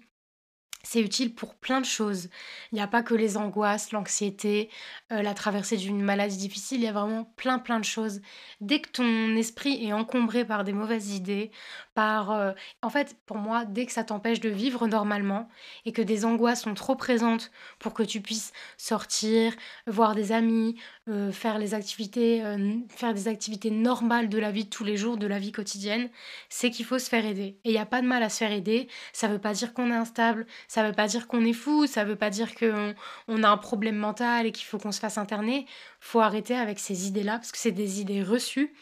C'est 0.90 1.02
utile 1.02 1.34
pour 1.34 1.54
plein 1.54 1.82
de 1.82 1.84
choses. 1.84 2.30
Il 2.72 2.76
n'y 2.76 2.80
a 2.80 2.86
pas 2.86 3.02
que 3.02 3.12
les 3.12 3.36
angoisses, 3.36 3.92
l'anxiété, 3.92 4.70
euh, 5.12 5.20
la 5.20 5.34
traversée 5.34 5.76
d'une 5.76 6.00
maladie 6.00 6.38
difficile, 6.38 6.78
il 6.78 6.84
y 6.84 6.88
a 6.88 6.92
vraiment 6.92 7.24
plein 7.36 7.58
plein 7.58 7.78
de 7.78 7.84
choses. 7.84 8.22
Dès 8.62 8.80
que 8.80 8.88
ton 8.88 9.36
esprit 9.36 9.84
est 9.84 9.92
encombré 9.92 10.46
par 10.46 10.64
des 10.64 10.72
mauvaises 10.72 11.14
idées, 11.14 11.50
par... 11.92 12.30
Euh, 12.30 12.52
en 12.80 12.88
fait, 12.88 13.18
pour 13.26 13.36
moi, 13.36 13.66
dès 13.66 13.84
que 13.84 13.92
ça 13.92 14.02
t'empêche 14.02 14.40
de 14.40 14.48
vivre 14.48 14.86
normalement 14.86 15.50
et 15.84 15.92
que 15.92 16.00
des 16.00 16.24
angoisses 16.24 16.62
sont 16.62 16.72
trop 16.72 16.96
présentes 16.96 17.50
pour 17.78 17.92
que 17.92 18.02
tu 18.02 18.22
puisses 18.22 18.54
sortir, 18.78 19.52
voir 19.86 20.14
des 20.14 20.32
amis, 20.32 20.80
euh, 21.08 21.32
faire, 21.32 21.58
les 21.58 21.74
activités, 21.74 22.42
faire 22.88 23.14
des 23.14 23.28
activités 23.28 23.70
normales 23.70 24.28
de 24.28 24.38
la 24.38 24.50
vie 24.50 24.64
de 24.64 24.70
tous 24.70 24.84
les 24.84 24.96
jours, 24.96 25.16
de 25.16 25.26
la 25.26 25.38
vie 25.38 25.52
quotidienne, 25.52 26.10
c'est 26.48 26.70
qu'il 26.70 26.84
faut 26.84 26.98
se 26.98 27.08
faire 27.08 27.24
aider. 27.24 27.58
Et 27.64 27.70
il 27.70 27.72
n'y 27.72 27.78
a 27.78 27.86
pas 27.86 28.00
de 28.00 28.06
mal 28.06 28.22
à 28.22 28.28
se 28.28 28.38
faire 28.38 28.52
aider. 28.52 28.88
Ça 29.12 29.28
ne 29.28 29.34
veut 29.34 29.38
pas 29.38 29.52
dire 29.52 29.74
qu'on 29.74 29.90
est 29.90 29.96
instable, 29.96 30.46
ça 30.66 30.86
veut 30.86 30.94
pas 30.94 31.06
dire 31.06 31.26
qu'on 31.26 31.44
est 31.44 31.52
fou, 31.52 31.86
ça 31.86 32.04
veut 32.04 32.16
pas 32.16 32.30
dire 32.30 32.54
qu'on 32.54 32.94
on 33.28 33.42
a 33.42 33.48
un 33.48 33.56
problème 33.56 33.96
mental 33.96 34.46
et 34.46 34.52
qu'il 34.52 34.66
faut 34.66 34.78
qu'on 34.78 34.92
se 34.92 35.00
fasse 35.00 35.18
interner. 35.18 35.66
Faut 36.00 36.20
arrêter 36.20 36.54
avec 36.54 36.78
ces 36.78 37.06
idées-là 37.08 37.38
parce 37.38 37.52
que 37.52 37.58
c'est 37.58 37.72
des 37.72 38.00
idées 38.00 38.22
reçues 38.22 38.74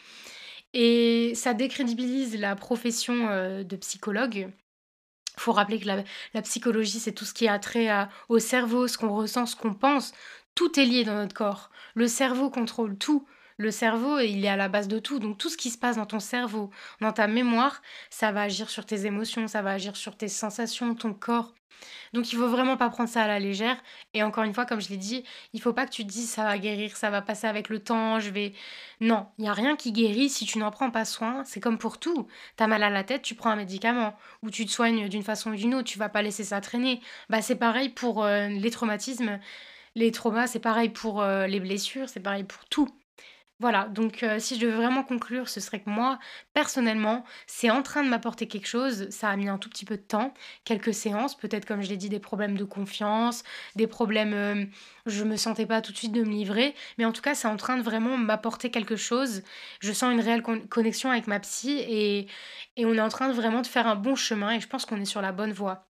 et 0.73 1.33
ça 1.35 1.53
décrédibilise 1.53 2.39
la 2.39 2.55
profession 2.55 3.29
euh, 3.29 3.63
de 3.63 3.75
psychologue. 3.77 4.51
Faut 5.37 5.51
rappeler 5.51 5.79
que 5.79 5.87
la, 6.33 6.41
psychologie, 6.41 6.99
c'est 6.99 7.11
tout 7.11 7.25
ce 7.25 7.33
qui 7.33 7.47
a 7.47 7.59
trait 7.59 7.89
au 8.27 8.39
cerveau, 8.39 8.87
ce 8.87 8.97
qu'on 8.97 9.13
ressent, 9.15 9.45
ce 9.45 9.55
qu'on 9.55 9.75
pense. 9.75 10.13
Tout 10.57 10.79
est 10.79 10.85
lié 10.85 11.03
dans 11.03 11.13
notre 11.13 11.35
corps. 11.35 11.69
Le 11.93 12.07
cerveau 12.07 12.49
contrôle 12.49 12.97
tout. 12.97 13.27
Le 13.57 13.69
cerveau, 13.69 14.17
il 14.17 14.43
est 14.43 14.49
à 14.49 14.55
la 14.55 14.69
base 14.69 14.87
de 14.87 14.97
tout. 14.97 15.19
Donc 15.19 15.37
tout 15.37 15.49
ce 15.49 15.57
qui 15.57 15.69
se 15.69 15.77
passe 15.77 15.97
dans 15.97 16.07
ton 16.07 16.19
cerveau, 16.19 16.71
dans 16.99 17.13
ta 17.13 17.27
mémoire, 17.27 17.83
ça 18.09 18.31
va 18.31 18.41
agir 18.41 18.71
sur 18.71 18.83
tes 18.83 19.05
émotions, 19.05 19.47
ça 19.47 19.61
va 19.61 19.73
agir 19.73 19.95
sur 19.95 20.17
tes 20.17 20.27
sensations, 20.27 20.95
ton 20.95 21.13
corps. 21.13 21.53
Donc 22.13 22.33
il 22.33 22.37
faut 22.39 22.47
vraiment 22.47 22.75
pas 22.75 22.89
prendre 22.89 23.07
ça 23.07 23.21
à 23.21 23.27
la 23.27 23.37
légère. 23.37 23.77
Et 24.15 24.23
encore 24.23 24.45
une 24.45 24.53
fois, 24.55 24.65
comme 24.65 24.81
je 24.81 24.89
l'ai 24.89 24.97
dit, 24.97 25.23
il 25.53 25.61
faut 25.61 25.73
pas 25.73 25.85
que 25.85 25.91
tu 25.91 26.03
te 26.03 26.09
dises 26.09 26.27
ça 26.27 26.43
va 26.43 26.57
guérir, 26.57 26.97
ça 26.97 27.11
va 27.11 27.21
passer 27.21 27.45
avec 27.45 27.69
le 27.69 27.77
temps, 27.77 28.19
je 28.19 28.31
vais. 28.31 28.53
Non, 28.99 29.27
il 29.37 29.43
n'y 29.43 29.49
a 29.49 29.53
rien 29.53 29.75
qui 29.75 29.91
guérit 29.91 30.27
si 30.27 30.47
tu 30.47 30.57
n'en 30.57 30.71
prends 30.71 30.89
pas 30.89 31.05
soin. 31.05 31.43
C'est 31.45 31.59
comme 31.59 31.77
pour 31.77 31.99
tout. 31.99 32.27
T'as 32.55 32.65
mal 32.65 32.81
à 32.81 32.89
la 32.89 33.03
tête, 33.03 33.21
tu 33.21 33.35
prends 33.35 33.51
un 33.51 33.57
médicament. 33.57 34.17
Ou 34.41 34.49
tu 34.49 34.65
te 34.65 34.71
soignes 34.71 35.07
d'une 35.07 35.21
façon 35.21 35.51
ou 35.51 35.55
d'une 35.55 35.75
autre, 35.75 35.87
tu 35.87 35.99
vas 35.99 36.09
pas 36.09 36.23
laisser 36.23 36.43
ça 36.43 36.61
traîner. 36.61 36.99
Bah 37.29 37.43
c'est 37.43 37.57
pareil 37.57 37.89
pour 37.89 38.23
euh, 38.23 38.47
les 38.47 38.71
traumatismes. 38.71 39.39
Les 39.97 40.11
traumas, 40.11 40.47
c'est 40.47 40.59
pareil 40.59 40.89
pour 40.89 41.21
euh, 41.21 41.47
les 41.47 41.59
blessures, 41.59 42.07
c'est 42.07 42.19
pareil 42.21 42.43
pour 42.45 42.65
tout. 42.65 42.87
Voilà, 43.59 43.87
donc 43.89 44.23
euh, 44.23 44.39
si 44.39 44.55
je 44.55 44.61
devais 44.61 44.75
vraiment 44.77 45.03
conclure, 45.03 45.49
ce 45.49 45.59
serait 45.59 45.81
que 45.81 45.89
moi, 45.89 46.19
personnellement, 46.53 47.25
c'est 47.47 47.71
en 47.71 47.83
train 47.83 48.03
de 48.03 48.09
m'apporter 48.09 48.47
quelque 48.47 48.67
chose. 48.67 49.09
Ça 49.11 49.29
a 49.29 49.35
mis 49.37 49.49
un 49.49 49.57
tout 49.59 49.69
petit 49.69 49.85
peu 49.85 49.97
de 49.97 50.03
temps, 50.03 50.33
quelques 50.65 50.93
séances, 50.93 51.35
peut-être 51.37 51.65
comme 51.65 51.83
je 51.83 51.89
l'ai 51.89 51.97
dit, 51.97 52.09
des 52.09 52.19
problèmes 52.19 52.57
de 52.57 52.65
confiance, 52.65 53.43
des 53.75 53.87
problèmes, 53.87 54.33
euh, 54.35 54.65
je 55.07 55.23
me 55.25 55.37
sentais 55.37 55.67
pas 55.67 55.81
tout 55.81 55.91
de 55.93 55.97
suite 55.97 56.13
de 56.13 56.23
me 56.23 56.31
livrer, 56.31 56.75
mais 56.99 57.05
en 57.05 57.13
tout 57.13 57.23
cas, 57.23 57.35
c'est 57.35 57.49
en 57.49 57.57
train 57.57 57.77
de 57.77 57.83
vraiment 57.83 58.17
m'apporter 58.17 58.71
quelque 58.71 58.95
chose. 58.97 59.43
Je 59.81 59.93
sens 59.93 60.13
une 60.13 60.21
réelle 60.21 60.43
connexion 60.43 61.11
avec 61.11 61.27
ma 61.27 61.39
psy 61.41 61.71
et, 61.79 62.27
et 62.77 62.85
on 62.87 62.95
est 62.95 63.01
en 63.01 63.09
train 63.09 63.29
de 63.29 63.33
vraiment 63.35 63.61
de 63.63 63.67
faire 63.67 63.87
un 63.87 63.97
bon 63.97 64.15
chemin 64.15 64.51
et 64.53 64.61
je 64.61 64.69
pense 64.69 64.85
qu'on 64.85 65.01
est 65.01 65.05
sur 65.05 65.21
la 65.23 65.33
bonne 65.33 65.53
voie. 65.53 65.87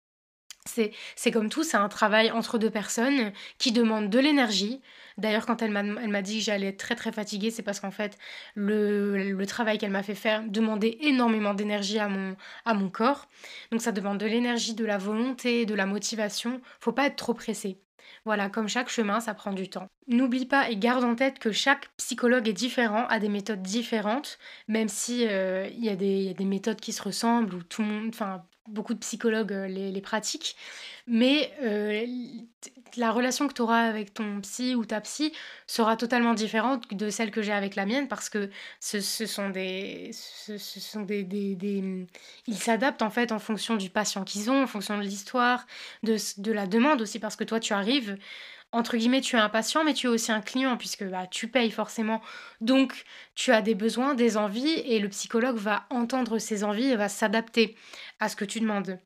C'est 0.67 1.31
comme 1.31 1.51
tout, 1.51 1.63
c'est 1.63 1.77
un 1.77 1.91
travail 1.91 2.31
entre 2.31 2.59
deux 2.59 2.71
personnes 2.71 3.33
qui 3.59 3.71
demande 3.71 4.09
de 4.09 4.19
l'énergie. 4.19 4.81
D'ailleurs, 5.19 5.45
quand 5.45 5.61
elle 5.61 5.71
m'a 5.71 6.23
dit 6.23 6.39
que 6.39 6.45
j'allais 6.45 6.69
être 6.69 6.79
très 6.79 6.95
très 6.95 7.13
fatiguée, 7.13 7.51
c'est 7.51 7.63
parce 7.63 7.81
qu'en 7.81 7.91
fait, 7.91 8.17
le, 8.55 9.45
travail 9.45 9.77
qu'elle 9.77 9.91
m'a 9.91 10.03
fait 10.03 10.15
faire 10.15 10.43
demandait 10.43 10.97
énormément 11.03 11.53
d'énergie 11.53 11.99
à 11.99 12.09
mon, 12.09 12.35
à 12.65 12.73
mon 12.73 12.89
corps. 12.89 13.29
Donc 13.71 13.83
ça 13.83 13.93
demande 13.93 14.19
de 14.19 14.27
l'énergie, 14.27 14.75
de 14.75 14.87
la 14.87 14.97
volonté, 14.97 15.67
de 15.67 15.75
la 15.75 15.85
motivation. 15.85 16.63
Faut 16.81 16.93
pas 16.93 17.07
être 17.07 17.17
trop 17.17 17.35
pressé. 17.35 17.79
Voilà, 18.25 18.49
comme 18.49 18.69
chaque 18.69 18.89
chemin, 18.89 19.21
ça 19.21 19.35
prend 19.35 19.53
du 19.53 19.69
temps. 19.69 19.89
N'oublie 20.09 20.47
pas 20.47 20.71
et 20.71 20.77
garde 20.77 21.05
en 21.05 21.15
tête 21.15 21.39
que 21.39 21.53
chaque 21.53 21.95
psychologue 21.99 22.49
est 22.49 22.55
différent, 22.55 23.07
a 23.09 23.19
des 23.19 23.29
méthodes 23.29 23.63
différentes, 23.63 24.39
même 24.69 24.89
si 24.89 25.27
euh, 25.29 25.69
il 25.69 25.85
y, 25.85 25.91
a 25.91 25.97
des 25.97 26.45
méthodes 26.45 26.81
qui 26.81 26.93
se 26.93 27.03
ressemblent 27.03 27.55
ou 27.55 27.63
tout 27.63 27.83
le 27.83 27.89
monde, 27.89 28.11
enfin 28.15 28.45
beaucoup 28.69 28.95
de 28.95 28.99
psychologues 28.99 29.53
euh, 29.53 29.67
les, 29.67 30.01
pratiquent, 30.01 30.57
mais 31.07 31.53
euh, 31.63 32.07
la 32.97 33.11
relation 33.11 33.47
que 33.49 33.53
tu 33.53 33.63
auras 33.63 33.83
avec 33.83 34.15
ton 34.15 34.41
psy 34.41 34.75
ou 34.75 34.85
ta 34.85 35.01
psy 35.01 35.33
sera 35.67 35.97
totalement 35.97 36.35
différente 36.35 36.93
de 36.95 37.11
celle 37.11 37.31
que 37.31 37.43
j'ai 37.43 37.53
avec 37.53 37.77
la 37.77 37.87
mienne 37.87 38.09
parce 38.09 38.29
que 38.29 38.51
ce, 38.81 39.01
sont 39.01 39.51
des, 39.51 40.11
des, 40.45 42.07
ils 42.47 42.59
s'adaptent 42.59 43.03
en 43.03 43.11
fait 43.11 43.33
en 43.33 43.39
fonction 43.39 43.77
du 43.77 43.91
patient 43.91 44.25
qu'ils 44.25 44.51
ont, 44.51 44.63
en 44.63 44.67
fonction 44.67 44.97
de 44.97 45.03
l'histoire, 45.03 45.67
de 46.03 46.53
la 46.53 46.67
demande 46.67 47.03
aussi 47.03 47.19
parce 47.19 47.37
que 47.37 47.45
toi 47.45 47.61
tu 47.61 47.73
arrives 47.73 48.17
entre 48.75 48.97
guillemets, 48.97 49.21
tu 49.21 49.37
es 49.37 49.39
un 49.39 49.49
patient, 49.49 49.85
mais 49.85 49.95
tu 49.95 50.07
es 50.07 50.11
aussi 50.11 50.33
un 50.33 50.41
client, 50.41 50.77
puisque 50.77 51.05
bah, 51.05 51.27
tu 51.29 51.49
payes 51.49 51.71
forcément. 51.71 52.21
Donc, 52.61 53.05
tu 53.35 53.53
as 53.53 53.63
des 53.63 53.75
besoins, 53.75 54.15
des 54.15 54.37
envies, 54.37 54.69
et 54.69 54.99
le 54.99 55.09
psychologue 55.09 55.57
va 55.57 55.87
entendre 55.91 56.39
ces 56.39 56.65
envies 56.65 56.89
et 56.91 56.97
va 56.97 57.09
s'adapter 57.09 57.77
à 58.21 58.29
ce 58.29 58.37
que 58.37 58.45
tu 58.45 58.61
demandes. 58.61 58.99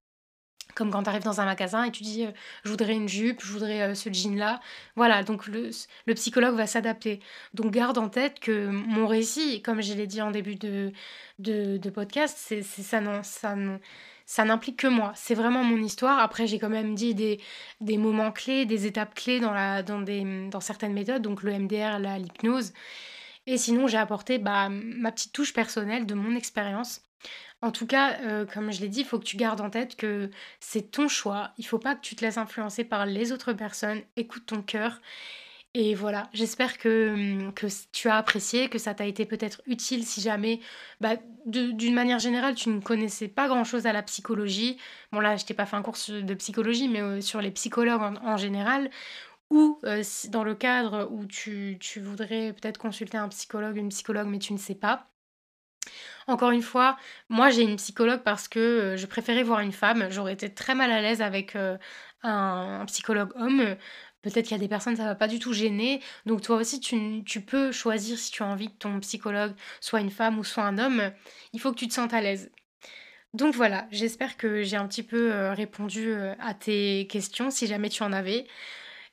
Comme 0.78 0.92
quand 0.92 1.02
tu 1.02 1.08
arrives 1.08 1.24
dans 1.24 1.40
un 1.40 1.44
magasin 1.44 1.82
et 1.82 1.90
tu 1.90 2.04
dis 2.04 2.24
euh, 2.24 2.30
je 2.62 2.70
voudrais 2.70 2.94
une 2.94 3.08
jupe, 3.08 3.40
je 3.42 3.52
voudrais 3.52 3.82
euh, 3.82 3.94
ce 3.94 4.12
jean-là. 4.12 4.60
Voilà, 4.94 5.24
donc 5.24 5.48
le, 5.48 5.70
le 6.06 6.14
psychologue 6.14 6.54
va 6.54 6.68
s'adapter. 6.68 7.18
Donc 7.52 7.72
garde 7.72 7.98
en 7.98 8.08
tête 8.08 8.38
que 8.38 8.68
mon 8.68 9.08
récit, 9.08 9.60
comme 9.60 9.82
je 9.82 9.92
l'ai 9.94 10.06
dit 10.06 10.22
en 10.22 10.30
début 10.30 10.54
de, 10.54 10.92
de, 11.40 11.90
podcast, 11.90 12.38
c'est 12.38 12.62
ça 12.62 13.00
non, 13.00 13.24
ça 13.24 13.56
non 13.56 13.80
ça 14.24 14.44
n'implique 14.44 14.76
que 14.76 14.86
moi. 14.86 15.12
C'est 15.16 15.34
vraiment 15.34 15.64
mon 15.64 15.78
histoire. 15.78 16.18
Après, 16.20 16.46
j'ai 16.46 16.58
quand 16.58 16.68
même 16.68 16.94
dit 16.94 17.14
des, 17.14 17.40
des 17.80 17.96
moments 17.96 18.30
clés, 18.30 18.66
des 18.66 18.86
étapes 18.86 19.14
clés 19.14 19.40
dans, 19.40 19.54
la, 19.54 19.82
dans, 19.82 20.02
des, 20.02 20.48
dans 20.50 20.60
certaines 20.60 20.92
méthodes, 20.92 21.22
donc 21.22 21.42
le 21.42 21.58
MDR, 21.58 21.98
l'hypnose. 21.98 22.74
Et 23.50 23.56
sinon, 23.56 23.86
j'ai 23.86 23.96
apporté 23.96 24.36
bah, 24.36 24.68
ma 24.68 25.10
petite 25.10 25.32
touche 25.32 25.54
personnelle 25.54 26.04
de 26.04 26.12
mon 26.12 26.36
expérience. 26.36 27.00
En 27.62 27.72
tout 27.72 27.86
cas, 27.86 28.20
euh, 28.20 28.44
comme 28.44 28.70
je 28.70 28.82
l'ai 28.82 28.90
dit, 28.90 29.00
il 29.00 29.06
faut 29.06 29.18
que 29.18 29.24
tu 29.24 29.38
gardes 29.38 29.62
en 29.62 29.70
tête 29.70 29.96
que 29.96 30.30
c'est 30.60 30.90
ton 30.90 31.08
choix. 31.08 31.52
Il 31.56 31.64
faut 31.64 31.78
pas 31.78 31.94
que 31.94 32.02
tu 32.02 32.14
te 32.14 32.22
laisses 32.22 32.36
influencer 32.36 32.84
par 32.84 33.06
les 33.06 33.32
autres 33.32 33.54
personnes. 33.54 34.02
Écoute 34.16 34.44
ton 34.44 34.60
cœur 34.60 35.00
et 35.74 35.94
voilà, 35.94 36.28
j'espère 36.32 36.78
que, 36.78 37.12
hum, 37.12 37.52
tu 37.92 38.08
as 38.08 38.16
apprécié, 38.16 38.68
que 38.68 38.78
ça 38.78 38.94
t'a 38.94 39.04
été 39.04 39.26
peut-être 39.26 39.60
utile 39.66 40.04
si 40.04 40.20
jamais, 40.20 40.60
bah, 41.00 41.16
d'une 41.46 41.94
manière 41.94 42.18
générale, 42.18 42.54
tu 42.54 42.70
ne 42.70 42.80
connaissais 42.80 43.28
pas 43.28 43.48
grand-chose 43.48 43.86
à 43.86 43.92
la 43.92 44.02
psychologie. 44.02 44.78
Bon 45.12 45.20
là, 45.20 45.36
je 45.36 45.44
t'ai 45.44 45.54
pas 45.54 45.66
fait 45.66 45.76
un 45.76 45.82
cours 45.82 45.96
de 46.08 46.34
psychologie, 46.34 46.88
mais 46.88 47.02
euh, 47.02 47.20
sur 47.20 47.42
les 47.42 47.50
psychologues 47.50 48.00
en, 48.00 48.36
général. 48.38 48.90
Ou 49.50 49.78
euh, 49.84 50.02
dans 50.28 50.44
le 50.44 50.54
cadre 50.54 51.08
où 51.10 51.24
tu, 51.26 51.78
voudrais 51.96 52.52
peut-être 52.52 52.78
consulter 52.78 53.16
un 53.16 53.28
psychologue, 53.28 53.76
une 53.76 53.88
psychologue, 53.88 54.28
mais 54.28 54.38
tu 54.38 54.52
ne 54.52 54.58
sais 54.58 54.74
pas. 54.74 55.06
Encore 56.26 56.50
une 56.50 56.62
fois, 56.62 56.98
moi 57.30 57.48
j'ai 57.48 57.62
une 57.62 57.76
psychologue 57.76 58.22
parce 58.22 58.48
que 58.48 58.58
euh, 58.58 58.96
je 58.98 59.06
préférais 59.06 59.42
voir 59.42 59.60
une 59.60 59.72
femme. 59.72 60.08
J'aurais 60.10 60.34
été 60.34 60.52
très 60.52 60.74
mal 60.74 60.90
à 60.90 61.00
l'aise 61.00 61.22
avec 61.22 61.56
un, 61.56 61.78
un, 62.22 62.84
psychologue 62.86 63.32
homme 63.36 63.76
Peut-être 64.22 64.46
qu'il 64.46 64.56
y 64.56 64.60
a 64.60 64.62
des 64.62 64.68
personnes, 64.68 64.96
ça 64.96 65.04
va 65.04 65.14
pas 65.14 65.28
du 65.28 65.38
tout 65.38 65.52
gêner. 65.52 66.02
Donc 66.26 66.42
toi 66.42 66.56
aussi, 66.56 66.80
tu, 66.80 67.22
tu 67.24 67.40
peux 67.40 67.70
choisir 67.72 68.18
si 68.18 68.30
tu 68.32 68.42
as 68.42 68.46
envie 68.46 68.68
que 68.68 68.78
ton 68.78 68.98
psychologue 69.00 69.54
soit 69.80 70.00
une 70.00 70.10
femme 70.10 70.38
ou 70.38 70.44
soit 70.44 70.64
un 70.64 70.78
homme. 70.78 71.12
Il 71.52 71.60
faut 71.60 71.70
que 71.72 71.78
tu 71.78 71.88
te 71.88 71.94
sentes 71.94 72.12
à 72.14 72.20
l'aise. 72.20 72.50
Donc 73.34 73.54
voilà, 73.54 73.86
j'espère 73.90 74.36
que 74.36 74.62
j'ai 74.62 74.76
un 74.76 74.88
petit 74.88 75.02
peu 75.02 75.32
euh, 75.32 75.52
répondu 75.52 76.10
euh, 76.10 76.34
à 76.40 76.54
tes 76.54 77.06
questions, 77.08 77.50
si 77.50 77.66
jamais 77.66 77.90
tu 77.90 78.02
en 78.02 78.12
avais. 78.12 78.46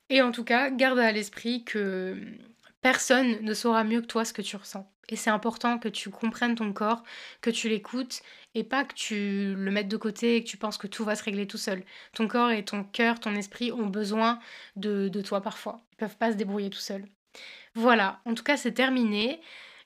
Et 0.08 0.22
en 0.22 0.30
tout 0.32 0.44
cas, 0.44 0.70
garde 0.70 0.98
à 0.98 1.12
l'esprit 1.12 1.64
que 1.64 2.16
personne 2.80 3.40
ne 3.42 3.54
saura 3.54 3.84
mieux 3.84 4.00
que 4.00 4.06
toi 4.06 4.24
ce 4.24 4.32
que 4.32 4.42
tu 4.42 4.56
ressens. 4.56 4.90
Et 5.08 5.16
c'est 5.16 5.30
important 5.30 5.78
que 5.78 5.88
tu 5.88 6.10
comprennes 6.10 6.56
ton 6.56 6.72
corps, 6.72 7.02
que 7.40 7.50
tu 7.50 7.68
l'écoutes 7.68 8.22
et 8.54 8.64
pas 8.64 8.84
que 8.84 8.94
tu 8.94 9.54
le 9.54 9.70
mettes 9.70 9.88
de 9.88 9.96
côté 9.96 10.36
et 10.36 10.44
que 10.44 10.48
tu 10.48 10.56
penses 10.56 10.78
que 10.78 10.86
tout 10.86 11.04
va 11.04 11.14
se 11.14 11.22
régler 11.22 11.46
tout 11.46 11.58
seul. 11.58 11.84
Ton 12.12 12.26
corps 12.26 12.50
et 12.50 12.64
ton 12.64 12.82
cœur, 12.84 13.20
ton 13.20 13.34
esprit 13.34 13.70
ont 13.72 13.86
besoin 13.86 14.40
de, 14.74 15.08
de 15.08 15.20
toi 15.20 15.40
parfois. 15.40 15.80
Ils 15.92 15.96
peuvent 15.96 16.16
pas 16.16 16.32
se 16.32 16.36
débrouiller 16.36 16.70
tout 16.70 16.78
seuls. 16.78 17.06
Voilà, 17.74 18.20
en 18.24 18.34
tout 18.34 18.42
cas 18.42 18.56
c'est 18.56 18.72
terminé. 18.72 19.40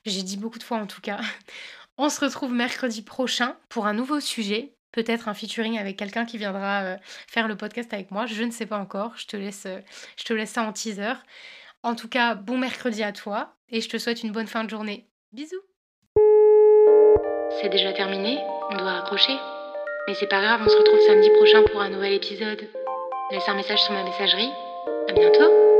J'ai 0.05 0.23
dit 0.23 0.37
beaucoup 0.37 0.59
de 0.59 0.63
fois 0.63 0.77
en 0.77 0.87
tout 0.87 1.01
cas. 1.01 1.21
On 1.97 2.09
se 2.09 2.19
retrouve 2.21 2.53
mercredi 2.53 3.03
prochain 3.03 3.57
pour 3.69 3.85
un 3.85 3.93
nouveau 3.93 4.19
sujet. 4.19 4.75
Peut-être 4.91 5.27
un 5.27 5.33
featuring 5.33 5.77
avec 5.77 5.97
quelqu'un 5.97 6.25
qui 6.25 6.37
viendra 6.37 6.83
euh, 6.83 6.97
faire 7.27 7.47
le 7.47 7.55
podcast 7.55 7.93
avec 7.93 8.11
moi. 8.11 8.25
Je 8.25 8.43
ne 8.43 8.51
sais 8.51 8.65
pas 8.65 8.77
encore. 8.77 9.13
Je 9.15 9.25
te 9.27 9.37
laisse, 9.37 9.65
euh, 9.65 9.79
je 10.17 10.23
te 10.23 10.33
laisse 10.33 10.51
ça 10.51 10.63
en 10.63 10.73
teaser. 10.73 11.13
En 11.83 11.95
tout 11.95 12.09
cas, 12.09 12.35
bon 12.35 12.57
mercredi 12.57 13.03
à 13.03 13.11
toi 13.11 13.55
et 13.69 13.81
je 13.81 13.89
te 13.89 13.97
souhaite 13.97 14.23
une 14.23 14.31
bonne 14.31 14.47
fin 14.47 14.63
de 14.63 14.69
journée. 14.69 15.07
Bisous 15.31 15.61
C'est 17.61 17.69
déjà 17.69 17.93
terminé, 17.93 18.37
on 18.69 18.77
doit 18.77 18.93
raccrocher. 18.93 19.35
Mais 20.07 20.13
c'est 20.15 20.27
pas 20.27 20.41
grave, 20.41 20.61
on 20.63 20.69
se 20.69 20.77
retrouve 20.77 20.99
samedi 21.07 21.29
prochain 21.37 21.63
pour 21.71 21.81
un 21.81 21.89
nouvel 21.89 22.13
épisode. 22.13 22.67
Laisse 23.31 23.47
un 23.47 23.55
message 23.55 23.81
sur 23.81 23.93
ma 23.93 24.03
messagerie. 24.03 24.51
À 25.09 25.13
bientôt 25.13 25.70